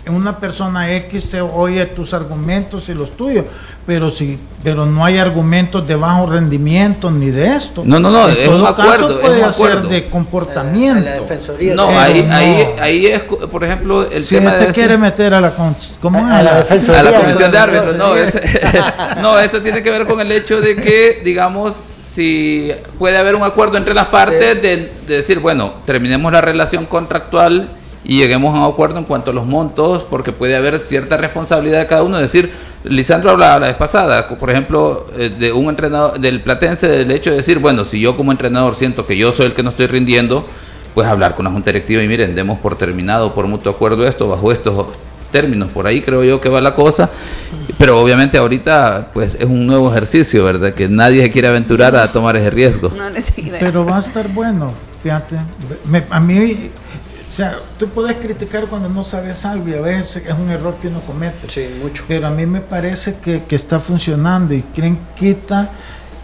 una 0.10 0.38
persona 0.40 0.92
X 0.96 1.24
se 1.30 1.42
oye 1.42 1.86
tus 1.88 2.14
argumentos 2.14 2.90
y 2.90 2.94
los 2.94 3.16
tuyos, 3.18 3.46
pero 3.86 4.12
si, 4.12 4.38
pero 4.64 4.86
no 4.86 5.06
hay 5.06 5.18
argumentos 5.18 5.88
de 5.88 5.96
bajo 5.96 6.26
rendimiento 6.26 7.10
ni 7.10 7.30
de 7.30 7.56
esto. 7.56 7.84
No, 7.86 8.00
no, 8.00 8.10
no, 8.10 8.28
En 8.30 8.36
es 8.38 8.48
un 8.50 8.58
todo 8.58 8.68
acuerdo, 8.68 9.08
caso 9.08 9.10
es 9.12 9.20
puede 9.20 9.34
un 9.36 9.54
ser 9.54 9.66
acuerdo. 9.66 9.88
de 9.90 10.10
comportamiento. 10.10 11.04
La 11.06 11.12
defensoría. 11.14 11.76
No, 11.76 11.88
ahí, 12.00 12.24
no. 12.24 12.36
ahí, 12.36 12.68
ahí 12.82 13.06
es, 13.08 13.22
por 13.22 13.64
ejemplo, 13.64 14.10
el 14.10 14.22
si 14.22 14.36
tema 14.36 14.58
te 14.58 14.68
de 14.68 14.74
quiere 14.74 14.98
meter 14.98 15.34
a 15.34 15.42
la 15.42 15.54
¿cómo 16.02 16.20
A- 16.26 16.36
a 16.36 16.40
es? 16.40 16.46
la 16.46 16.58
defensoría. 16.58 17.00
a 17.00 17.04
la 17.04 17.12
comisión 17.22 17.52
de 17.52 17.58
la 17.58 17.64
árbitros, 17.64 17.96
no, 17.96 18.14
defensoría. 18.14 19.12
es- 19.16 19.18
no, 19.22 19.40
eso 19.40 19.62
tiene 19.62 19.82
que 19.82 19.92
ver 19.92 20.06
con 20.06 20.20
el 20.20 20.32
hecho 20.32 20.60
de 20.60 20.76
que, 20.76 21.22
digamos, 21.24 21.74
si 22.14 22.72
puede 22.98 23.16
haber 23.18 23.36
un 23.36 23.44
acuerdo 23.44 23.78
entre 23.78 23.94
las 23.94 24.08
partes 24.08 24.56
Sí. 24.56 24.60
de, 24.60 24.92
de 25.08 25.16
decir, 25.18 25.40
bueno, 25.40 25.72
terminemos 25.86 26.32
la 26.32 26.42
relación 26.42 26.86
contractual 26.88 27.70
y 28.04 28.20
lleguemos 28.20 28.56
a 28.56 28.60
un 28.66 28.72
acuerdo 28.74 28.98
en 29.00 29.04
cuanto 29.06 29.32
a 29.32 29.34
los 29.34 29.46
montos, 29.46 30.04
porque 30.10 30.32
puede 30.32 30.56
haber 30.56 30.80
cierta 30.80 31.18
responsabilidad 31.18 31.80
de 31.80 31.88
cada 31.88 32.04
uno. 32.04 32.18
Es 32.20 32.32
decir, 32.32 32.52
Lisandro 32.84 33.32
hablaba 33.32 33.60
la 33.60 33.68
vez 33.68 33.76
pasada, 33.76 34.28
por 34.30 34.50
ejemplo, 34.50 35.08
eh, 35.18 35.30
de 35.30 35.52
un 35.52 35.68
entrenador, 35.70 36.20
del 36.20 36.42
platense, 36.42 36.88
del 36.88 37.12
hecho 37.12 37.32
de 37.32 37.38
decir, 37.38 37.60
bueno, 37.60 37.84
si 37.86 38.00
yo 38.00 38.16
como 38.16 38.32
entrenador 38.32 38.76
siento 38.76 39.06
que 39.06 39.18
yo 39.18 39.34
soy 39.34 39.48
el 39.48 39.54
que 39.54 39.64
no 39.64 39.72
estoy 39.72 39.88
rindiendo, 39.88 40.46
pues 40.94 41.08
hablar 41.08 41.36
con 41.36 41.46
la 41.46 41.52
Junta 41.52 41.72
Directiva 41.72 42.02
y 42.02 42.08
miren, 42.08 42.34
demos 42.34 42.60
por 42.60 42.78
terminado, 42.78 43.34
por 43.34 43.46
mutuo 43.48 43.72
acuerdo 43.72 44.08
esto, 44.08 44.28
bajo 44.30 44.52
estos 44.52 44.88
términos, 45.32 45.70
por 45.74 45.86
ahí 45.86 46.02
creo 46.02 46.24
yo 46.24 46.40
que 46.40 46.48
va 46.48 46.62
la 46.62 46.74
cosa, 46.74 47.10
pero 47.78 48.00
obviamente 48.02 48.38
ahorita 48.38 49.10
pues 49.14 49.36
es 49.36 49.46
un 49.46 49.68
nuevo 49.68 49.92
ejercicio, 49.92 50.44
¿verdad? 50.46 50.74
Que 50.74 50.88
nadie 50.88 51.22
se 51.22 51.32
quiere 51.32 51.50
aventurar 51.50 51.96
a 51.98 52.10
tomar 52.12 52.38
ese 52.38 52.50
riesgo. 52.50 52.92
No 52.96 53.10
idea. 53.36 53.58
Pero 53.60 53.86
va 53.86 53.98
a 53.98 54.00
estar 54.00 54.28
bueno, 54.30 54.72
fíjate. 55.04 55.36
Me- 55.86 56.06
a 56.10 56.20
mí, 56.22 56.72
sea, 57.38 57.56
tú 57.78 57.88
puedes 57.90 58.18
criticar 58.18 58.66
cuando 58.66 58.90
no 58.90 59.04
sabes 59.04 59.46
algo 59.46 59.68
y 59.70 59.74
a 59.76 59.82
veces 59.82 60.24
es 60.26 60.34
un 60.34 60.50
error 60.50 60.76
que 60.82 60.88
uno 60.88 61.02
comete. 61.02 61.48
Sí, 61.48 61.70
mucho. 61.82 62.04
Pero 62.08 62.28
a 62.28 62.32
mí 62.32 62.46
me 62.46 62.62
parece 62.62 63.20
que, 63.20 63.44
que 63.44 63.56
está 63.56 63.80
funcionando 63.80 64.54
y 64.54 64.64
quién 64.74 64.98
quita, 65.16 65.70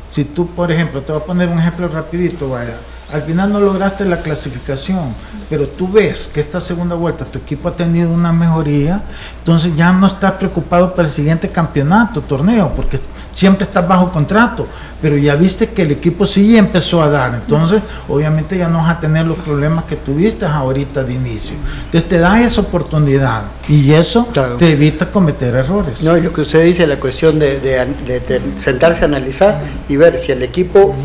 si 0.10 0.26
tú, 0.26 0.48
por 0.48 0.72
ejemplo, 0.72 1.02
te 1.02 1.12
voy 1.12 1.22
a 1.22 1.26
poner 1.26 1.50
un 1.50 1.60
ejemplo 1.60 1.88
rapidito, 1.88 2.50
vaya, 2.50 2.78
al 3.12 3.22
final 3.22 3.54
no 3.54 3.60
lograste 3.60 4.06
la 4.06 4.22
clasificación, 4.22 5.14
pero 5.50 5.68
tú 5.68 5.92
ves 5.92 6.30
que 6.34 6.40
esta 6.40 6.60
segunda 6.60 6.96
vuelta 6.96 7.26
tu 7.26 7.38
equipo 7.38 7.70
ha 7.70 7.76
tenido 7.76 8.10
una 8.10 8.34
mejoría, 8.34 9.04
entonces 9.38 9.76
ya 9.76 9.94
no 9.94 10.08
estás 10.08 10.32
preocupado 10.34 10.96
para 10.96 11.08
el 11.08 11.14
siguiente 11.14 11.50
campeonato, 11.50 12.22
torneo, 12.22 12.72
porque 12.76 13.00
siempre 13.34 13.66
estás 13.66 13.88
bajo 13.88 14.12
contrato, 14.12 14.68
pero 15.02 15.18
ya 15.18 15.36
viste 15.36 15.70
que 15.70 15.82
el 15.82 15.92
equipo 15.92 16.26
sí 16.26 16.56
empezó 16.58 17.02
a 17.02 17.10
dar, 17.10 17.34
entonces 17.36 17.82
obviamente 18.08 18.58
ya 18.58 18.70
no 18.70 18.78
vas 18.80 18.98
a 18.98 19.00
tener 19.02 19.26
los 19.26 19.38
problemas 19.38 19.84
que 19.86 19.96
tuviste 19.98 20.46
ahorita 20.46 21.04
de 21.04 21.14
inicio. 21.14 21.56
Entonces 21.86 22.10
te 22.10 22.20
da 22.20 22.42
esa 22.42 22.62
oportunidad 22.62 23.44
y 23.68 23.92
eso 23.92 24.28
Claro. 24.32 24.56
te 24.58 24.72
evita 24.72 25.12
cometer 25.12 25.56
errores. 25.56 26.04
No, 26.04 26.18
y 26.18 26.22
lo 26.22 26.32
que 26.32 26.42
usted 26.42 26.64
dice, 26.64 26.88
la 26.88 26.98
cuestión 26.98 27.38
de, 27.40 27.60
de- 27.60 27.86
de- 28.08 28.20
de 28.22 28.42
sentarse 28.56 29.02
a 29.02 29.06
analizar 29.06 29.60
y 29.90 29.98
ver 29.98 30.18
si 30.18 30.32
el 30.32 30.42
equipo 30.44 30.96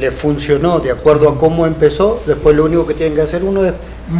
le 0.00 0.10
funcionó 0.10 0.80
de 0.80 0.90
acuerdo 0.90 1.28
a 1.28 1.38
cómo 1.38 1.66
empezó, 1.66 2.20
después 2.26 2.56
lo 2.56 2.64
único 2.64 2.84
que 2.86 2.94
tienen 2.94 3.14
que 3.14 3.22
hacer 3.22 3.44
uno 3.44 3.64
es 3.64 3.72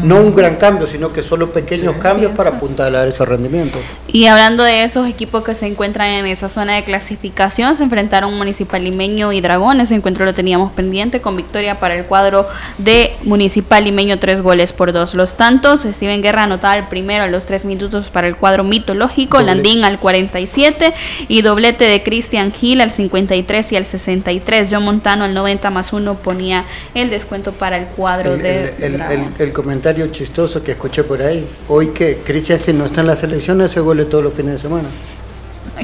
no 0.02 0.16
un 0.16 0.34
gran 0.34 0.56
cambio, 0.56 0.86
sino 0.86 1.12
que 1.12 1.22
solo 1.22 1.50
pequeños 1.50 1.96
cambios 1.96 2.32
para 2.32 2.50
apuntalar 2.50 3.06
ese 3.08 3.24
rendimiento. 3.24 3.78
Y 4.08 4.26
hablando 4.26 4.64
de 4.64 4.82
esos 4.84 5.06
equipos 5.08 5.44
que 5.44 5.54
se 5.54 5.66
encuentran 5.66 6.08
en 6.08 6.26
esa 6.26 6.48
zona 6.48 6.74
de 6.74 6.84
clasificación, 6.84 7.76
se 7.76 7.84
enfrentaron 7.84 8.36
Municipal 8.36 8.82
Limeño 8.82 9.32
y 9.32 9.40
Dragones. 9.40 9.88
Ese 9.88 9.96
encuentro 9.96 10.24
lo 10.24 10.32
teníamos 10.34 10.72
pendiente 10.72 11.20
con 11.20 11.36
victoria 11.36 11.78
para 11.80 11.94
el 11.96 12.04
cuadro 12.04 12.46
de 12.78 13.12
Municipal 13.24 13.84
Limeño, 13.84 14.18
tres 14.18 14.40
goles 14.42 14.72
por 14.72 14.92
dos. 14.92 15.14
Los 15.14 15.36
tantos, 15.36 15.82
Steven 15.82 16.22
Guerra 16.22 16.44
anotaba 16.44 16.76
el 16.78 16.84
primero 16.84 17.24
a 17.24 17.26
los 17.26 17.44
tres 17.46 17.64
minutos 17.64 18.08
para 18.08 18.26
el 18.26 18.36
cuadro 18.36 18.64
mitológico, 18.64 19.38
Doble. 19.38 19.54
Landín 19.54 19.84
al 19.84 19.98
47 19.98 20.92
y 21.28 21.42
doblete 21.42 21.84
de 21.84 22.02
Cristian 22.02 22.52
Gil 22.52 22.80
al 22.80 22.90
53 22.90 23.72
y 23.72 23.76
al 23.76 23.86
63. 23.86 24.68
John 24.70 24.84
Montano 24.84 25.24
al 25.24 25.34
90 25.34 25.70
más 25.70 25.92
uno 25.92 26.14
ponía 26.14 26.64
el 26.94 27.10
descuento 27.10 27.52
para 27.52 27.76
el 27.78 27.86
cuadro 27.86 28.34
El, 28.34 28.42
de 28.42 28.74
el- 28.78 28.82
el- 28.84 28.92
Dragón. 28.98 29.32
el- 29.38 29.42
el 29.46 29.52
comentario 29.74 30.06
chistoso 30.06 30.62
que 30.62 30.70
escuché 30.70 31.02
por 31.02 31.20
ahí, 31.20 31.44
hoy 31.68 31.88
que 31.88 32.18
Cristian 32.24 32.60
Gil 32.60 32.78
no 32.78 32.84
está 32.84 33.00
en 33.00 33.08
la 33.08 33.16
selección, 33.16 33.60
hace 33.60 33.80
goles 33.80 34.08
todos 34.08 34.22
los 34.22 34.32
fines 34.32 34.52
de 34.52 34.58
semana. 34.58 34.88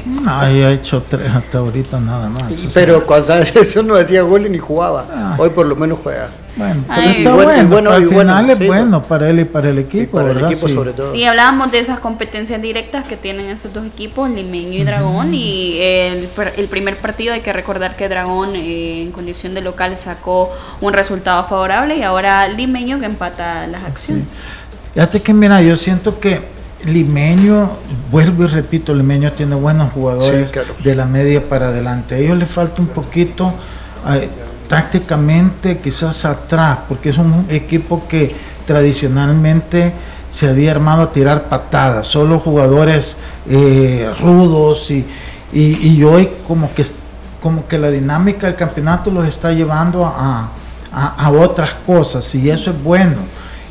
No, 0.05 0.31
ahí 0.31 0.61
ha 0.61 0.71
hecho 0.71 1.03
tres 1.09 1.29
hasta 1.29 1.57
ahorita 1.57 1.99
nada 1.99 2.29
más. 2.29 2.53
o 2.53 2.55
sea, 2.55 2.85
Pero 2.85 3.05
cuando 3.05 3.27
la 3.35 3.43
selección 3.43 3.85
no 3.87 3.95
hacía 3.95 4.21
goles 4.21 4.49
ni 4.49 4.59
jugaba. 4.59 5.05
Ah. 5.11 5.35
Hoy 5.37 5.49
por 5.49 5.65
lo 5.65 5.75
menos 5.75 5.99
juega. 6.01 6.29
Bueno, 6.57 6.83
Ay. 6.89 6.99
pero 6.99 7.11
está 7.11 7.33
bueno- 7.33 7.51
bueno, 7.51 7.69
bueno- 7.69 7.91
al 7.91 8.05
bueno, 8.07 8.19
final 8.33 8.49
es 8.49 8.57
sí, 8.57 8.67
bueno 8.67 9.03
para 9.03 9.29
él 9.29 9.39
y 9.39 9.43
para 9.45 9.69
el 9.69 9.77
equipo, 9.79 10.03
y 10.03 10.05
para 10.07 10.25
¿verdad? 10.27 10.43
el 10.47 10.51
equipo 10.51 10.67
Sí. 10.67 10.73
sobre 10.73 10.93
todo. 10.93 11.15
Y 11.15 11.23
hablábamos 11.23 11.71
de 11.71 11.79
esas 11.79 11.99
competencias 11.99 12.61
directas 12.61 13.05
que 13.07 13.15
tienen 13.17 13.47
estos 13.49 13.73
dos 13.73 13.85
equipos, 13.85 14.29
Limeño 14.29 14.79
y 14.79 14.83
Dragón. 14.83 15.33
Y 15.33 15.77
el, 15.79 16.29
el 16.57 16.67
primer 16.67 16.97
partido, 16.97 17.33
hay 17.33 17.41
que 17.41 17.53
recordar 17.53 17.95
que 17.95 18.09
Dragón 18.09 18.55
eh, 18.55 19.01
en 19.03 19.11
condición 19.11 19.53
de 19.53 19.61
local 19.61 19.95
sacó 19.97 20.51
un 20.81 20.93
resultado 20.93 21.43
favorable 21.45 21.95
y 21.95 22.03
ahora 22.03 22.47
Limeño 22.47 22.99
que 22.99 23.05
empata 23.05 23.67
las 23.67 23.83
acciones. 23.85 24.25
Fíjate 24.93 25.21
que 25.21 25.33
mira, 25.33 25.61
yo 25.61 25.77
siento 25.77 26.19
que 26.19 26.41
Limeño, 26.85 27.77
vuelvo 28.11 28.43
y 28.43 28.47
repito, 28.47 28.93
Limeño 28.93 29.31
tiene 29.33 29.55
buenos 29.55 29.91
jugadores 29.93 30.47
Sí, 30.47 30.51
claro. 30.53 30.73
de 30.83 30.95
la 30.95 31.05
media 31.05 31.47
para 31.47 31.67
adelante. 31.67 32.15
A 32.15 32.17
ellos 32.17 32.37
les 32.37 32.49
falta 32.49 32.81
un 32.81 32.87
poquito 32.87 33.53
eh, 34.09 34.27
tácticamente, 34.71 35.79
quizás 35.79 36.23
atrás, 36.23 36.79
porque 36.87 37.09
es 37.09 37.17
un 37.17 37.45
equipo 37.49 38.07
que 38.07 38.33
tradicionalmente 38.65 39.91
se 40.29 40.47
había 40.47 40.71
armado 40.71 41.01
a 41.01 41.11
tirar 41.11 41.43
patadas, 41.49 42.07
solo 42.07 42.39
jugadores 42.39 43.17
eh, 43.49 44.09
rudos 44.21 44.89
y, 44.89 45.05
y, 45.51 45.75
y 45.89 46.03
hoy 46.05 46.29
como 46.47 46.73
que 46.73 46.85
como 47.43 47.67
que 47.67 47.77
la 47.77 47.89
dinámica 47.89 48.47
del 48.47 48.55
campeonato 48.55 49.11
los 49.11 49.27
está 49.27 49.51
llevando 49.51 50.05
a, 50.05 50.49
a- 50.93 51.15
a 51.25 51.31
otras 51.31 51.73
cosas 51.85 52.33
y 52.35 52.49
eso 52.49 52.71
es 52.71 52.81
bueno. 52.81 53.17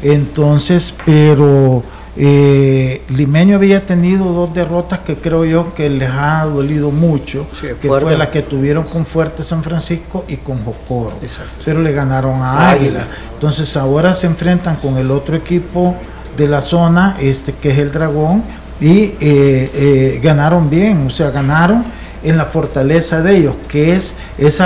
Entonces, 0.03 0.92
pero 1.07 1.82
eh, 2.16 3.02
Limeño 3.08 3.56
había 3.56 3.86
tenido 3.86 4.32
dos 4.32 4.52
derrotas 4.52 5.00
que 5.00 5.16
creo 5.16 5.44
yo 5.44 5.74
que 5.74 5.88
les 5.88 6.11
ha 6.11 6.44
dolido 6.44 6.90
mucho, 6.90 7.46
Sí, 7.52 7.68
que 7.80 7.88
fuerte. 7.88 8.06
fue 8.08 8.18
la 8.18 8.30
que 8.30 8.42
tuvieron 8.42 8.84
con 8.84 9.06
Fuerte 9.06 9.42
San 9.42 9.62
Francisco 9.62 10.24
y 10.28 10.36
con 10.36 10.64
Jocoro. 10.64 11.14
Exacto. 11.22 11.52
Pero 11.64 11.80
le 11.82 11.92
ganaron 11.92 12.40
a 12.42 12.70
Águila. 12.70 13.02
Águila. 13.02 13.06
Entonces 13.34 13.76
ahora 13.76 14.14
se 14.14 14.26
enfrentan 14.26 14.76
con 14.76 14.96
el 14.98 15.11
otro 15.11 15.36
equipo 15.36 15.94
de 16.36 16.48
la 16.48 16.62
zona, 16.62 17.16
este 17.20 17.52
que 17.52 17.70
es 17.70 17.78
el 17.78 17.92
Dragón, 17.92 18.42
y 18.80 18.98
eh, 18.98 19.14
eh, 19.20 20.20
ganaron 20.22 20.68
bien, 20.68 21.06
o 21.06 21.11
sea, 21.11 21.30
ganaron 21.30 21.84
en 22.22 22.36
la 22.36 22.46
fortaleza 22.46 23.22
de 23.22 23.36
ellos, 23.36 23.54
que 23.68 23.94
es 23.94 24.14
ese 24.36 24.64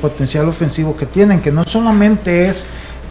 potencial 0.00 0.48
ofensivo 0.48 0.96
que 0.96 1.06
tienen, 1.06 1.40
que 1.40 1.52
no 1.52 1.64
solamente 1.64 2.48
es 2.48 2.66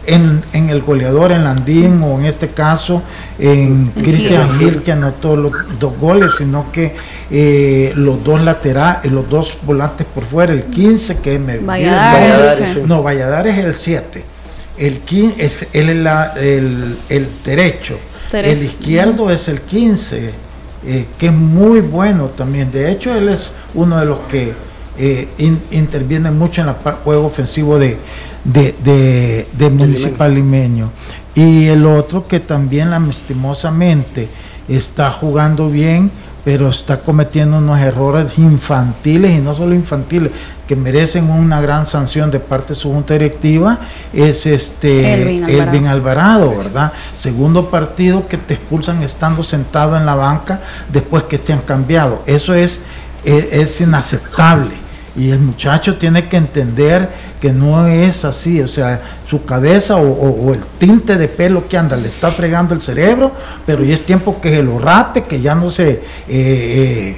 en, 0.08 0.42
en 0.52 0.70
el 0.70 0.80
goleador, 0.82 1.30
en 1.32 1.44
Landín 1.44 2.02
o 2.02 2.18
en 2.18 2.24
este 2.24 2.48
caso 2.48 3.02
en 3.38 3.88
Cristian 3.90 4.58
Gil 4.58 4.82
que 4.82 4.92
anotó 4.92 5.36
los 5.36 5.52
dos 5.78 5.96
goles, 5.98 6.32
sino 6.38 6.72
que 6.72 6.94
eh, 7.30 7.92
los 7.94 8.24
dos 8.24 8.40
laterales, 8.40 9.12
los 9.12 9.28
dos 9.28 9.56
volantes 9.62 10.06
por 10.12 10.24
fuera, 10.24 10.52
el 10.52 10.64
15 10.64 11.18
que 11.20 11.38
me 11.38 11.58
Valladares. 12.14 12.86
No, 12.88 13.02
Valladares 13.02 13.58
es 13.58 13.64
el 13.66 13.74
7. 13.74 14.24
El 14.78 14.98
15 15.00 15.68
es 15.72 15.86
la- 15.96 16.32
el, 16.36 16.96
el 17.08 17.28
derecho. 17.44 17.98
El 18.52 18.66
izquierdo 18.66 19.30
es 19.30 19.48
el 19.48 19.60
15, 19.60 20.30
eh, 20.86 21.04
que 21.18 21.26
es 21.26 21.32
muy 21.32 21.80
bueno 21.80 22.26
también. 22.26 22.70
De 22.72 22.90
hecho, 22.90 23.14
él 23.14 23.28
es 23.28 23.52
uno 23.74 23.98
de 23.98 24.06
los 24.06 24.20
que 24.30 24.52
eh, 24.98 25.28
in- 25.38 25.60
interviene 25.70 26.30
mucho 26.30 26.60
en 26.62 26.68
el 26.68 26.74
juego 27.04 27.26
ofensivo 27.26 27.78
de, 27.78 27.96
de, 28.44 28.74
de- 28.84 29.46
de 29.52 29.70
Municipal 29.70 30.34
Limeño. 30.34 30.90
Y 31.34 31.66
el 31.66 31.86
otro 31.86 32.26
que 32.26 32.40
también 32.40 32.90
lastimosamente 32.90 34.28
está 34.68 35.10
jugando 35.10 35.68
bien, 35.68 36.10
pero 36.44 36.68
está 36.70 37.00
cometiendo 37.00 37.58
unos 37.58 37.78
errores 37.78 38.38
infantiles 38.38 39.38
y 39.38 39.40
no 39.42 39.54
solo 39.54 39.74
infantiles, 39.74 40.32
que 40.66 40.76
merecen 40.76 41.30
una 41.30 41.60
gran 41.62 41.86
sanción 41.86 42.30
de 42.30 42.40
parte 42.40 42.70
de 42.70 42.74
su 42.74 42.90
junta 42.92 43.14
directiva, 43.14 43.78
es 44.12 44.44
este 44.46 45.14
Elvin 45.14 45.44
Alvarado. 45.44 45.62
Elvin 45.70 45.86
Alvarado, 45.86 46.56
¿verdad? 46.58 46.92
Segundo 47.16 47.70
partido 47.70 48.28
que 48.28 48.36
te 48.36 48.54
expulsan 48.54 49.02
estando 49.02 49.42
sentado 49.42 49.96
en 49.96 50.04
la 50.04 50.14
banca 50.14 50.60
después 50.92 51.22
que 51.24 51.38
te 51.38 51.52
han 51.54 51.60
cambiado. 51.62 52.22
Eso 52.26 52.52
es, 52.54 52.80
es, 53.24 53.46
es 53.50 53.80
inaceptable. 53.80 54.74
Y 55.18 55.30
el 55.32 55.40
muchacho 55.40 55.96
tiene 55.96 56.28
que 56.28 56.36
entender 56.36 57.08
que 57.40 57.52
no 57.52 57.86
es 57.88 58.24
así, 58.24 58.60
o 58.60 58.68
sea, 58.68 59.02
su 59.28 59.44
cabeza 59.44 59.96
o, 59.96 60.54
el 60.54 60.60
tinte 60.78 61.16
de 61.16 61.26
pelo 61.26 61.68
que 61.68 61.76
anda 61.76 61.96
le 61.96 62.06
está 62.08 62.30
fregando 62.30 62.72
el 62.72 62.80
cerebro, 62.80 63.32
pero 63.66 63.82
ya 63.82 63.94
es 63.94 64.06
tiempo 64.06 64.40
que 64.40 64.50
se 64.50 64.62
lo 64.62 64.78
rape, 64.78 65.24
que 65.24 65.40
ya 65.40 65.54
no 65.54 65.70
se... 65.70 65.90
Eh, 65.90 66.00
eh, 66.28 67.16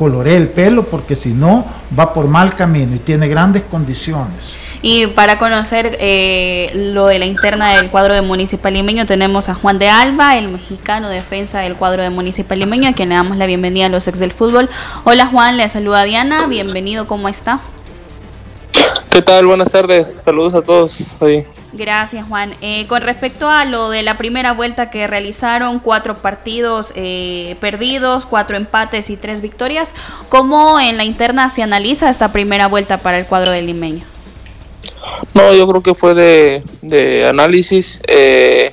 coloree 0.00 0.38
el 0.38 0.48
pelo 0.48 0.86
porque 0.86 1.14
si 1.14 1.34
no 1.34 1.62
va 1.96 2.14
por 2.14 2.26
mal 2.26 2.54
camino 2.54 2.96
y 2.96 3.00
tiene 3.00 3.28
grandes 3.28 3.64
condiciones. 3.64 4.56
Y 4.82 5.08
para 5.08 5.38
conocer 5.38 5.96
eh, 6.00 6.70
lo 6.74 7.06
de 7.06 7.18
la 7.18 7.26
interna 7.26 7.76
del 7.76 7.90
cuadro 7.90 8.14
de 8.14 8.22
Municipal 8.22 8.72
Limeño 8.72 9.04
tenemos 9.04 9.50
a 9.50 9.54
Juan 9.54 9.78
de 9.78 9.90
Alba, 9.90 10.38
el 10.38 10.48
mexicano 10.48 11.10
defensa 11.10 11.60
del 11.60 11.76
cuadro 11.76 12.02
de 12.02 12.08
Municipal 12.08 12.58
Limeño, 12.58 12.88
a 12.88 12.92
quien 12.94 13.10
le 13.10 13.14
damos 13.14 13.36
la 13.36 13.44
bienvenida 13.44 13.86
a 13.86 13.88
los 13.90 14.08
ex 14.08 14.18
del 14.20 14.32
fútbol. 14.32 14.70
Hola 15.04 15.26
Juan, 15.26 15.58
le 15.58 15.68
saluda 15.68 16.04
Diana, 16.04 16.46
bienvenido, 16.46 17.06
¿cómo 17.06 17.28
está? 17.28 17.60
¿Qué 19.10 19.20
tal? 19.20 19.44
Buenas 19.44 19.70
tardes, 19.70 20.22
saludos 20.22 20.54
a 20.54 20.62
todos. 20.62 20.96
Gracias, 21.72 22.26
Juan. 22.26 22.52
Eh, 22.62 22.86
con 22.88 23.02
respecto 23.02 23.48
a 23.48 23.64
lo 23.64 23.90
de 23.90 24.02
la 24.02 24.16
primera 24.16 24.52
vuelta 24.52 24.90
que 24.90 25.06
realizaron, 25.06 25.78
cuatro 25.78 26.16
partidos 26.16 26.92
eh, 26.96 27.56
perdidos, 27.60 28.24
cuatro 28.24 28.56
empates 28.56 29.10
y 29.10 29.16
tres 29.16 29.40
victorias, 29.40 29.94
¿cómo 30.28 30.80
en 30.80 30.96
la 30.96 31.04
interna 31.04 31.50
se 31.50 31.62
analiza 31.62 32.08
esta 32.08 32.32
primera 32.32 32.66
vuelta 32.66 32.98
para 32.98 33.18
el 33.18 33.26
cuadro 33.26 33.52
del 33.52 33.66
limeño? 33.66 34.09
No, 35.34 35.54
yo 35.54 35.68
creo 35.68 35.82
que 35.82 35.94
fue 35.94 36.14
de, 36.14 37.26
análisis. 37.28 38.00
Eh, 38.06 38.70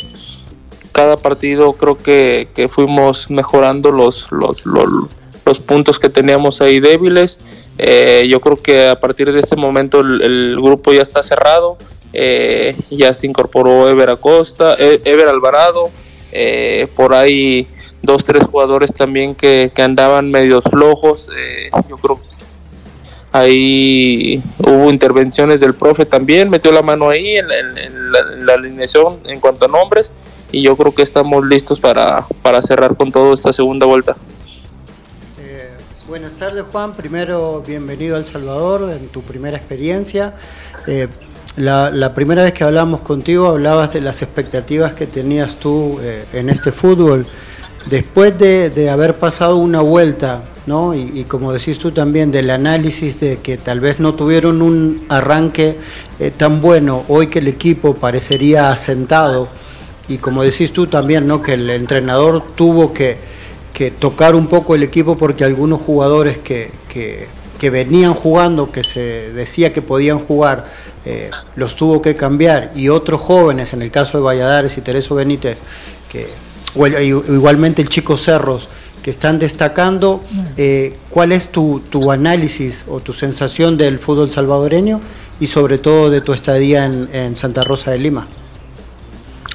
cada 0.91 1.17
partido 1.17 1.73
creo 1.73 1.97
que, 1.97 2.69
fuimos 2.71 3.30
mejorando 3.30 3.91
los, 3.91 4.32
los, 4.32 4.65
los, 4.65 5.59
puntos 5.59 5.99
que 5.99 6.09
teníamos 6.09 6.61
ahí 6.61 6.80
débiles. 6.80 7.39
yo 7.78 8.41
creo 8.41 8.57
que 8.57 8.88
a 8.88 8.99
partir 8.99 9.32
de 9.32 9.39
este 9.39 9.55
momento 9.55 9.99
el 9.99 10.55
grupo 10.59 10.91
ya 10.91 11.03
está 11.03 11.23
cerrado 11.23 11.78
eh, 12.13 12.75
ya 12.89 13.13
se 13.13 13.28
incorporó 13.28 13.89
Ever 13.89 14.09
Acosta, 14.09 14.75
eh, 14.80 15.01
Ever 15.03 15.28
Alvarado, 15.28 15.89
eh, 16.32 16.88
por 16.95 17.13
ahí 17.13 17.67
dos, 18.01 18.23
tres 18.25 18.43
jugadores 18.43 18.93
también 18.93 19.36
que, 19.36 19.71
andaban 19.78 20.32
medios 20.32 20.63
flojos, 20.63 21.30
yo 21.89 21.97
creo 21.97 22.19
ahí 23.32 24.41
hubo 24.59 24.89
intervenciones 24.89 25.59
del 25.59 25.73
profe 25.73 26.05
también, 26.05 26.49
metió 26.49 26.71
la 26.71 26.82
mano 26.82 27.09
ahí 27.09 27.38
en, 27.38 27.47
la, 28.45 28.53
alineación 28.53 29.19
en 29.25 29.39
cuanto 29.39 29.65
a 29.65 29.67
nombres 29.67 30.11
y 30.51 30.61
yo 30.61 30.75
creo 30.75 30.93
que 30.93 31.01
estamos 31.01 31.45
listos 31.45 31.80
para, 31.80 32.25
para 32.41 32.61
cerrar 32.61 32.95
con 32.95 33.11
todo 33.11 33.34
esta 33.34 33.51
segunda 33.53 33.86
vuelta. 33.86 34.15
buenas 36.07 36.34
tardes 36.34 36.63
Juan, 36.71 36.93
primero 36.93 37.63
bienvenido 37.67 38.15
a 38.15 38.19
El 38.19 38.25
Salvador 38.25 38.91
en 38.91 39.07
tu 39.09 39.21
primera 39.21 39.57
experiencia. 39.57 40.34
La, 41.57 42.13
primera 42.13 42.43
vez 42.43 42.53
que 42.53 42.63
hablábamos 42.63 43.01
contigo 43.01 43.47
hablabas 43.47 43.91
de 43.91 43.99
las 43.99 44.21
expectativas 44.21 44.93
que 44.93 45.07
tenías 45.07 45.55
tú 45.55 45.97
eh, 46.01 46.23
en 46.34 46.49
este 46.49 46.71
fútbol. 46.71 47.25
Después 47.89 48.38
de, 48.38 48.89
haber 48.89 49.15
pasado 49.15 49.57
una 49.57 49.81
vuelta, 49.81 50.43
¿no? 50.65 50.93
Y, 50.93 51.23
como 51.25 51.53
decís 51.53 51.77
tú 51.77 51.91
también, 51.91 52.31
del 52.31 52.49
análisis 52.49 53.19
de 53.19 53.38
que 53.38 53.57
tal 53.57 53.79
vez 53.79 53.99
no 53.99 54.13
tuvieron 54.15 54.61
un 54.61 55.05
arranque 55.09 55.77
eh, 56.19 56.31
tan 56.31 56.61
bueno, 56.61 57.03
hoy 57.07 57.27
que 57.27 57.39
el 57.39 57.47
equipo 57.47 57.95
parecería 57.95 58.71
asentado, 58.71 59.47
y 60.07 60.17
como 60.17 60.43
decís 60.43 60.71
tú 60.73 60.88
también, 60.88 61.27
¿no? 61.27 61.41
Que 61.41 61.53
el 61.53 61.69
entrenador 61.69 62.43
tuvo 62.55 62.93
que, 62.93 63.17
tocar 63.99 64.33
un 64.33 64.47
poco 64.47 64.73
el 64.73 64.81
equipo 64.81 65.19
porque 65.19 65.43
algunos 65.43 65.79
jugadores 65.81 66.39
que, 66.39 66.71
que 67.59 67.69
venían 67.69 68.13
jugando, 68.13 68.71
que 68.71 68.83
se 68.83 69.31
decía 69.33 69.71
que 69.71 69.81
podían 69.81 70.19
jugar, 70.19 70.65
eh, 71.05 71.31
los 71.55 71.75
tuvo 71.75 72.01
que 72.01 72.17
cambiar 72.17 72.71
y 72.75 72.89
otros 72.89 73.21
jóvenes, 73.21 73.73
en 73.73 73.81
el 73.81 73.91
caso 73.91 74.17
de 74.17 74.23
Valladares 74.23 74.77
y 74.77 74.81
Tereso 74.81 75.15
Benítez, 75.15 75.57
que 76.11 76.27
igualmente 76.86 77.82
el 77.82 77.89
Chico 77.89 78.17
Cerros, 78.17 78.69
que 79.03 79.09
están 79.09 79.39
destacando, 79.39 80.21
eh, 80.57 80.95
¿cuál 81.09 81.32
es 81.32 81.49
tu, 81.49 81.82
análisis 82.11 82.86
o 82.88 82.99
tu 82.99 83.13
sensación 83.13 83.78
del 83.78 83.99
fútbol 83.99 84.32
salvadoreño 84.32 84.99
y 85.39 85.47
sobre 85.47 85.78
todo 85.78 86.09
de 86.09 86.21
tu 86.21 86.34
estadía 86.34 86.86
en, 86.86 87.36
Santa 87.36 87.63
Rosa 87.63 87.91
de 87.91 87.99
Lima? 87.99 88.28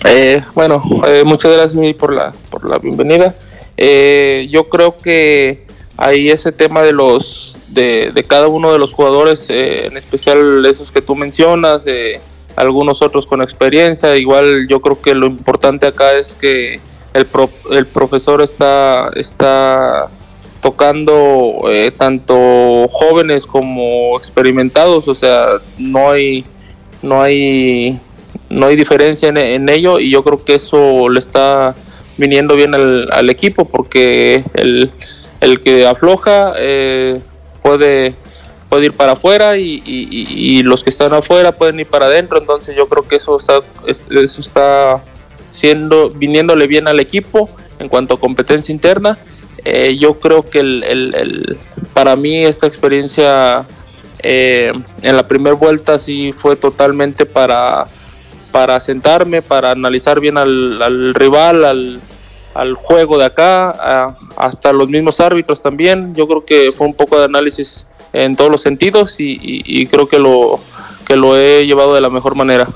Eh, 0.05 0.43
bueno, 0.55 0.83
muchas 1.25 1.53
gracias 1.53 1.95
por 1.95 2.13
la, 2.13 2.33
por 2.51 2.69
la 2.69 2.79
bienvenida. 2.79 3.35
yo 3.77 4.69
creo 4.69 4.99
que 4.99 5.67
ahí 5.97 6.31
ese 6.31 6.53
tema 6.53 6.83
de 6.83 6.93
los 6.93 7.53
de, 7.73 8.25
cada 8.27 8.49
uno 8.49 8.73
de 8.73 8.79
los 8.79 8.93
jugadores, 8.93 9.49
eh, 9.49 9.87
en 9.87 9.97
especial 9.97 10.65
esos 10.67 10.93
que 10.93 11.03
tú 11.03 11.15
mencionas, 11.17 11.85
eh, 11.87 12.21
algunos 12.57 13.03
otros 13.03 13.27
con 13.27 13.43
experiencia. 13.43 14.17
Igual 14.17 14.67
yo 14.69 14.81
creo 14.81 15.01
que 15.01 15.15
lo 15.15 15.27
importante 15.27 15.87
acá 15.87 16.13
es 16.13 16.35
que 16.35 16.81
el, 17.15 17.27
el 17.71 17.87
profesor 17.87 18.43
está, 18.43 19.11
está 19.15 20.09
tocando 20.61 21.63
eh, 21.69 21.91
tanto 21.91 22.89
jóvenes 22.89 23.47
como 23.47 24.17
experimentados, 24.17 25.09
o 25.09 25.15
sea, 25.15 25.59
no 25.79 26.11
hay, 26.11 26.45
no 27.03 27.21
hay, 27.21 27.99
no 28.49 28.67
hay 28.67 28.77
diferencia 28.77 29.29
en, 29.29 29.69
ello 29.69 29.99
y 29.99 30.11
yo 30.11 30.23
creo 30.23 30.45
que 30.45 30.55
eso 30.55 31.09
le 31.09 31.19
está 31.19 31.75
viniendo 32.17 32.55
bien 32.55 32.75
al, 32.75 33.11
al 33.13 33.31
equipo 33.31 33.65
porque 33.65 34.45
el, 34.55 34.93
el 35.43 35.61
que 35.61 35.87
afloja 35.87 36.53
eh, 36.57 37.21
puede, 37.63 38.15
puede 38.69 38.87
ir 38.87 38.93
para 38.93 39.13
afuera 39.13 39.57
y, 39.57 40.63
los 40.63 40.85
que 40.85 40.91
están 40.91 41.13
afuera 41.13 41.53
pueden 41.53 41.81
ir 41.81 41.87
para 41.87 42.07
adentro. 42.07 42.39
Entonces 42.39 42.77
yo 42.77 42.87
creo 42.87 43.07
que 43.07 43.17
eso 43.17 43.37
está, 43.37 43.61
eso 43.87 44.41
está 44.41 45.03
siendo, 45.53 46.11
viniéndole 46.11 46.67
bien 46.67 46.89
al 46.89 47.01
equipo 47.01 47.49
en 47.79 47.89
cuanto 47.89 48.15
a 48.15 48.21
competencia 48.21 48.73
interna. 48.73 49.19
Eh, 49.65 49.97
yo 49.99 50.19
creo 50.19 50.49
que 50.49 50.61
el, 50.61 51.59
para 51.95 52.17
mí 52.17 52.45
esta 52.45 52.67
experiencia 52.67 53.65
eh, 54.23 54.73
en 55.03 55.17
la 55.17 55.27
primera 55.29 55.55
vuelta 55.55 55.99
sí 55.99 56.33
fue 56.33 56.57
totalmente 56.57 57.27
para, 57.27 57.87
para 58.51 58.81
sentarme, 58.81 59.43
para 59.43 59.71
analizar 59.71 60.19
bien 60.19 60.37
al, 60.37 61.15
rival, 61.15 61.65
al, 61.65 62.01
al, 62.55 62.75
juego 62.75 63.19
de 63.19 63.27
acá, 63.27 64.17
hasta 64.37 64.73
los 64.73 64.89
mismos 64.89 65.21
árbitros 65.21 65.63
también. 65.63 66.15
Yo 66.15 66.27
creo 66.27 66.45
que 66.45 66.73
fue 66.73 66.87
un 66.87 66.95
poco 66.95 67.19
de 67.19 67.27
análisis 67.27 67.87
en 68.13 68.37
todos 68.37 68.51
los 68.51 68.63
sentidos 68.63 69.17
y, 69.19 69.87
creo 69.87 70.07
que 70.07 70.19
lo, 70.19 70.61
que 71.07 71.17
lo 71.17 71.37
he 71.37 71.67
llevado 71.67 71.95
de 71.95 72.01
la 72.01 72.11
mejor 72.11 72.35
manera. 72.35 72.67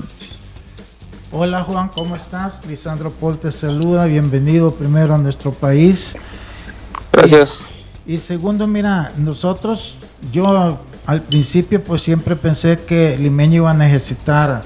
Hola 1.29 1.61
Juan, 1.63 1.89
¿cómo 1.89 2.15
estás? 2.15 2.65
Lisandro 2.65 3.11
Paul 3.11 3.37
te 3.37 3.51
saluda, 3.51 4.05
bienvenido 4.05 4.73
primero 4.73 5.13
a 5.13 5.17
nuestro 5.17 5.51
país. 5.51 6.15
Gracias. 7.11 7.59
Y, 8.05 8.19
segundo, 8.19 8.65
mira, 8.65 9.11
nosotros, 9.17 9.97
yo 10.31 10.79
al 11.05 11.21
principio 11.23 11.83
pues 11.83 12.01
siempre 12.01 12.37
pensé 12.37 12.79
que 12.79 13.17
Limeño 13.17 13.55
iba 13.57 13.71
a 13.71 13.73
necesitar 13.73 14.63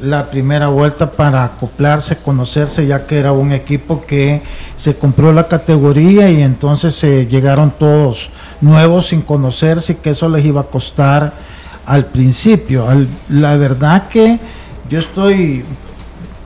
la 0.00 0.24
primera 0.30 0.68
vuelta 0.68 1.10
para 1.10 1.44
acoplarse, 1.44 2.16
conocerse, 2.16 2.86
ya 2.86 3.06
que 3.06 3.18
era 3.18 3.32
un 3.32 3.52
equipo 3.52 4.02
que 4.06 4.40
se 4.78 4.96
compró 4.96 5.30
la 5.34 5.46
categoría 5.46 6.30
y 6.30 6.40
entonces 6.40 6.94
se 6.94 7.26
llegaron 7.26 7.70
todos 7.70 8.30
nuevos 8.62 9.08
sin 9.08 9.20
conocerse 9.20 9.92
y 9.92 9.96
que 9.96 10.10
eso 10.10 10.30
les 10.30 10.42
iba 10.42 10.62
a 10.62 10.64
costar 10.64 11.34
al 11.84 12.06
principio. 12.06 12.86
la 13.28 13.56
verdad 13.56 14.08
que 14.08 14.40
yo 14.92 15.00
estoy 15.00 15.64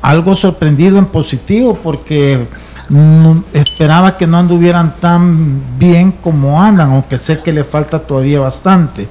algo 0.00 0.36
sorprendido 0.36 0.98
en 0.98 1.06
positivo 1.06 1.76
porque 1.82 2.46
esperaba 3.52 4.16
que 4.16 4.28
no 4.28 4.38
anduvieran 4.38 4.94
tan 5.00 5.60
bien 5.80 6.12
como 6.12 6.62
andan, 6.62 6.92
aunque 6.92 7.18
sé 7.18 7.40
que 7.40 7.52
le 7.52 7.64
falta 7.64 7.98
todavía 7.98 8.38
bastante. 8.38 9.08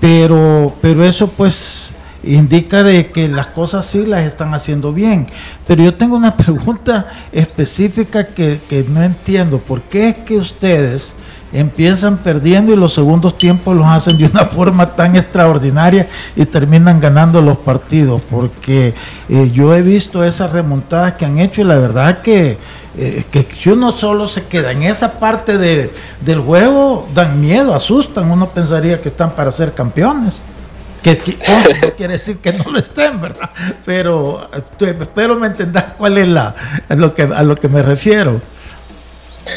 Pero, 0.00 0.72
pero 0.80 1.02
eso 1.02 1.26
pues 1.26 1.92
indica 2.22 2.84
de 2.84 3.10
que 3.10 3.26
las 3.26 3.48
cosas 3.48 3.84
sí 3.84 4.06
las 4.06 4.22
están 4.22 4.54
haciendo 4.54 4.92
bien. 4.92 5.26
Pero 5.66 5.82
yo 5.82 5.94
tengo 5.94 6.14
una 6.14 6.36
pregunta 6.36 7.10
específica 7.32 8.28
que, 8.28 8.60
no 8.90 9.02
entiendo. 9.02 9.58
¿Por 9.58 9.80
qué 9.82 10.10
es 10.10 10.16
que 10.18 10.36
ustedes 10.36 11.16
empiezan 11.52 12.18
perdiendo 12.18 12.72
y 12.72 12.76
los 12.76 12.94
segundos 12.94 13.38
tiempos 13.38 13.76
los 13.76 13.86
hacen 13.86 14.16
de 14.18 14.26
una 14.26 14.44
forma 14.56 14.94
tan 14.94 15.16
extraordinaria 15.16 16.06
y 16.36 16.46
terminan 16.46 17.00
ganando 17.00 17.42
los 17.42 17.58
partidos? 17.58 18.22
Porque 18.30 18.94
eh, 19.28 19.50
yo 19.52 19.74
he 19.74 19.82
visto 19.82 20.24
esas 20.24 20.52
remontadas 20.52 21.14
que 21.14 21.24
han 21.24 21.38
hecho 21.38 21.60
y 21.60 21.64
la 21.64 21.76
verdad 21.76 22.20
que, 22.20 22.58
eh, 22.96 23.24
que 23.30 23.46
si 23.58 23.70
uno 23.70 23.92
solo 23.92 24.28
se 24.28 24.44
queda 24.44 24.72
en 24.72 24.82
esa 24.82 25.18
parte 25.18 25.58
del 25.58 26.40
juego, 26.40 27.08
dan 27.14 27.40
miedo, 27.40 27.74
asustan. 27.74 28.30
Uno 28.30 28.48
pensaría 28.48 29.00
que 29.00 29.08
están 29.08 29.32
para 29.32 29.52
ser 29.52 29.74
campeones 29.74 30.42
que, 31.02 31.38
no 31.82 31.94
quiere 31.94 32.14
decir 32.14 32.38
que 32.38 32.52
no 32.52 32.64
lo 32.70 32.78
estén, 32.78 33.20
¿verdad? 33.20 33.50
Pero 33.84 34.48
espero 34.80 35.36
me 35.36 35.48
entendas 35.48 35.84
cuál 35.98 36.18
es 36.18 36.28
la 36.28 36.54
a 36.88 36.94
lo 36.94 37.14
que 37.14 37.22
a 37.22 37.42
lo 37.42 37.56
que 37.56 37.68
me 37.68 37.82
refiero. 37.82 38.40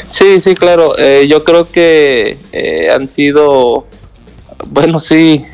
Sí, 0.08 0.40
sí, 0.40 0.54
claro. 0.54 0.98
Eh, 0.98 1.26
yo 1.28 1.44
creo 1.44 1.70
que 1.70 2.38
eh, 2.52 2.90
han 2.92 3.08
sido 3.10 3.86
bueno, 4.64 5.00
sí, 5.00 5.44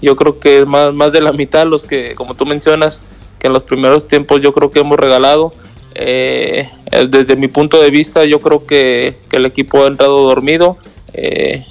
yo 0.00 0.16
creo 0.16 0.38
que 0.38 0.64
más, 0.64 0.94
más 0.94 1.12
de 1.12 1.20
la 1.20 1.32
mitad 1.32 1.66
los 1.66 1.84
que, 1.84 2.14
como 2.14 2.34
tú 2.34 2.46
mencionas, 2.46 3.00
que 3.38 3.48
en 3.48 3.52
los 3.52 3.62
primeros 3.64 4.06
tiempos 4.06 4.42
yo 4.42 4.52
creo 4.52 4.70
que 4.70 4.80
hemos 4.80 4.98
regalado. 4.98 5.52
Eh, 5.94 6.68
desde 7.08 7.36
mi 7.36 7.48
punto 7.48 7.80
de 7.80 7.90
vista, 7.90 8.24
yo 8.24 8.40
creo 8.40 8.66
que, 8.66 9.14
el 9.32 9.46
equipo 9.46 9.84
ha 9.84 9.86
entrado 9.86 10.26
dormido. 10.26 10.76
Eh, 11.12 11.64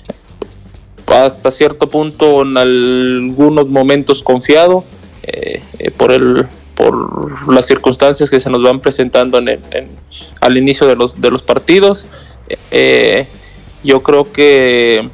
hasta 1.08 1.52
cierto 1.52 1.88
punto, 1.88 2.42
en 2.42 2.58
algunos 2.58 3.68
momentos 3.68 4.24
confiado 4.24 4.84
eh, 5.24 5.62
por 5.98 6.12
el 6.12 6.48
por 6.76 7.52
las 7.54 7.66
circunstancias 7.66 8.30
que 8.30 8.40
se 8.40 8.50
nos 8.50 8.64
van 8.64 8.80
presentando 8.80 9.38
en, 9.38 9.62
al 10.42 10.58
inicio 10.58 10.88
de 10.88 10.96
los 10.96 11.20
de 11.20 11.32
los 11.32 11.42
partidos. 11.42 12.06
yo 13.84 14.02
creo 14.02 14.32
que 14.32 15.10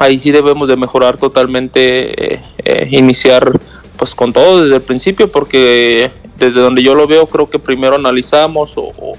ahí 0.00 0.18
sí 0.18 0.32
debemos 0.32 0.66
de 0.66 0.76
mejorar 0.76 1.18
totalmente, 1.18 2.34
eh, 2.34 2.40
eh, 2.64 2.88
iniciar 2.90 3.52
pues 3.96 4.14
con 4.14 4.32
todo 4.32 4.62
desde 4.62 4.76
el 4.76 4.82
principio, 4.82 5.30
porque 5.30 6.10
desde 6.38 6.60
donde 6.60 6.82
yo 6.82 6.94
lo 6.94 7.06
veo 7.06 7.26
creo 7.26 7.50
que 7.50 7.58
primero 7.58 7.96
analizamos 7.96 8.72
o, 8.76 9.14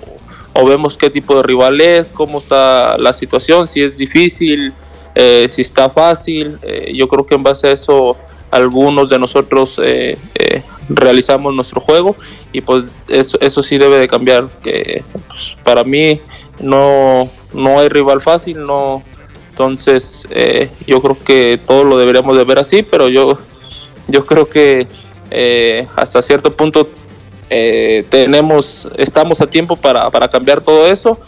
vemos 0.66 0.98
qué 0.98 1.10
tipo 1.10 1.36
de 1.36 1.44
rival 1.44 1.80
es, 1.82 2.12
cómo 2.12 2.40
está 2.40 2.98
la 2.98 3.14
situación, 3.14 3.68
si 3.68 3.84
es 3.84 3.96
difícil, 3.98 4.74
eh, 5.14 5.48
si 5.50 5.62
está 5.62 5.90
fácil. 5.90 6.58
yo 6.94 7.08
creo 7.08 7.26
que 7.26 7.36
en 7.36 7.44
base 7.44 7.68
a 7.68 7.72
eso 7.72 8.18
algunos 8.50 9.10
de 9.10 9.20
nosotros 9.20 9.80
realizamos 10.90 11.54
nuestro 11.54 11.82
juego 11.82 12.16
y 12.52 12.62
pues 12.62 12.86
eso, 13.08 13.38
eso 13.42 13.64
sí 13.64 13.78
debe 13.78 14.00
de 14.00 14.08
cambiar. 14.08 14.50
Que 14.64 15.04
pues, 15.28 15.56
para 15.64 15.84
mí 15.84 16.20
no, 16.60 17.30
no 17.54 17.80
hay 17.80 17.90
rival 17.90 18.22
fácil, 18.22 18.66
no 18.66 19.04
entonces, 19.52 20.26
eh, 20.32 20.72
yo 20.88 21.02
creo 21.02 21.18
que 21.24 21.60
todo 21.68 21.84
lo 21.84 21.98
deberíamos 21.98 22.36
de 22.36 22.46
ver 22.46 22.58
así, 22.58 22.84
pero 22.84 23.10
yo, 23.10 23.38
yo 24.08 24.26
creo 24.26 24.50
que 24.50 24.88
eh, 25.30 25.86
hasta 25.96 26.22
cierto 26.22 26.52
punto 26.54 26.88
eh, 27.50 28.06
tenemos, 28.10 28.88
estamos 28.98 29.42
a 29.42 29.48
tiempo 29.48 29.76
para, 29.76 30.10
cambiar 30.30 30.62
todo 30.62 30.88
eso. 30.88 31.20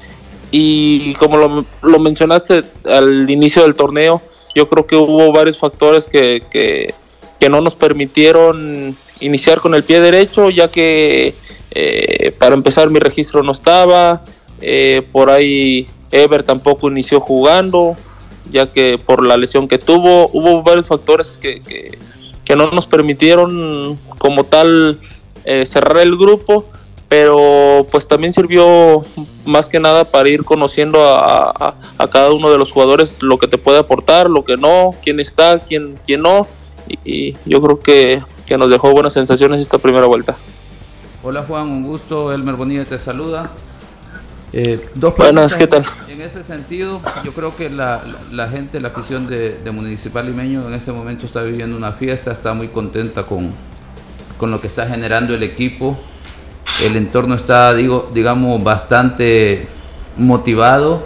Y 0.50 1.14
como 1.16 1.66
lo, 1.82 2.00
mencionaste 2.00 2.64
al 2.86 3.30
inicio 3.30 3.64
del 3.64 3.76
torneo, 3.76 4.22
yo 4.56 4.70
creo 4.70 4.88
que 4.88 4.96
hubo 4.96 5.32
varios 5.32 5.58
factores 5.58 6.08
que, 6.08 6.44
que, 6.50 6.94
no 7.50 7.60
nos 7.60 7.76
permitieron 7.76 8.96
iniciar 9.20 9.60
con 9.60 9.76
el 9.76 9.84
pie 9.84 10.00
derecho, 10.00 10.50
ya 10.50 10.70
que 10.70 11.36
para 12.38 12.54
empezar 12.54 12.90
mi 12.90 13.00
registro 13.00 13.42
no 13.42 13.52
estaba, 13.52 14.24
por 15.12 15.30
ahí 15.30 15.88
Ever 16.14 16.44
tampoco 16.44 16.90
inició 16.90 17.20
jugando, 17.20 17.98
ya 18.52 18.72
que 18.72 19.00
por 19.04 19.26
la 19.26 19.36
lesión 19.36 19.68
que 19.68 19.80
tuvo, 19.80 20.30
hubo 20.32 20.62
varios 20.62 20.88
factores 20.88 21.40
que, 21.42 21.62
que, 22.46 22.56
no 22.56 22.70
nos 22.70 22.86
permitieron 22.86 23.98
como 24.20 24.44
tal 24.44 24.96
eh, 25.46 25.66
cerrar 25.66 25.98
el 26.04 26.16
grupo, 26.16 26.66
pero 27.10 27.88
pues 27.90 28.08
también 28.08 28.32
sirvió 28.32 29.02
más 29.44 29.70
que 29.70 29.80
nada 29.80 30.06
para 30.06 30.30
ir 30.30 30.44
conociendo 30.44 31.00
a, 31.04 31.76
cada 32.12 32.32
uno 32.32 32.52
de 32.52 32.60
los 32.60 32.72
jugadores 32.72 33.24
lo 33.24 33.40
que 33.40 33.48
te 33.48 33.58
puede 33.58 33.80
aportar, 33.80 34.30
lo 34.30 34.44
que 34.44 34.56
no, 34.56 34.94
quién 35.04 35.20
está, 35.20 35.58
quién, 35.58 35.96
quién 36.06 36.22
no, 36.22 36.46
y, 37.04 37.34
yo 37.46 37.60
creo 37.60 37.80
que, 37.80 38.22
que 38.54 38.58
nos 38.60 38.70
dejó 38.70 38.92
buenas 38.92 39.14
sensaciones 39.14 39.62
esta 39.62 39.80
primera 39.80 40.06
vuelta. 40.06 40.36
Hola 41.24 41.42
Juan, 41.42 41.72
un 41.72 41.84
gusto, 41.84 42.32
Elmer 42.32 42.54
Bonilla 42.54 42.86
te 42.86 43.00
saluda. 43.00 43.50
Eh, 44.52 44.90
dos 44.94 45.18
Buenas, 45.18 45.56
¿qué 45.56 45.66
tal? 45.66 45.84
En, 46.08 46.22
ese 46.22 46.44
sentido, 46.44 47.02
yo 47.24 47.32
creo 47.32 47.58
que 47.58 47.72
la, 47.72 48.00
gente, 48.52 48.80
la 48.80 48.90
afición 48.90 49.26
de, 49.26 49.58
Municipal 49.72 50.28
Limeño 50.28 50.68
en 50.68 50.76
este 50.76 50.92
momento 50.92 51.26
está 51.26 51.42
viviendo 51.42 51.76
una 51.76 51.94
fiesta, 51.94 52.32
está 52.32 52.54
muy 52.54 52.68
contenta 52.68 53.24
con, 53.24 53.50
con 54.38 54.52
lo 54.52 54.62
que 54.62 54.68
está 54.68 54.86
generando 54.86 55.34
el 55.34 55.42
equipo. 55.42 55.98
El 56.80 56.96
entorno 56.96 57.34
está, 57.34 57.74
digo, 57.74 58.12
digamos, 58.14 58.64
bastante 58.64 59.66
motivado, 60.16 61.02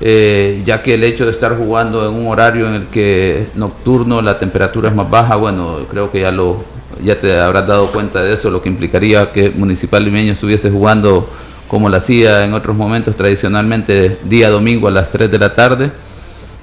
eh, 0.00 0.62
ya 0.64 0.82
que 0.82 0.94
el 0.94 1.04
hecho 1.04 1.26
de 1.26 1.32
estar 1.32 1.58
jugando 1.58 2.08
en 2.08 2.14
un 2.14 2.28
horario 2.28 2.66
en 2.66 2.72
el 2.72 2.86
que 2.86 3.48
nocturno 3.54 4.22
la 4.22 4.38
temperatura 4.38 4.88
es 4.88 4.94
más 4.94 5.10
baja, 5.10 5.36
bueno, 5.36 5.80
creo 5.90 6.10
que 6.10 6.22
ya 6.22 6.30
lo 6.30 6.75
ya 7.02 7.18
te 7.18 7.38
habrás 7.38 7.66
dado 7.66 7.90
cuenta 7.92 8.22
de 8.22 8.34
eso, 8.34 8.50
lo 8.50 8.62
que 8.62 8.68
implicaría 8.68 9.32
que 9.32 9.50
Municipal 9.50 10.04
Limeño 10.04 10.32
estuviese 10.32 10.70
jugando 10.70 11.28
como 11.68 11.88
lo 11.88 11.96
hacía 11.96 12.44
en 12.44 12.54
otros 12.54 12.76
momentos 12.76 13.16
tradicionalmente 13.16 14.18
día 14.24 14.50
domingo 14.50 14.88
a 14.88 14.90
las 14.90 15.10
3 15.10 15.30
de 15.30 15.38
la 15.38 15.54
tarde. 15.54 15.90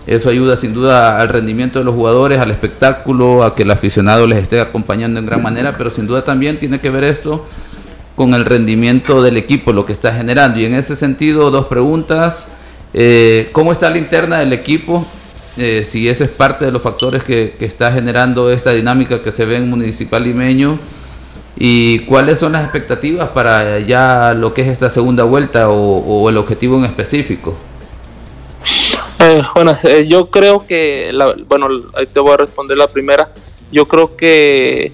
Eso 0.05 0.29
ayuda 0.29 0.57
sin 0.57 0.73
duda 0.73 1.21
al 1.21 1.29
rendimiento 1.29 1.79
de 1.79 1.85
los 1.85 1.95
jugadores, 1.95 2.39
al 2.39 2.51
espectáculo, 2.51 3.43
a 3.43 3.55
que 3.55 3.63
el 3.63 3.71
aficionado 3.71 4.27
les 4.27 4.39
esté 4.39 4.59
acompañando 4.59 5.19
en 5.19 5.25
gran 5.25 5.41
manera, 5.41 5.75
pero 5.77 5.89
sin 5.89 6.07
duda 6.07 6.23
también 6.23 6.57
tiene 6.57 6.79
que 6.79 6.89
ver 6.89 7.05
esto 7.05 7.45
con 8.15 8.33
el 8.33 8.45
rendimiento 8.45 9.21
del 9.21 9.37
equipo, 9.37 9.71
lo 9.71 9.85
que 9.85 9.93
está 9.93 10.13
generando. 10.13 10.59
Y 10.59 10.65
en 10.65 10.75
ese 10.75 10.95
sentido, 10.95 11.51
dos 11.51 11.67
preguntas. 11.67 12.47
Eh, 12.93 13.49
¿Cómo 13.53 13.71
está 13.71 13.89
la 13.89 13.97
interna 13.97 14.39
del 14.39 14.53
equipo? 14.53 15.07
Eh, 15.57 15.85
si 15.87 16.09
ese 16.09 16.23
es 16.23 16.29
parte 16.31 16.65
de 16.65 16.71
los 16.71 16.81
factores 16.81 17.23
que, 17.23 17.55
está 17.59 17.91
generando 17.91 18.51
esta 18.51 18.71
dinámica 18.71 19.21
que 19.21 19.31
se 19.31 19.45
ve 19.45 19.57
en 19.57 19.69
Municipal 19.69 20.23
Limeño 20.23 20.79
¿Y 21.55 21.99
cuáles 21.99 22.39
son 22.39 22.53
las 22.53 22.63
expectativas 22.63 23.29
para 23.29 23.79
ya 23.79 24.33
lo 24.33 24.53
que 24.53 24.63
es 24.63 24.67
esta 24.69 24.89
segunda 24.89 25.23
vuelta 25.23 25.69
o, 25.69 26.29
el 26.29 26.37
objetivo 26.37 26.77
en 26.77 26.85
específico? 26.85 27.55
Eh, 29.19 29.41
bueno, 29.53 29.77
eh, 29.83 30.05
yo 30.07 30.27
creo 30.27 30.65
que, 30.65 31.11
bueno, 31.47 31.67
ahí 31.93 32.07
te 32.07 32.19
voy 32.19 32.33
a 32.33 32.37
responder 32.37 32.77
la 32.77 32.87
primera. 32.87 33.31
Yo 33.71 33.87
creo 33.87 34.15
que, 34.15 34.91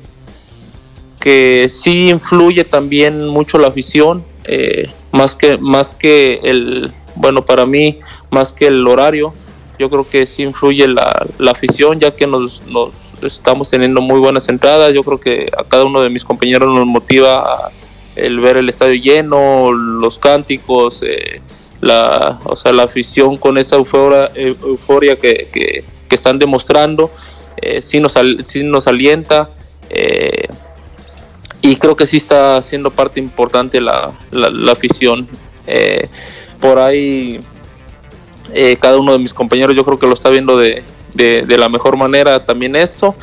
que 1.20 1.68
sí 1.70 2.10
influye 2.10 2.66
también 2.66 3.28
mucho 3.28 3.58
la 3.58 3.70
afición, 3.70 4.24
eh, 4.44 4.90
más, 5.12 5.36
que, 5.36 5.58
más 5.58 5.96
que 5.96 6.42
el, 6.44 6.92
bueno, 7.16 7.46
para 7.46 7.66
mí, 7.66 8.00
más 8.32 8.52
que 8.52 8.68
el 8.68 8.86
horario. 8.86 9.34
Yo 9.80 9.90
creo 9.90 10.08
que 10.08 10.26
sí 10.26 10.44
influye 10.44 10.90
la, 10.90 11.26
la 11.38 11.52
afición, 11.52 12.02
ya 12.02 12.14
que 12.14 12.28
nos, 12.28 12.62
estamos 13.24 13.70
teniendo 13.70 14.02
muy 14.02 14.20
buenas 14.20 14.50
entradas. 14.50 14.94
Yo 14.94 15.04
creo 15.04 15.20
que 15.22 15.50
a 15.58 15.64
cada 15.64 15.86
uno 15.86 16.02
de 16.02 16.10
mis 16.10 16.26
compañeros 16.26 16.70
nos 16.70 16.86
motiva 16.86 17.72
el 18.18 18.42
ver 18.42 18.58
el 18.58 18.68
estadio 18.68 18.96
lleno, 18.96 19.72
los 19.72 20.18
cánticos, 20.18 21.02
eh, 21.02 21.42
la, 21.80 22.42
o 22.44 22.58
sea, 22.58 22.74
la 22.74 22.84
afición 22.84 23.38
con 23.38 23.58
esa 23.58 23.78
euforia, 23.78 24.30
euforia 24.36 25.16
que, 25.16 25.48
que, 25.52 25.86
están 26.14 26.40
demostrando, 26.40 27.10
eh, 27.62 27.82
sí, 27.82 28.02
nos, 28.02 28.16
sí 28.44 28.64
nos 28.64 28.86
alienta. 28.86 29.50
Eh, 29.90 30.48
y 31.62 31.78
creo 31.78 31.96
que 31.96 32.06
sí 32.06 32.18
está 32.18 32.62
siendo 32.62 32.92
parte 32.92 33.22
importante 33.22 33.80
la, 33.80 34.12
la, 34.32 34.72
afición. 34.74 35.28
por 36.60 36.80
ahí, 36.80 37.40
cada 38.80 38.98
uno 38.98 39.14
de 39.14 39.20
mis 39.20 39.34
compañeros 39.34 39.76
yo 39.76 39.86
creo 39.86 40.00
que 40.00 40.08
lo 40.08 40.14
está 40.14 40.30
viendo 40.30 40.58
de, 40.58 40.84
de, 41.14 41.58
la 41.58 41.70
mejor 41.70 41.98
manera 41.98 42.46
también 42.46 42.76
eso. 42.76 43.16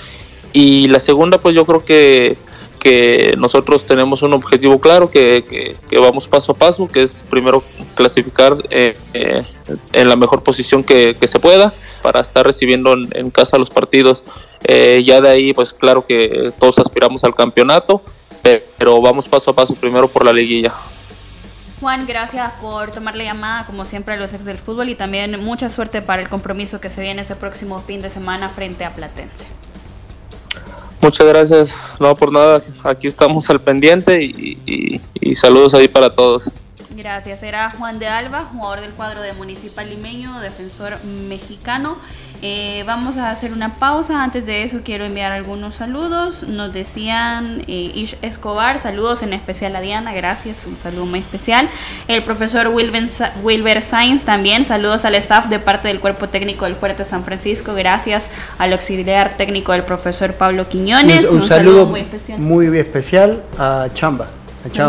Y 0.53 0.89
la 0.89 1.01
segunda, 1.01 1.39
pues 1.39 1.55
yo 1.55 1.67
creo 1.67 1.85
que, 1.85 2.37
que 2.79 3.35
nosotros 3.37 3.87
tenemos 3.87 4.23
un 4.23 4.33
objetivo 4.33 4.81
claro, 4.81 5.11
que, 5.11 5.77
que, 5.89 5.99
vamos 5.99 6.29
paso 6.29 6.53
a 6.53 6.55
paso, 6.55 6.89
que 6.89 7.03
es 7.03 7.25
primero 7.29 7.63
clasificar 7.95 8.57
eh, 8.71 8.97
eh, 9.13 9.43
en 9.93 10.09
la 10.09 10.17
mejor 10.17 10.43
posición 10.43 10.83
que, 10.83 11.17
se 11.27 11.39
pueda 11.39 11.75
para 12.03 12.21
estar 12.21 12.47
recibiendo 12.47 12.95
en, 12.95 13.31
casa 13.31 13.59
los 13.59 13.71
partidos. 13.71 14.25
Eh, 14.65 15.03
ya 15.05 15.21
de 15.21 15.29
ahí, 15.29 15.53
pues 15.53 15.73
claro 15.73 16.07
que 16.07 16.53
todos 16.59 16.79
aspiramos 16.79 17.25
al 17.25 17.35
campeonato, 17.35 18.03
pero 18.79 19.01
vamos 19.01 19.29
paso 19.29 19.51
a 19.51 19.55
paso 19.55 19.75
primero 19.75 20.09
por 20.09 20.25
la 20.25 20.33
liguilla. 20.33 20.73
Juan, 21.81 22.07
gracias 22.07 22.53
por 22.61 22.91
tomar 22.91 23.17
la 23.17 23.25
llamada, 23.25 23.67
como 23.67 23.85
siempre, 23.85 24.15
a 24.15 24.17
los 24.17 24.33
ex 24.33 24.47
del 24.47 24.57
fútbol 24.57 24.89
y 24.89 24.95
también 24.95 25.43
mucha 25.45 25.69
suerte 25.69 26.01
para 26.01 26.23
el 26.23 26.29
compromiso 26.29 26.81
que 26.81 26.89
se 26.89 27.03
viene 27.03 27.21
este 27.21 27.37
próximo 27.37 27.81
fin 27.81 28.01
de 28.01 28.09
semana 28.09 28.49
frente 28.49 28.85
a 28.85 28.91
Platense. 28.93 29.47
Muchas 31.03 31.27
gracias, 31.27 31.69
no 32.01 32.15
por 32.15 32.33
nada, 32.33 32.63
aquí 32.83 33.07
estamos 33.07 33.49
al 33.51 33.61
pendiente 33.61 34.23
y, 34.23 35.01
y 35.15 35.35
saludos 35.35 35.75
ahí 35.75 35.87
para 35.87 36.09
todos. 36.15 36.51
Gracias, 36.97 37.43
era 37.43 37.71
Juan 37.73 37.99
de 37.99 38.09
Alba, 38.09 38.47
jugador 38.51 38.81
del 38.81 38.93
cuadro 38.93 39.21
de 39.21 39.35
Municipal 39.35 39.89
Limeño, 39.89 40.41
defensor 40.41 40.97
mexicano. 41.05 41.99
Eh, 42.43 42.85
vamos 42.87 43.17
a 43.17 43.31
hacer 43.31 43.53
una 43.53 43.75
pausa. 43.75 44.23
Antes 44.23 44.47
de 44.47 44.63
eso 44.63 44.79
quiero 44.85 45.05
enviar 45.05 45.33
algunos 45.33 45.77
saludos. 45.77 46.43
Nos 46.45 46.73
decían 46.73 47.63
eh, 47.67 47.93
Ish 47.95 48.17
Escobar, 48.23 48.79
saludos 48.79 49.23
en 49.23 49.33
especial 49.33 49.75
a 49.77 49.81
Diana, 49.81 50.13
gracias, 50.13 50.67
un 50.67 50.77
saludo 50.77 51.07
muy 51.07 51.21
especial. 51.21 51.69
El 52.09 52.23
profesor 52.23 52.69
Wilber 52.69 53.83
Sainz 53.83 54.25
también, 54.25 54.65
saludos 54.65 55.05
al 55.05 55.15
staff 55.17 55.47
de 55.47 55.59
parte 55.59 55.89
del 55.89 56.01
cuerpo 56.01 56.29
técnico 56.29 56.65
del 56.65 56.75
Fuerte 56.75 57.05
San 57.05 57.25
Francisco, 57.25 57.75
gracias 57.75 58.29
al 58.59 58.73
auxiliar 58.73 59.37
técnico 59.37 59.73
del 59.73 59.83
profesor 59.83 60.33
Pablo 60.35 60.69
Quiñones. 60.69 61.27
Un, 61.31 61.43
saludo, 61.43 61.87
muy 61.87 62.01
especial. 62.01 62.39
muy 62.39 62.79
especial 62.79 63.43
a 63.59 63.89
Chamba 63.95 64.29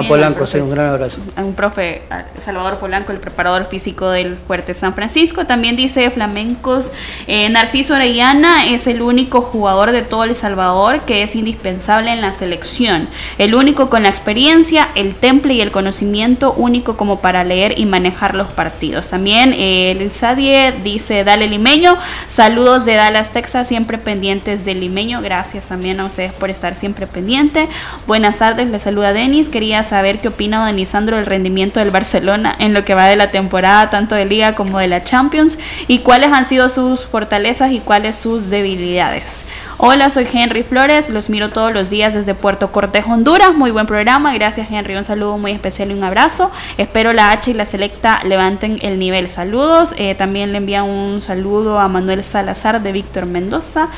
Polanco, 0.08 0.46
sí, 0.46 0.58
un 0.58 0.70
gran 0.70 0.90
abrazo. 0.90 1.20
Un 1.38 1.54
profe, 1.54 2.02
Salvador 2.40 2.78
Polanco, 2.78 3.12
el 3.12 3.20
preparador 3.20 3.66
físico 3.66 4.10
del 4.10 4.36
Fuerte 4.36 4.74
San 4.74 4.94
Francisco. 4.94 5.46
También 5.46 5.76
dice 5.76 6.10
Flamencos, 6.10 6.92
eh, 7.28 7.50
Narciso 7.50 7.96
Orellana 7.96 8.68
es 8.68 8.88
el 8.88 9.02
único 9.02 9.42
jugador 9.42 9.92
de 9.92 10.02
todo 10.02 10.24
El 10.24 10.36
Salvador 10.36 11.02
que 11.02 11.24
es 11.24 11.36
indispensable 11.36 12.12
en 12.12 12.22
la 12.22 12.32
selección. 12.32 13.08
El 13.38 13.56
único 13.56 13.90
con 13.90 14.04
la 14.04 14.10
experiencia, 14.10 14.90
el 14.96 15.16
temple 15.16 15.56
y 15.56 15.62
el 15.62 15.72
conocimiento 15.72 16.54
único 16.54 16.98
como 16.98 17.20
para 17.20 17.44
leer 17.44 17.78
y 17.78 17.86
manejar 17.86 18.36
los 18.36 18.52
partidos. 18.54 19.10
También 19.10 19.54
eh, 19.54 19.92
el 19.92 20.12
Sadie 20.12 20.74
dice, 20.84 21.24
dale 21.24 21.48
limeño, 21.48 21.98
saludos 22.28 22.86
de 22.86 22.96
Dallas, 22.96 23.32
Texas, 23.32 23.68
siempre 23.68 23.98
pendientes 23.98 24.66
del 24.66 24.80
limeño. 24.80 25.22
Gracias 25.22 25.68
también 25.68 26.00
a 26.00 26.06
ustedes 26.06 26.34
por 26.34 26.50
estar 26.50 26.76
siempre 26.76 27.08
pendiente. 27.08 27.68
Buenas 28.06 28.40
tardes, 28.40 28.70
les 28.70 28.82
saluda 28.82 29.14
Denis. 29.14 29.50
Saber 29.84 30.20
qué 30.20 30.30
opina 30.30 30.66
don 30.66 30.76
Lisandro 30.76 31.18
del 31.18 31.26
rendimiento 31.26 31.80
del 31.80 31.92
Barcelona 31.92 32.56
en 32.58 32.74
lo 32.74 32.86
que 32.86 32.94
va 32.96 33.06
de 33.06 33.16
la 33.16 33.32
temporada, 33.32 33.90
tanto 33.90 34.16
de 34.16 34.26
Liga 34.26 34.56
como 34.56 34.80
de 34.80 34.88
la 34.88 35.04
Champions, 35.04 35.60
y 35.88 36.00
cuáles 36.00 36.32
han 36.32 36.46
sido 36.46 36.70
sus 36.70 37.06
fortalezas 37.06 37.72
y 37.72 37.80
cuáles 37.80 38.16
sus 38.16 38.50
debilidades. 38.50 39.44
Hola, 39.80 40.10
soy 40.10 40.28
Henry 40.32 40.64
Flores, 40.64 41.12
los 41.14 41.30
miro 41.30 41.50
todos 41.50 41.72
los 41.74 41.90
días 41.90 42.14
desde 42.14 42.34
Puerto 42.34 42.72
Cortejo, 42.72 43.12
Honduras. 43.12 43.54
Muy 43.54 43.70
buen 43.70 43.86
programa, 43.86 44.34
gracias 44.34 44.72
Henry, 44.72 44.96
un 44.96 45.04
saludo 45.04 45.38
muy 45.38 45.52
especial 45.52 45.92
y 45.92 45.94
un 45.94 46.04
abrazo. 46.04 46.52
Espero 46.78 47.14
la 47.14 47.32
H 47.32 47.52
y 47.52 47.54
la 47.54 47.66
Selecta 47.66 48.22
levanten 48.24 48.80
el 48.82 48.98
nivel. 48.98 49.30
Saludos, 49.30 49.94
eh, 49.98 50.16
también 50.16 50.52
le 50.52 50.58
envía 50.58 50.84
un 50.84 51.22
saludo 51.22 51.80
a 51.80 51.88
Manuel 51.90 52.24
Salazar 52.24 52.82
de 52.82 52.92
Víctor 52.92 53.28
Mendoza. 53.28 53.90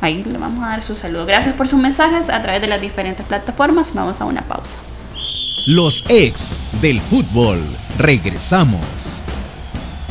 Ahí 0.00 0.24
le 0.24 0.38
vamos 0.38 0.64
a 0.64 0.70
dar 0.70 0.82
su 0.82 0.96
saludo. 0.96 1.26
Gracias 1.26 1.54
por 1.54 1.68
sus 1.68 1.78
mensajes 1.78 2.30
a 2.30 2.40
través 2.40 2.60
de 2.60 2.68
las 2.68 2.80
diferentes 2.80 3.26
plataformas. 3.26 3.94
Vamos 3.94 4.20
a 4.20 4.24
una 4.24 4.42
pausa. 4.42 4.76
Los 5.70 6.02
ex 6.08 6.80
del 6.80 6.98
fútbol. 6.98 7.62
Regresamos. 7.98 8.80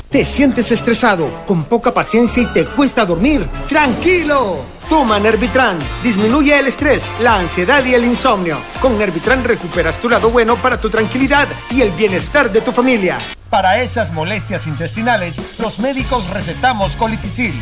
¿Te 0.07 0.23
sientes 0.23 0.71
estresado, 0.71 1.45
con 1.47 1.63
poca 1.63 1.91
paciencia 1.95 2.43
y 2.43 2.45
te 2.53 2.67
cuesta 2.67 3.07
dormir? 3.07 3.49
¡Tranquilo! 3.67 4.63
Toma 4.87 5.19
Nervitran. 5.19 5.79
Disminuye 6.03 6.59
el 6.59 6.67
estrés, 6.67 7.09
la 7.21 7.39
ansiedad 7.39 7.83
y 7.85 7.95
el 7.95 8.05
insomnio. 8.05 8.59
Con 8.79 8.99
Nervitran 8.99 9.43
recuperas 9.43 9.97
tu 9.97 10.09
lado 10.09 10.29
bueno 10.29 10.61
para 10.61 10.79
tu 10.79 10.91
tranquilidad 10.91 11.47
y 11.71 11.81
el 11.81 11.89
bienestar 11.89 12.51
de 12.51 12.61
tu 12.61 12.71
familia. 12.71 13.17
Para 13.49 13.81
esas 13.81 14.13
molestias 14.13 14.67
intestinales, 14.67 15.37
los 15.57 15.79
médicos 15.79 16.29
recetamos 16.29 16.95
colitisil. 16.95 17.55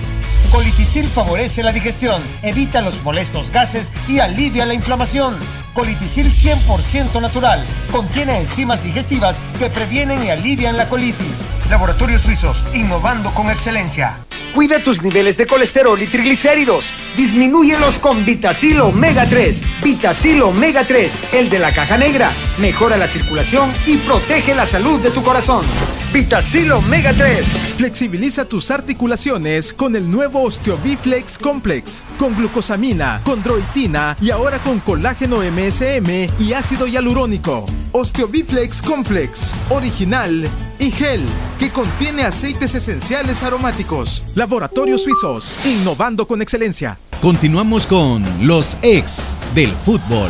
Colitisil 0.52 1.08
favorece 1.08 1.64
la 1.64 1.72
digestión, 1.72 2.22
evita 2.44 2.82
los 2.82 3.02
molestos 3.04 3.52
gases 3.52 3.90
y 4.10 4.20
alivia 4.20 4.66
la 4.66 4.74
inflamación. 4.74 5.38
Colitisil 5.76 6.32
100% 6.32 7.22
natural. 7.22 7.64
Contiene 7.92 8.38
enzimas 8.38 8.82
digestivas 8.82 9.38
que 9.60 9.70
previenen 9.70 10.24
y 10.24 10.30
alivian 10.30 10.78
la 10.78 10.88
colitis. 10.88 11.46
Laboratorios 11.70 12.22
Suizos, 12.22 12.64
innovando 12.74 13.34
con 13.34 13.50
excelencia. 13.50 14.25
Cuida 14.56 14.82
tus 14.82 15.04
niveles 15.04 15.36
de 15.36 15.48
colesterol 15.48 16.02
y 16.02 16.08
triglicéridos. 16.08 16.94
Disminúyelos 17.18 18.00
con 18.00 18.24
Vitacil 18.24 18.80
Omega 18.80 19.28
3. 19.30 19.62
Vitacil 19.84 20.42
Omega 20.44 20.88
3, 20.88 21.34
el 21.34 21.50
de 21.50 21.60
la 21.60 21.74
caja 21.74 21.98
negra. 21.98 22.32
Mejora 22.58 22.96
la 22.96 23.06
circulación 23.06 23.70
y 23.86 23.98
protege 23.98 24.56
la 24.56 24.66
salud 24.66 25.02
de 25.02 25.12
tu 25.12 25.22
corazón. 25.24 25.66
Vitacil 26.14 26.72
Omega 26.72 27.12
3. 27.12 27.46
Flexibiliza 27.76 28.46
tus 28.46 28.72
articulaciones 28.72 29.74
con 29.74 29.94
el 29.94 30.10
nuevo 30.10 30.44
Osteobiflex 30.44 31.38
Complex. 31.38 32.04
Con 32.18 32.34
glucosamina, 32.34 33.20
condroitina 33.26 34.16
y 34.22 34.30
ahora 34.30 34.60
con 34.60 34.80
colágeno 34.80 35.40
MSM 35.42 36.30
y 36.40 36.54
ácido 36.54 36.88
hialurónico. 36.88 37.66
Osteobiflex 37.92 38.82
Complex. 38.82 39.54
Original 39.70 40.50
y 40.80 40.92
gel 40.92 41.22
que 41.60 41.70
contiene 41.70 42.24
aceites 42.24 42.76
esenciales 42.76 43.44
aromáticos. 43.44 44.26
Laboratorios 44.36 45.04
Suizos, 45.04 45.58
innovando 45.66 46.28
con 46.28 46.42
excelencia. 46.42 46.98
Continuamos 47.22 47.88
con 47.88 48.24
los 48.46 48.78
ex 48.82 49.36
del 49.54 49.72
fútbol. 49.72 50.30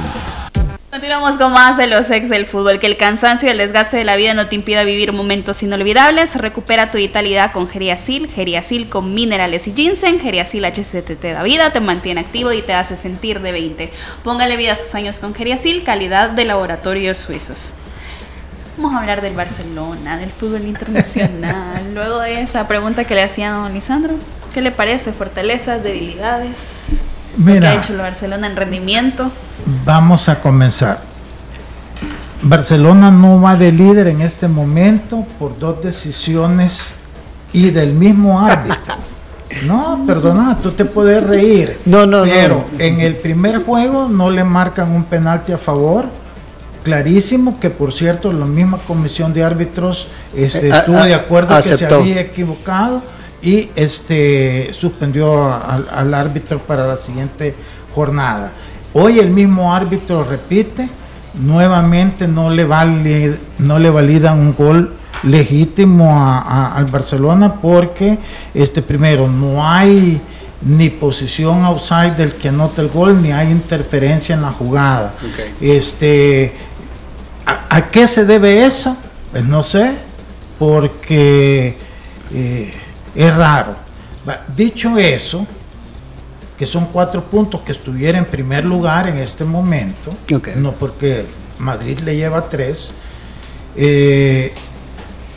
Continuamos 0.96 1.38
con 1.38 1.52
más 1.52 1.76
de 1.76 1.88
los 1.88 2.10
ex 2.10 2.30
del 2.30 2.46
fútbol. 2.46 2.80
Que 2.80 2.88
el 2.88 2.96
cansancio 2.96 3.50
y 3.50 3.52
el 3.52 3.58
desgaste 3.58 3.98
de 3.98 4.06
la 4.06 4.16
vida 4.16 4.34
no 4.34 4.48
te 4.48 4.56
impida 4.56 4.84
vivir 4.84 5.12
momentos 5.12 5.62
inolvidables. 5.62 6.36
Recupera 6.36 6.90
tu 6.90 6.98
vitalidad 6.98 7.52
con 7.52 7.68
Geriasil. 7.68 8.30
Geriasil 8.30 8.88
con 8.88 9.14
minerales 9.14 9.68
y 9.68 9.74
ginseng. 9.74 10.22
Geriasil 10.22 10.64
HCT 10.64 11.20
te 11.20 11.32
da 11.32 11.44
vida, 11.44 11.74
te 11.74 11.82
mantiene 11.82 12.22
activo 12.22 12.54
y 12.54 12.62
te 12.62 12.72
hace 12.72 12.96
sentir 12.96 13.42
de 13.42 13.52
20. 13.52 13.92
Póngale 14.24 14.56
vida 14.56 14.72
a 14.72 14.76
sus 14.76 14.96
años 14.96 15.20
con 15.20 15.36
Geriasil, 15.36 15.84
calidad 15.84 16.30
de 16.30 16.46
laboratorios 16.46 17.18
suizos. 17.18 17.74
Vamos 18.78 18.94
a 18.94 19.00
hablar 19.00 19.22
del 19.22 19.36
Barcelona, 19.36 20.18
del 20.18 20.30
fútbol 20.32 20.66
internacional. 20.68 21.82
Luego 21.94 22.20
de 22.20 22.42
esa 22.42 22.68
pregunta 22.68 23.06
que 23.06 23.16
le 23.16 23.24
hacía 23.24 23.56
a 23.56 23.58
don 23.60 23.74
Lisandro, 23.74 24.16
¿qué 24.54 24.62
le 24.62 24.72
parece? 24.72 25.14
¿Fortalezas, 25.14 25.82
debilidades? 25.82 26.58
Mira, 27.38 27.60
¿Qué 27.60 27.68
ha 27.68 27.82
hecho 27.82 27.94
el 27.94 28.00
Barcelona 28.00 28.48
en 28.48 28.56
rendimiento? 28.56 29.32
Vamos 29.86 30.28
a 30.28 30.42
comenzar. 30.42 31.00
Barcelona 32.42 33.12
no 33.12 33.42
va 33.42 33.56
de 33.56 33.72
líder 33.72 34.08
en 34.08 34.22
este 34.22 34.48
momento 34.50 35.26
por 35.40 35.58
dos 35.58 35.82
decisiones 35.82 36.96
y 37.54 37.72
del 37.72 37.94
mismo 37.94 38.42
árbitro. 38.42 38.96
No, 39.66 40.04
perdona, 40.06 40.58
tú 40.62 40.72
te 40.72 40.84
puedes 40.84 41.24
reír. 41.24 41.80
No, 41.86 42.06
no, 42.06 42.24
pero 42.24 42.66
en 42.78 43.00
el 43.00 43.16
primer 43.16 43.64
juego 43.64 44.10
no 44.10 44.30
le 44.30 44.44
marcan 44.44 44.92
un 44.92 45.06
penalti 45.06 45.54
a 45.54 45.58
favor 45.58 46.25
clarísimo 46.86 47.60
que 47.60 47.72
por 47.72 47.92
cierto 47.92 48.32
la 48.32 48.46
misma 48.46 48.78
comisión 48.78 49.34
de 49.34 49.44
árbitros 49.44 50.08
este, 50.36 50.68
eh, 50.68 50.72
estuvo 50.72 51.04
de 51.04 51.16
acuerdo 51.16 51.56
que 51.58 51.64
se 51.64 51.86
había 51.86 52.22
equivocado 52.22 53.02
y 53.42 53.70
este 53.76 54.70
suspendió 54.72 55.52
al, 55.52 56.14
árbitro 56.14 56.60
para 56.60 56.86
la 56.88 56.96
siguiente 56.96 57.56
jornada. 57.94 58.52
Hoy 58.94 59.20
el 59.20 59.32
mismo 59.32 59.74
árbitro 59.74 60.24
repite, 60.24 60.88
nuevamente 61.34 62.28
no 62.28 62.52
le, 62.52 62.66
vale, 62.66 63.36
no 63.58 63.80
le 63.80 63.90
validan 63.90 64.40
un 64.40 64.56
gol 64.56 64.94
legítimo 65.24 66.16
al 66.16 66.86
Barcelona 66.86 67.56
porque 67.56 68.20
este 68.54 68.84
primero 68.84 69.28
no 69.28 69.68
hay 69.68 70.22
ni 70.62 70.90
posición 70.90 71.64
outside 71.64 72.16
del 72.18 72.34
que 72.34 72.50
anota 72.50 72.82
el 72.82 72.90
gol, 72.90 73.22
ni 73.22 73.32
hay 73.32 73.52
interferencia 73.52 74.36
en 74.36 74.42
la 74.42 74.52
jugada. 74.52 75.14
Este, 75.62 76.54
¿A, 77.46 77.90
qué 77.90 78.08
se 78.08 78.26
debe 78.26 78.66
eso? 78.66 78.96
Pues 79.32 79.44
no 79.46 79.64
sé, 79.64 79.96
porque 80.58 81.78
eh, 82.34 82.74
es 83.14 83.36
raro. 83.36 83.76
Dicho 84.56 84.98
eso, 84.98 85.46
que 86.58 86.66
son 86.66 86.86
cuatro 86.86 87.24
puntos 87.24 87.62
que 87.62 87.72
estuviera 87.72 88.18
en 88.18 88.26
primer 88.26 88.66
lugar 88.66 89.08
en 89.08 89.18
este 89.18 89.44
momento, 89.44 90.14
no 90.58 90.72
porque 90.72 91.26
Madrid 91.60 92.00
le 92.00 92.16
lleva 92.16 92.50
tres. 92.50 92.92
Eh, 93.76 94.54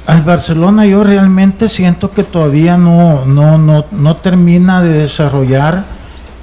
al 0.07 0.23
Barcelona 0.23 0.87
yo 0.87 1.05
realmente 1.05 1.69
siento 1.69 2.11
que 2.13 2.23
todavía 2.23 2.79
no, 2.79 3.27
no, 3.27 3.59
no, 3.59 3.85
no 3.91 4.17
termina 4.17 4.81
de 4.81 4.93
desarrollar 4.93 5.85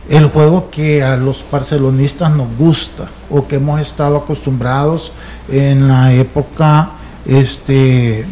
el 0.07 0.27
juego 0.27 0.69
que 0.69 1.03
a 1.03 1.17
los 1.17 1.43
barcelonistas 1.51 2.35
nos 2.35 2.55
gusta 2.57 3.07
o 3.29 3.47
que 3.47 3.55
hemos 3.55 3.81
estado 3.81 4.17
acostumbrados 4.17 5.11
en 5.49 5.87
la 5.87 6.13
época 6.13 6.91
este 7.25 8.25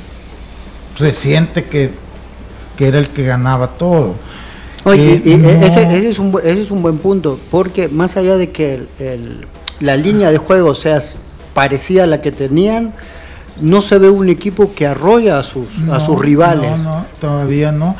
reciente 0.97 1.65
que, 1.65 1.91
era 2.79 2.99
el 2.99 3.07
que 3.07 3.23
ganaba 3.23 3.67
todo. 3.67 4.15
Oye, 4.83 5.21
eh, 5.25 5.59
ese, 5.63 6.09
es 6.09 6.19
un, 6.19 6.37
ese 6.43 6.61
es 6.61 6.71
un 6.71 6.81
buen 6.81 6.97
punto, 6.97 7.39
porque 7.49 7.87
más 7.87 8.17
allá 8.17 8.35
de 8.35 8.51
que 8.51 8.83
la 9.79 9.95
línea 9.95 10.31
de 10.31 10.37
juego 10.37 10.75
sea 10.75 10.99
parecida 11.53 12.03
a 12.03 12.07
la 12.07 12.21
que 12.21 12.31
tenían, 12.31 12.93
no 13.61 13.81
se 13.81 13.97
ve 13.99 14.09
un 14.09 14.29
equipo 14.29 14.73
que 14.73 14.85
arrolla 14.85 15.39
a 15.39 15.43
sus, 15.43 15.67
a 15.91 15.99
sus 15.99 16.19
rivales. 16.19 16.81
No, 16.81 17.05
todavía 17.21 17.71
no. 17.71 17.95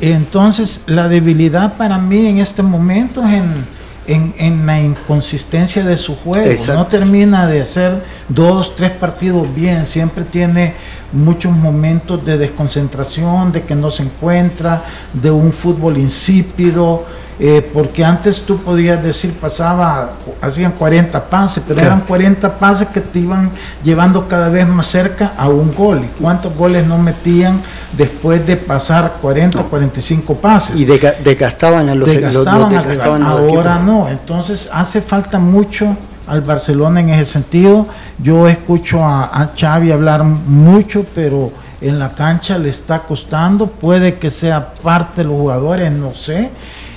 Entonces, 0.00 0.80
la 0.86 1.08
debilidad 1.08 1.76
para 1.76 1.98
mí 1.98 2.26
en 2.26 2.38
este 2.38 2.62
momento 2.62 3.22
es 3.22 3.34
en, 3.34 3.75
en, 4.06 4.66
la 4.66 4.80
inconsistencia 4.80 5.84
de 5.84 5.96
su 5.96 6.16
juego. 6.16 6.48
No 6.68 6.86
termina 6.86 7.46
de 7.46 7.62
hacer 7.62 8.02
dos, 8.28 8.74
tres 8.76 8.90
partidos 8.90 9.52
bien. 9.54 9.86
Siempre 9.86 10.24
tiene 10.24 10.74
muchos 11.12 11.52
momentos 11.52 12.24
de 12.24 12.38
desconcentración, 12.38 13.52
de 13.52 13.62
que 13.62 13.74
no 13.74 13.90
se 13.90 14.04
encuentra, 14.04 14.82
de 15.12 15.30
un 15.30 15.52
fútbol 15.52 15.98
insípido 15.98 17.04
eh, 17.38 17.68
porque 17.74 18.02
antes 18.02 18.40
tú 18.42 18.56
podías 18.56 19.02
decir, 19.02 19.34
pasaba, 19.34 20.12
hacían 20.40 20.72
40 20.72 21.28
pases, 21.28 21.62
pero 21.68 21.80
eran 21.82 22.00
40 22.00 22.58
pases 22.58 22.88
que 22.88 23.02
te 23.02 23.18
iban 23.18 23.50
llevando 23.84 24.26
cada 24.26 24.48
vez 24.48 24.66
más 24.66 24.86
cerca 24.86 25.34
a 25.36 25.48
un 25.48 25.74
gol. 25.74 26.04
¿Y 26.04 26.20
cuántos 26.20 26.56
goles 26.56 26.86
no 26.86 26.96
metían 26.96 27.60
después 27.92 28.46
de 28.46 28.56
pasar 28.56 29.18
40 29.20 29.60
o 29.60 29.66
45 29.66 30.34
pases? 30.36 30.76
Y 30.76 30.86
desgastaban 30.86 31.90
a 31.90 31.94
los, 31.94 32.08
desgastaban, 32.08 33.22
Ahora 33.22 33.80
no, 33.80 34.08
entonces 34.08 34.70
hace 34.72 35.02
falta 35.02 35.38
mucho 35.38 35.94
al 36.26 36.40
Barcelona 36.40 37.00
en 37.00 37.10
ese 37.10 37.32
sentido. 37.32 37.86
Yo 38.18 38.48
escucho 38.48 39.04
a, 39.04 39.24
a 39.24 39.50
Xavi 39.54 39.92
hablar 39.92 40.24
mucho, 40.24 41.04
pero 41.14 41.52
en 41.82 41.98
la 41.98 42.14
cancha 42.14 42.56
le 42.56 42.70
está 42.70 43.00
costando. 43.00 43.66
Puede 43.66 44.14
que 44.14 44.30
sea 44.30 44.72
parte 44.72 45.22
de 45.22 45.24
los 45.24 45.34
jugadores, 45.34 45.92
no 45.92 46.14
sé. 46.14 46.50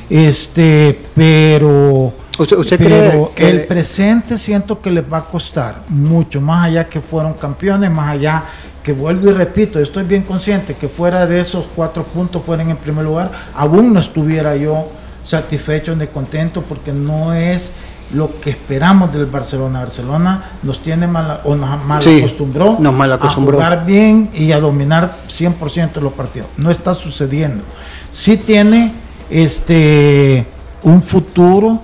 Este, 0.09 0.99
pero, 1.15 2.13
¿Usted, 2.37 2.77
pero 2.77 3.31
cree 3.35 3.35
que 3.35 3.49
el 3.49 3.65
presente 3.65 4.37
siento 4.37 4.81
que 4.81 4.91
les 4.91 5.03
va 5.03 5.19
a 5.19 5.25
costar 5.25 5.83
mucho, 5.89 6.41
más 6.41 6.67
allá 6.67 6.89
que 6.89 6.99
fueron 6.99 7.33
campeones, 7.33 7.91
más 7.91 8.09
allá 8.09 8.43
que 8.81 8.93
vuelvo 8.93 9.29
y 9.29 9.33
repito, 9.33 9.77
estoy 9.79 10.03
bien 10.03 10.23
consciente 10.23 10.73
que 10.73 10.87
fuera 10.87 11.27
de 11.27 11.39
esos 11.39 11.65
cuatro 11.75 12.03
puntos 12.03 12.41
fueran 12.45 12.69
en 12.69 12.77
primer 12.77 13.05
lugar, 13.05 13.31
aún 13.55 13.93
no 13.93 13.99
estuviera 13.99 14.55
yo 14.55 14.87
satisfecho 15.23 15.95
ni 15.95 16.07
contento 16.07 16.61
porque 16.61 16.91
no 16.91 17.33
es 17.33 17.73
lo 18.13 18.39
que 18.39 18.49
esperamos 18.49 19.13
del 19.13 19.27
Barcelona. 19.27 19.81
Barcelona 19.81 20.43
nos 20.63 20.81
tiene 20.81 21.05
mal, 21.07 21.41
o 21.43 21.55
nos 21.55 21.83
mal 21.85 22.01
Sí, 22.01 22.19
acostumbró, 22.19 22.77
nos 22.79 22.93
mal 22.93 23.11
acostumbró. 23.11 23.59
a 23.59 23.63
jugar 23.65 23.85
bien 23.85 24.31
y 24.33 24.51
a 24.51 24.59
dominar 24.59 25.13
100% 25.27 25.93
de 25.93 26.01
los 26.01 26.13
partidos. 26.13 26.47
No 26.57 26.71
está 26.71 26.95
sucediendo. 26.95 27.63
Sí 28.11 28.37
tiene 28.37 28.93
este 29.29 30.45
un 30.83 31.01
futuro 31.01 31.79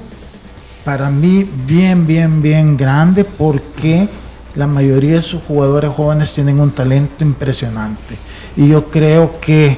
para 0.84 1.10
mí 1.10 1.50
bien, 1.66 2.06
bien, 2.06 2.42
bien 2.42 2.78
grande 2.78 3.24
porque 3.24 4.08
la 4.56 4.68
mayoría 4.68 5.16
de 5.16 5.22
sus 5.22 5.42
jugadores 5.44 5.92
jóvenes 5.92 6.34
tienen 6.34 6.60
un 6.60 6.72
talento 6.72 7.24
impresionante. 7.24 8.16
Y 8.56 8.70
yo 8.70 8.86
creo 8.86 9.40
que 9.42 9.78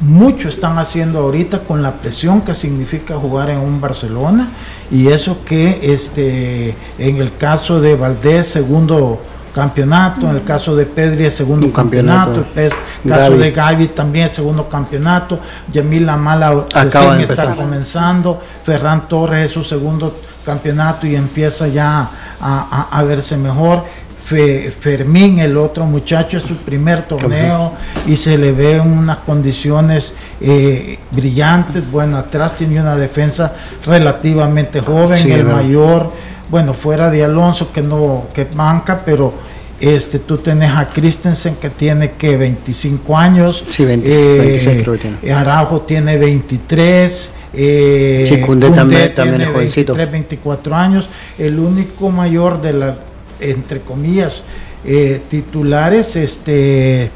mucho 0.00 0.48
están 0.48 0.78
haciendo 0.78 1.18
ahorita 1.20 1.60
con 1.60 1.82
la 1.82 1.94
presión 1.94 2.42
que 2.42 2.54
significa 2.54 3.16
jugar 3.16 3.50
en 3.50 3.58
un 3.58 3.80
Barcelona 3.80 4.48
y 4.92 5.08
eso 5.08 5.44
que 5.44 5.92
este 5.92 6.74
en 6.98 7.16
el 7.16 7.36
caso 7.36 7.80
de 7.80 7.96
Valdés 7.96 8.46
segundo 8.46 9.20
campeonato, 9.52 10.28
en 10.30 10.36
el 10.36 10.44
caso 10.44 10.74
de 10.76 10.86
Pedri 10.86 11.30
segundo 11.30 11.66
Un 11.66 11.72
campeonato, 11.72 12.42
campeonato. 12.44 12.76
el 13.04 13.10
caso 13.10 13.36
de 13.36 13.50
Gavi 13.52 13.88
también 13.88 14.28
segundo 14.32 14.68
campeonato, 14.68 15.38
Yamil 15.72 16.06
Lamala 16.06 16.48
Acaba 16.74 17.16
recién 17.16 17.30
está 17.30 17.54
comenzando, 17.54 18.40
Ferran 18.64 19.08
Torres 19.08 19.46
es 19.46 19.50
su 19.52 19.62
segundo 19.64 20.14
campeonato 20.44 21.06
y 21.06 21.14
empieza 21.16 21.68
ya 21.68 22.00
a, 22.00 22.08
a- 22.40 22.88
a 22.98 23.02
verse 23.02 23.36
mejor. 23.36 23.84
Fe- 24.24 24.70
Fermín, 24.78 25.38
el 25.38 25.56
otro 25.56 25.86
muchacho, 25.86 26.36
es 26.36 26.42
su 26.42 26.54
primer 26.56 27.04
torneo 27.04 27.72
y 28.06 28.14
se 28.18 28.36
le 28.36 28.52
ve 28.52 28.76
en 28.76 28.82
unas 28.82 29.16
condiciones 29.18 30.12
eh, 30.42 30.98
brillantes. 31.12 31.90
Bueno, 31.90 32.18
atrás 32.18 32.54
tiene 32.54 32.78
una 32.78 32.94
defensa 32.94 33.54
relativamente 33.86 34.80
joven, 34.82 35.16
Sí, 35.16 35.32
el 35.32 35.44
verdad. 35.44 35.62
mayor, 35.62 36.12
bueno, 36.50 36.72
fuera 36.74 37.10
de 37.10 37.24
Alonso 37.24 37.72
que 37.72 37.82
no, 37.82 38.26
que 38.34 38.44
banca, 38.44 39.02
pero 39.04 39.32
este 39.80 40.18
tú 40.18 40.38
tenés 40.38 40.70
a 40.72 40.88
Christensen 40.88 41.56
que 41.56 41.70
tiene 41.70 42.12
que 42.12 42.36
25 42.36 43.16
años. 43.16 43.64
Sí, 43.68 43.84
20, 43.84 44.08
eh, 44.08 44.38
26 44.38 44.82
creo 44.82 44.94
que 44.94 45.00
tiene. 45.20 45.32
Araujo 45.32 45.82
tiene 45.82 46.16
23. 46.18 47.32
Eh, 47.54 48.24
Sí, 48.26 48.40
Koundé 48.40 48.70
también- 48.70 49.14
también 49.14 49.36
tiene 49.36 49.44
es 49.44 49.50
jovencito. 49.56 49.94
23, 49.94 50.10
24 50.12 50.74
años. 50.76 51.08
El 51.38 51.58
único 51.58 52.10
mayor 52.10 52.60
de 52.60 52.72
la, 52.72 52.96
entre 53.40 53.80
comillas, 53.80 54.42
eh, 54.84 55.20
titulares, 55.30 56.16
este 56.16 57.10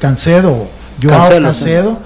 Cancedo, 0.00 0.66
Joao 1.02 1.18
Cancelo, 1.20 1.46
Cancedo, 1.46 1.98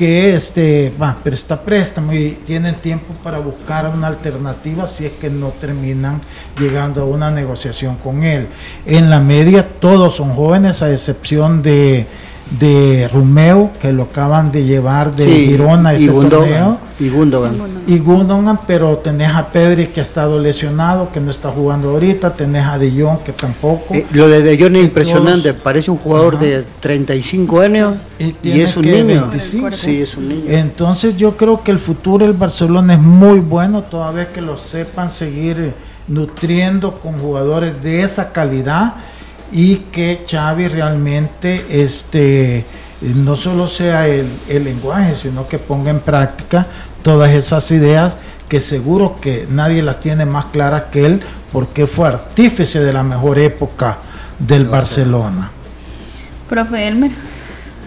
que 0.00 0.34
este, 0.34 0.90
va, 0.98 1.14
pero 1.22 1.34
está 1.34 1.60
préstamo 1.60 2.14
y 2.14 2.30
tienen 2.46 2.74
tiempo 2.76 3.12
para 3.22 3.38
buscar 3.38 3.86
una 3.94 4.06
alternativa 4.06 4.86
si 4.86 5.04
es 5.04 5.12
que 5.12 5.28
no 5.28 5.48
terminan 5.48 6.22
llegando 6.58 7.02
a 7.02 7.04
una 7.04 7.30
negociación 7.30 7.96
con 7.96 8.24
él. 8.24 8.46
En 8.86 9.10
la 9.10 9.20
media 9.20 9.68
todos 9.78 10.16
son 10.16 10.32
jóvenes, 10.32 10.80
a 10.80 10.90
excepción 10.90 11.60
de, 11.60 12.06
de 12.58 13.08
Rumeo, 13.12 13.70
que 13.80 13.92
lo 13.92 14.04
acaban 14.04 14.50
de 14.50 14.64
llevar 14.64 15.14
de 15.14 15.24
Sí, 15.24 15.46
Girona 15.46 15.90
a 15.90 15.94
y 15.94 16.00
este 16.02 16.10
Gundogan, 16.12 16.40
torneo 16.48 16.78
y 16.98 17.08
Gundogan. 17.08 17.54
y 17.86 17.98
Gundogan, 17.98 18.58
pero 18.66 18.96
tenés 18.96 19.30
a 19.32 19.46
Pedri 19.46 19.86
que 19.86 20.00
ha 20.00 20.02
estado 20.02 20.40
lesionado, 20.40 21.12
que 21.12 21.20
no 21.20 21.30
está 21.30 21.50
jugando 21.50 21.90
ahorita, 21.90 22.34
tenés 22.34 22.64
a 22.66 22.76
De 22.76 22.90
Jong 22.90 23.18
que 23.20 23.32
tampoco. 23.32 23.94
Eh, 23.94 24.04
lo 24.12 24.28
de 24.28 24.42
De 24.42 24.58
Jong 24.58 24.74
es 24.74 24.82
Y 24.82 24.84
impresionante, 24.86 25.50
todos- 25.52 25.62
parece 25.62 25.90
un 25.92 25.98
jugador 25.98 26.34
Ajá. 26.36 26.44
de 26.44 26.64
35 26.80 27.60
años 27.60 27.94
Y 28.18 28.24
y, 28.24 28.32
tiene 28.32 28.62
es 28.64 28.76
un 28.76 28.82
niño. 28.84 29.04
25. 29.30 29.70
Sí, 29.72 30.02
es 30.02 30.16
un 30.16 30.28
niño. 30.28 30.42
Entonces 30.48 31.16
yo 31.16 31.36
creo 31.36 31.62
que 31.62 31.70
el 31.70 31.78
futuro 31.78 32.26
del 32.26 32.34
Barcelona 32.36 32.94
es 32.94 33.00
muy 33.00 33.38
bueno, 33.38 33.82
toda 33.82 34.10
vez 34.10 34.26
que 34.28 34.40
lo 34.40 34.58
sepan 34.58 35.08
seguir 35.10 35.72
nutriendo 36.08 36.98
con 36.98 37.18
jugadores 37.20 37.80
de 37.82 38.02
esa 38.02 38.32
calidad 38.32 38.94
y 39.52 39.76
que 39.92 40.24
Xavi 40.28 40.68
realmente 40.68 41.66
este 41.82 42.64
no 43.00 43.34
solo 43.36 43.66
sea 43.66 44.06
el, 44.06 44.26
el 44.48 44.64
lenguaje, 44.64 45.16
sino 45.16 45.48
que 45.48 45.58
ponga 45.58 45.90
en 45.90 46.00
práctica 46.00 46.66
todas 47.02 47.30
esas 47.30 47.70
ideas 47.70 48.16
que 48.48 48.60
seguro 48.60 49.16
que 49.20 49.46
nadie 49.48 49.80
las 49.80 50.00
tiene 50.00 50.26
más 50.26 50.46
claras 50.46 50.84
que 50.90 51.06
él, 51.06 51.20
porque 51.52 51.86
fue 51.86 52.08
artífice 52.08 52.80
de 52.80 52.92
la 52.92 53.02
mejor 53.02 53.38
época 53.38 53.98
del 54.38 54.66
Barcelona. 54.66 55.50
Profe 56.48 56.88
Elmer. 56.88 57.12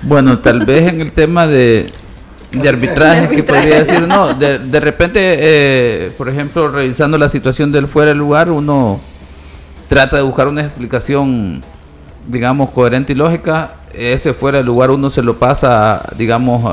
Bueno, 0.03 0.39
tal 0.39 0.59
vez 0.65 0.91
en 0.91 1.01
el 1.01 1.11
tema 1.11 1.45
de, 1.47 1.91
de 2.51 2.69
arbitraje, 2.69 3.27
De 3.27 3.35
que 3.35 3.43
podría 3.43 3.83
decir, 3.83 4.07
no, 4.07 4.33
de, 4.33 4.59
de 4.59 4.79
repente, 4.79 5.19
eh, 5.21 6.11
por 6.17 6.29
ejemplo, 6.29 6.69
revisando 6.69 7.17
la 7.17 7.29
situación 7.29 7.71
del 7.71 7.87
fuera 7.87 8.09
de 8.09 8.15
lugar, 8.15 8.49
uno 8.49 8.99
trata 9.93 10.15
de 10.17 10.23
buscar 10.23 10.47
una 10.47 10.61
explicación, 10.61 11.61
digamos, 12.27 12.71
coherente 12.71 13.13
y 13.13 13.15
lógica. 13.15 13.73
Ese 13.93 14.33
fuera 14.33 14.57
de 14.57 14.63
lugar 14.63 14.89
uno 14.89 15.11
se 15.11 15.21
lo 15.21 15.37
pasa, 15.37 16.01
digamos, 16.17 16.63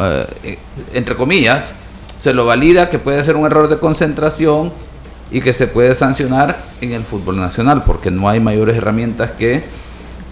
eh, 0.43 0.59
entre 0.95 1.15
comillas, 1.17 1.75
se 2.19 2.33
lo 2.33 2.47
valida 2.47 2.89
que 2.89 2.99
puede 2.99 3.23
ser 3.23 3.37
un 3.37 3.45
error 3.45 3.69
de 3.69 3.77
concentración 3.77 4.73
y 5.31 5.43
que 5.43 5.53
se 5.53 5.67
puede 5.67 5.95
sancionar 5.95 6.57
en 6.81 6.93
el 6.93 7.03
fútbol 7.03 7.37
nacional, 7.39 7.83
porque 7.85 8.11
no 8.11 8.27
hay 8.27 8.41
mayores 8.41 8.79
herramientas 8.79 9.33
que 9.33 9.65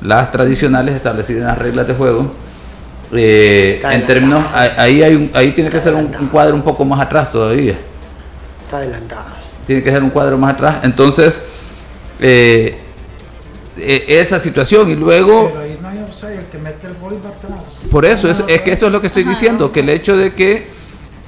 las 0.01 0.33
tradicionales 0.33 0.95
establecidas 0.97 1.43
en 1.43 1.49
las 1.49 1.59
reglas 1.59 1.87
de 1.89 1.93
juego. 1.95 2.33
Eh, 3.13 3.83
en 3.91 4.07
términos, 4.07 4.45
ahí, 4.55 4.71
ahí 4.79 5.03
hay 5.03 5.15
un- 5.15 5.31
ahí 5.35 5.53
tiene 5.53 5.69
que 5.69 5.81
ser 5.83 5.95
un, 5.95 6.11
un 6.19 6.27
cuadro 6.29 6.55
un 6.55 6.63
poco 6.63 6.85
más 6.87 7.01
atrás 7.01 7.31
todavía 7.33 7.75
Está 8.65 8.79
adelantado. 8.79 9.25
tiene 9.67 9.83
que 9.83 9.91
ser 9.91 10.03
un 10.03 10.11
cuadro 10.11 10.39
más 10.39 10.55
atrás. 10.55 10.77
Entonces, 10.85 11.41
eh, 12.21 12.77
eh, 13.79 14.05
esa 14.09 14.41
situación 14.41 14.91
y 14.91 14.97
luego, 14.97 15.49
Pero 15.51 15.61
ahí 15.63 15.79
no 15.81 15.89
hay 15.89 15.99
offside, 16.03 16.39
el 16.39 16.45
que 16.47 16.59
mete 16.59 16.87
el 16.89 16.95
gol 16.95 17.19
va 17.25 17.31
atrás. 17.31 17.77
por 17.91 18.05
eso, 18.05 18.29
es, 18.31 18.43
es 18.49 18.63
que 18.63 18.73
eso 18.73 18.87
es 18.87 18.93
lo 18.93 19.01
que 19.01 19.07
estoy 19.07 19.25
diciendo, 19.25 19.71
que 19.71 19.81
el 19.81 19.89
hecho 19.89 20.17
de 20.17 20.35
que 20.35 20.67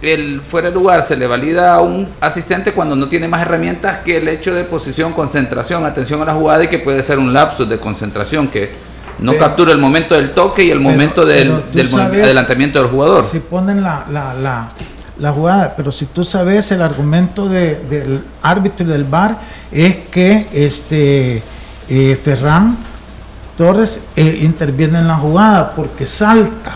el 0.03 0.41
fuera 0.41 0.69
de 0.71 0.75
lugar 0.75 1.05
se 1.07 1.15
le 1.17 1.27
valida 1.27 1.75
a 1.75 1.81
un 1.81 2.09
asistente 2.21 2.73
cuando 2.73 2.97
no 2.97 3.09
tiene 3.09 3.29
más 3.29 3.43
herramientas 3.43 3.99
que 3.99 4.17
el 4.17 4.29
hecho 4.29 4.55
de 4.55 4.65
posición, 4.65 5.13
concentración, 5.13 5.85
atención 5.85 6.23
a 6.23 6.25
la 6.25 6.33
jugada 6.35 6.65
y 6.65 6.69
que 6.69 6.79
puede 6.79 7.03
ser 7.03 7.19
un 7.19 7.33
lapsus 7.35 7.69
de 7.69 7.79
concentración 7.79 8.49
que 8.49 8.71
no 9.19 9.33
Pero- 9.33 9.45
captura 9.45 9.73
el 9.73 9.79
momento 9.79 10.15
del 10.15 10.31
toque 10.33 10.65
y 10.65 10.71
el 10.71 10.79
Pero- 10.79 10.91
momento 10.91 11.25
del, 11.27 11.53
sabes- 11.91 12.25
adelantamiento 12.25 12.81
del 12.81 12.89
jugador. 12.91 13.23
Si 13.25 13.41
ponen 13.41 13.83
la, 13.83 14.07
la, 14.11 14.33
la, 14.33 14.73
la 15.21 15.33
jugada, 15.33 15.75
pero 15.77 15.93
si 15.93 16.07
tú 16.07 16.25
sabes 16.25 16.71
el 16.73 16.83
argumento 16.83 17.49
de- 17.49 17.77
del 17.91 18.25
árbitro 18.43 18.85
y 18.87 18.89
del 18.89 19.05
VAR 19.05 19.37
es 19.71 19.97
que 20.11 20.49
este 20.53 21.43
eh, 21.89 22.21
Ferran 22.23 22.77
Torres 23.57 24.01
eh, 24.17 24.41
interviene 24.43 24.99
en 25.01 25.09
la 25.09 25.17
jugada 25.17 25.75
porque 25.75 26.07
salta, 26.07 26.73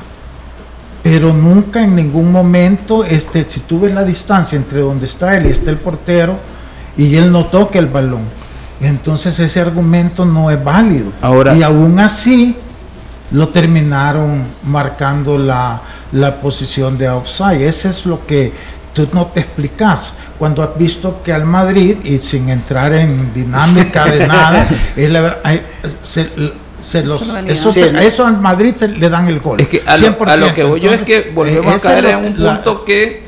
pero 1.02 1.32
nunca 1.32 1.82
en 1.82 1.96
ningún 1.96 2.30
momento, 2.32 3.04
este, 3.04 3.44
si 3.48 3.60
tú 3.60 3.80
ves 3.80 3.94
la 3.94 4.04
distancia 4.04 4.56
entre 4.56 4.80
donde 4.80 5.06
está 5.06 5.36
él 5.36 5.46
y 5.46 5.50
está 5.50 5.70
el 5.70 5.76
portero 5.78 6.36
y 6.96 7.14
él 7.16 7.30
no 7.32 7.46
toca 7.46 7.78
el 7.78 7.86
balón, 7.86 8.22
entonces 8.80 9.38
ese 9.38 9.60
argumento 9.60 10.24
no 10.24 10.50
es 10.50 10.62
válido. 10.62 11.10
Ahora- 11.22 11.54
y 11.56 11.62
aún 11.62 11.98
así 12.00 12.56
lo 13.30 13.48
terminaron 13.48 14.42
marcando 14.64 15.38
la, 15.38 15.80
la 16.14 16.34
posición 16.36 16.96
de 16.96 17.08
offside. 17.10 17.66
Ese 17.68 17.90
es 17.90 18.06
lo 18.06 18.24
que 18.26 18.52
tú 18.94 19.06
no 19.12 19.26
te 19.26 19.40
explicas. 19.40 20.14
Cuando 20.38 20.62
has 20.62 20.76
visto 20.78 21.22
que 21.22 21.32
al 21.32 21.44
Madrid, 21.44 21.96
y 22.04 22.18
sin 22.20 22.48
entrar 22.48 22.92
en 22.94 23.32
dinámica 23.34 24.06
de 24.06 24.26
nada, 24.26 24.66
es 24.96 25.10
la 25.10 25.20
ver- 25.20 25.40
ay, 25.44 25.60
se, 26.02 26.28
se 26.84 27.02
los- 27.04 27.20
Se 27.20 27.52
eso, 27.52 27.72
Sí, 27.72 27.80
se- 27.80 27.92
¿no? 27.92 28.00
eso 28.00 28.26
al 28.26 28.40
Madrid 28.40 28.74
se 28.76 28.88
le 28.88 29.08
dan 29.10 29.26
el 29.28 29.40
gol. 29.40 29.60
Es 29.60 29.68
que 29.68 29.82
a 29.86 29.96
lo, 29.96 30.16
a 30.26 30.36
lo 30.36 30.54
que 30.54 30.64
voy 30.64 30.80
yo 30.80 30.92
es 30.92 31.02
que 31.02 31.30
volvemos 31.34 31.72
a 31.72 31.76
ese 31.76 31.86
caer 31.88 32.04
en 32.06 32.16
un 32.26 32.42
la- 32.42 32.54
punto 32.56 32.84
que, 32.84 33.24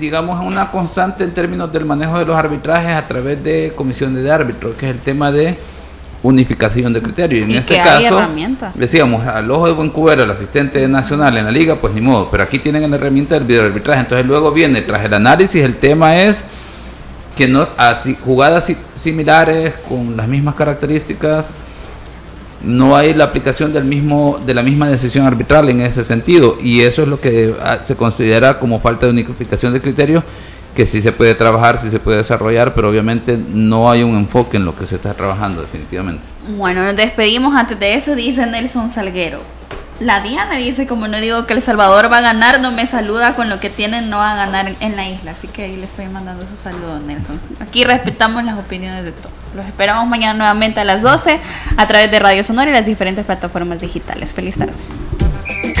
digamos, 0.00 0.40
es 0.40 0.46
una 0.46 0.70
constante 0.70 1.24
en 1.24 1.30
términos 1.32 1.72
del 1.72 1.84
manejo 1.84 2.18
de 2.18 2.24
los 2.24 2.36
arbitrajes 2.36 2.94
a 2.94 3.06
través 3.06 3.42
de 3.42 3.72
comisiones 3.76 4.22
de 4.22 4.30
árbitros, 4.30 4.76
que 4.76 4.88
es 4.90 4.94
el 4.94 5.00
tema 5.00 5.30
de 5.32 5.56
unificación 6.22 6.92
de 6.92 7.02
criterios. 7.02 7.40
Y 7.40 7.44
en 7.44 7.50
Y 7.52 7.56
este 7.58 7.76
caso, 7.76 8.22
decíamos, 8.74 9.26
al 9.26 9.50
ojo 9.50 9.66
de 9.66 9.72
buen 9.72 9.90
cubero, 9.90 10.22
el 10.22 10.30
asistente 10.30 10.86
nacional 10.88 11.36
en 11.36 11.44
la 11.44 11.50
liga, 11.50 11.76
pues 11.76 11.94
ni 11.94 12.00
modo, 12.00 12.28
pero 12.30 12.42
aquí 12.42 12.58
tienen 12.58 12.88
la 12.90 12.96
herramienta 12.96 13.34
del 13.34 13.44
videoarbitraje. 13.44 14.00
Entonces 14.00 14.26
luego 14.26 14.52
viene, 14.52 14.82
tras 14.82 15.04
el 15.04 15.14
análisis, 15.14 15.62
el 15.62 15.76
tema 15.76 16.18
es 16.22 16.44
que 17.36 17.48
no 17.48 17.66
así 17.76 18.16
jugadas 18.24 18.72
similares 18.96 19.74
con 19.88 20.16
las 20.16 20.28
mismas 20.28 20.54
características 20.54 21.46
no 22.62 22.96
hay 22.96 23.14
la 23.14 23.24
aplicación 23.24 23.72
del 23.72 23.84
mismo 23.84 24.36
de 24.44 24.54
la 24.54 24.62
misma 24.62 24.88
decisión 24.88 25.26
arbitral 25.26 25.68
en 25.68 25.80
ese 25.80 26.04
sentido 26.04 26.58
y 26.62 26.82
eso 26.82 27.02
es 27.02 27.08
lo 27.08 27.20
que 27.20 27.54
ah, 27.60 27.78
se 27.84 27.96
considera 27.96 28.58
como 28.58 28.80
falta 28.80 29.06
de 29.06 29.12
unificación 29.12 29.72
de 29.72 29.80
criterios 29.80 30.22
que 30.74 30.86
sí 30.86 31.02
se 31.02 31.12
puede 31.12 31.34
trabajar, 31.34 31.78
sí 31.80 31.90
se 31.90 32.00
puede 32.00 32.18
desarrollar, 32.18 32.74
pero 32.74 32.88
obviamente 32.88 33.36
no 33.36 33.90
hay 33.90 34.02
un 34.02 34.16
enfoque 34.16 34.56
en 34.56 34.64
lo 34.64 34.76
que 34.76 34.86
se 34.86 34.96
está 34.96 35.14
trabajando 35.14 35.60
definitivamente. 35.60 36.22
Bueno, 36.56 36.82
nos 36.84 36.96
despedimos 36.96 37.54
antes 37.54 37.78
de 37.78 37.94
eso, 37.94 38.14
dice 38.14 38.46
Nelson 38.46 38.88
Salguero. 38.88 39.40
La 40.00 40.20
Diana 40.20 40.56
dice, 40.56 40.86
como 40.86 41.06
no 41.06 41.20
digo 41.20 41.46
que 41.46 41.54
El 41.54 41.62
Salvador 41.62 42.10
va 42.10 42.18
a 42.18 42.22
ganar, 42.22 42.60
no 42.60 42.72
me 42.72 42.86
saluda 42.86 43.36
con 43.36 43.48
lo 43.48 43.60
que 43.60 43.70
tienen, 43.70 44.10
no 44.10 44.16
va 44.18 44.32
a 44.32 44.36
ganar 44.36 44.74
en 44.80 44.96
la 44.96 45.08
isla. 45.08 45.30
Así 45.32 45.46
que 45.46 45.62
ahí 45.62 45.76
le 45.76 45.84
estoy 45.84 46.06
mandando 46.06 46.44
su 46.44 46.56
saludo, 46.56 46.98
Nelson. 46.98 47.38
Aquí 47.60 47.84
respetamos 47.84 48.42
las 48.42 48.58
opiniones 48.58 49.04
de 49.04 49.12
todos. 49.12 49.30
Los 49.54 49.66
esperamos 49.66 50.08
mañana 50.08 50.34
nuevamente 50.34 50.80
a 50.80 50.84
las 50.84 51.02
12 51.02 51.38
a 51.76 51.86
través 51.86 52.10
de 52.10 52.18
Radio 52.18 52.42
Sonora 52.42 52.70
y 52.70 52.72
las 52.72 52.86
diferentes 52.86 53.24
plataformas 53.24 53.80
digitales. 53.80 54.32
Feliz 54.32 54.56
tarde. 54.56 54.72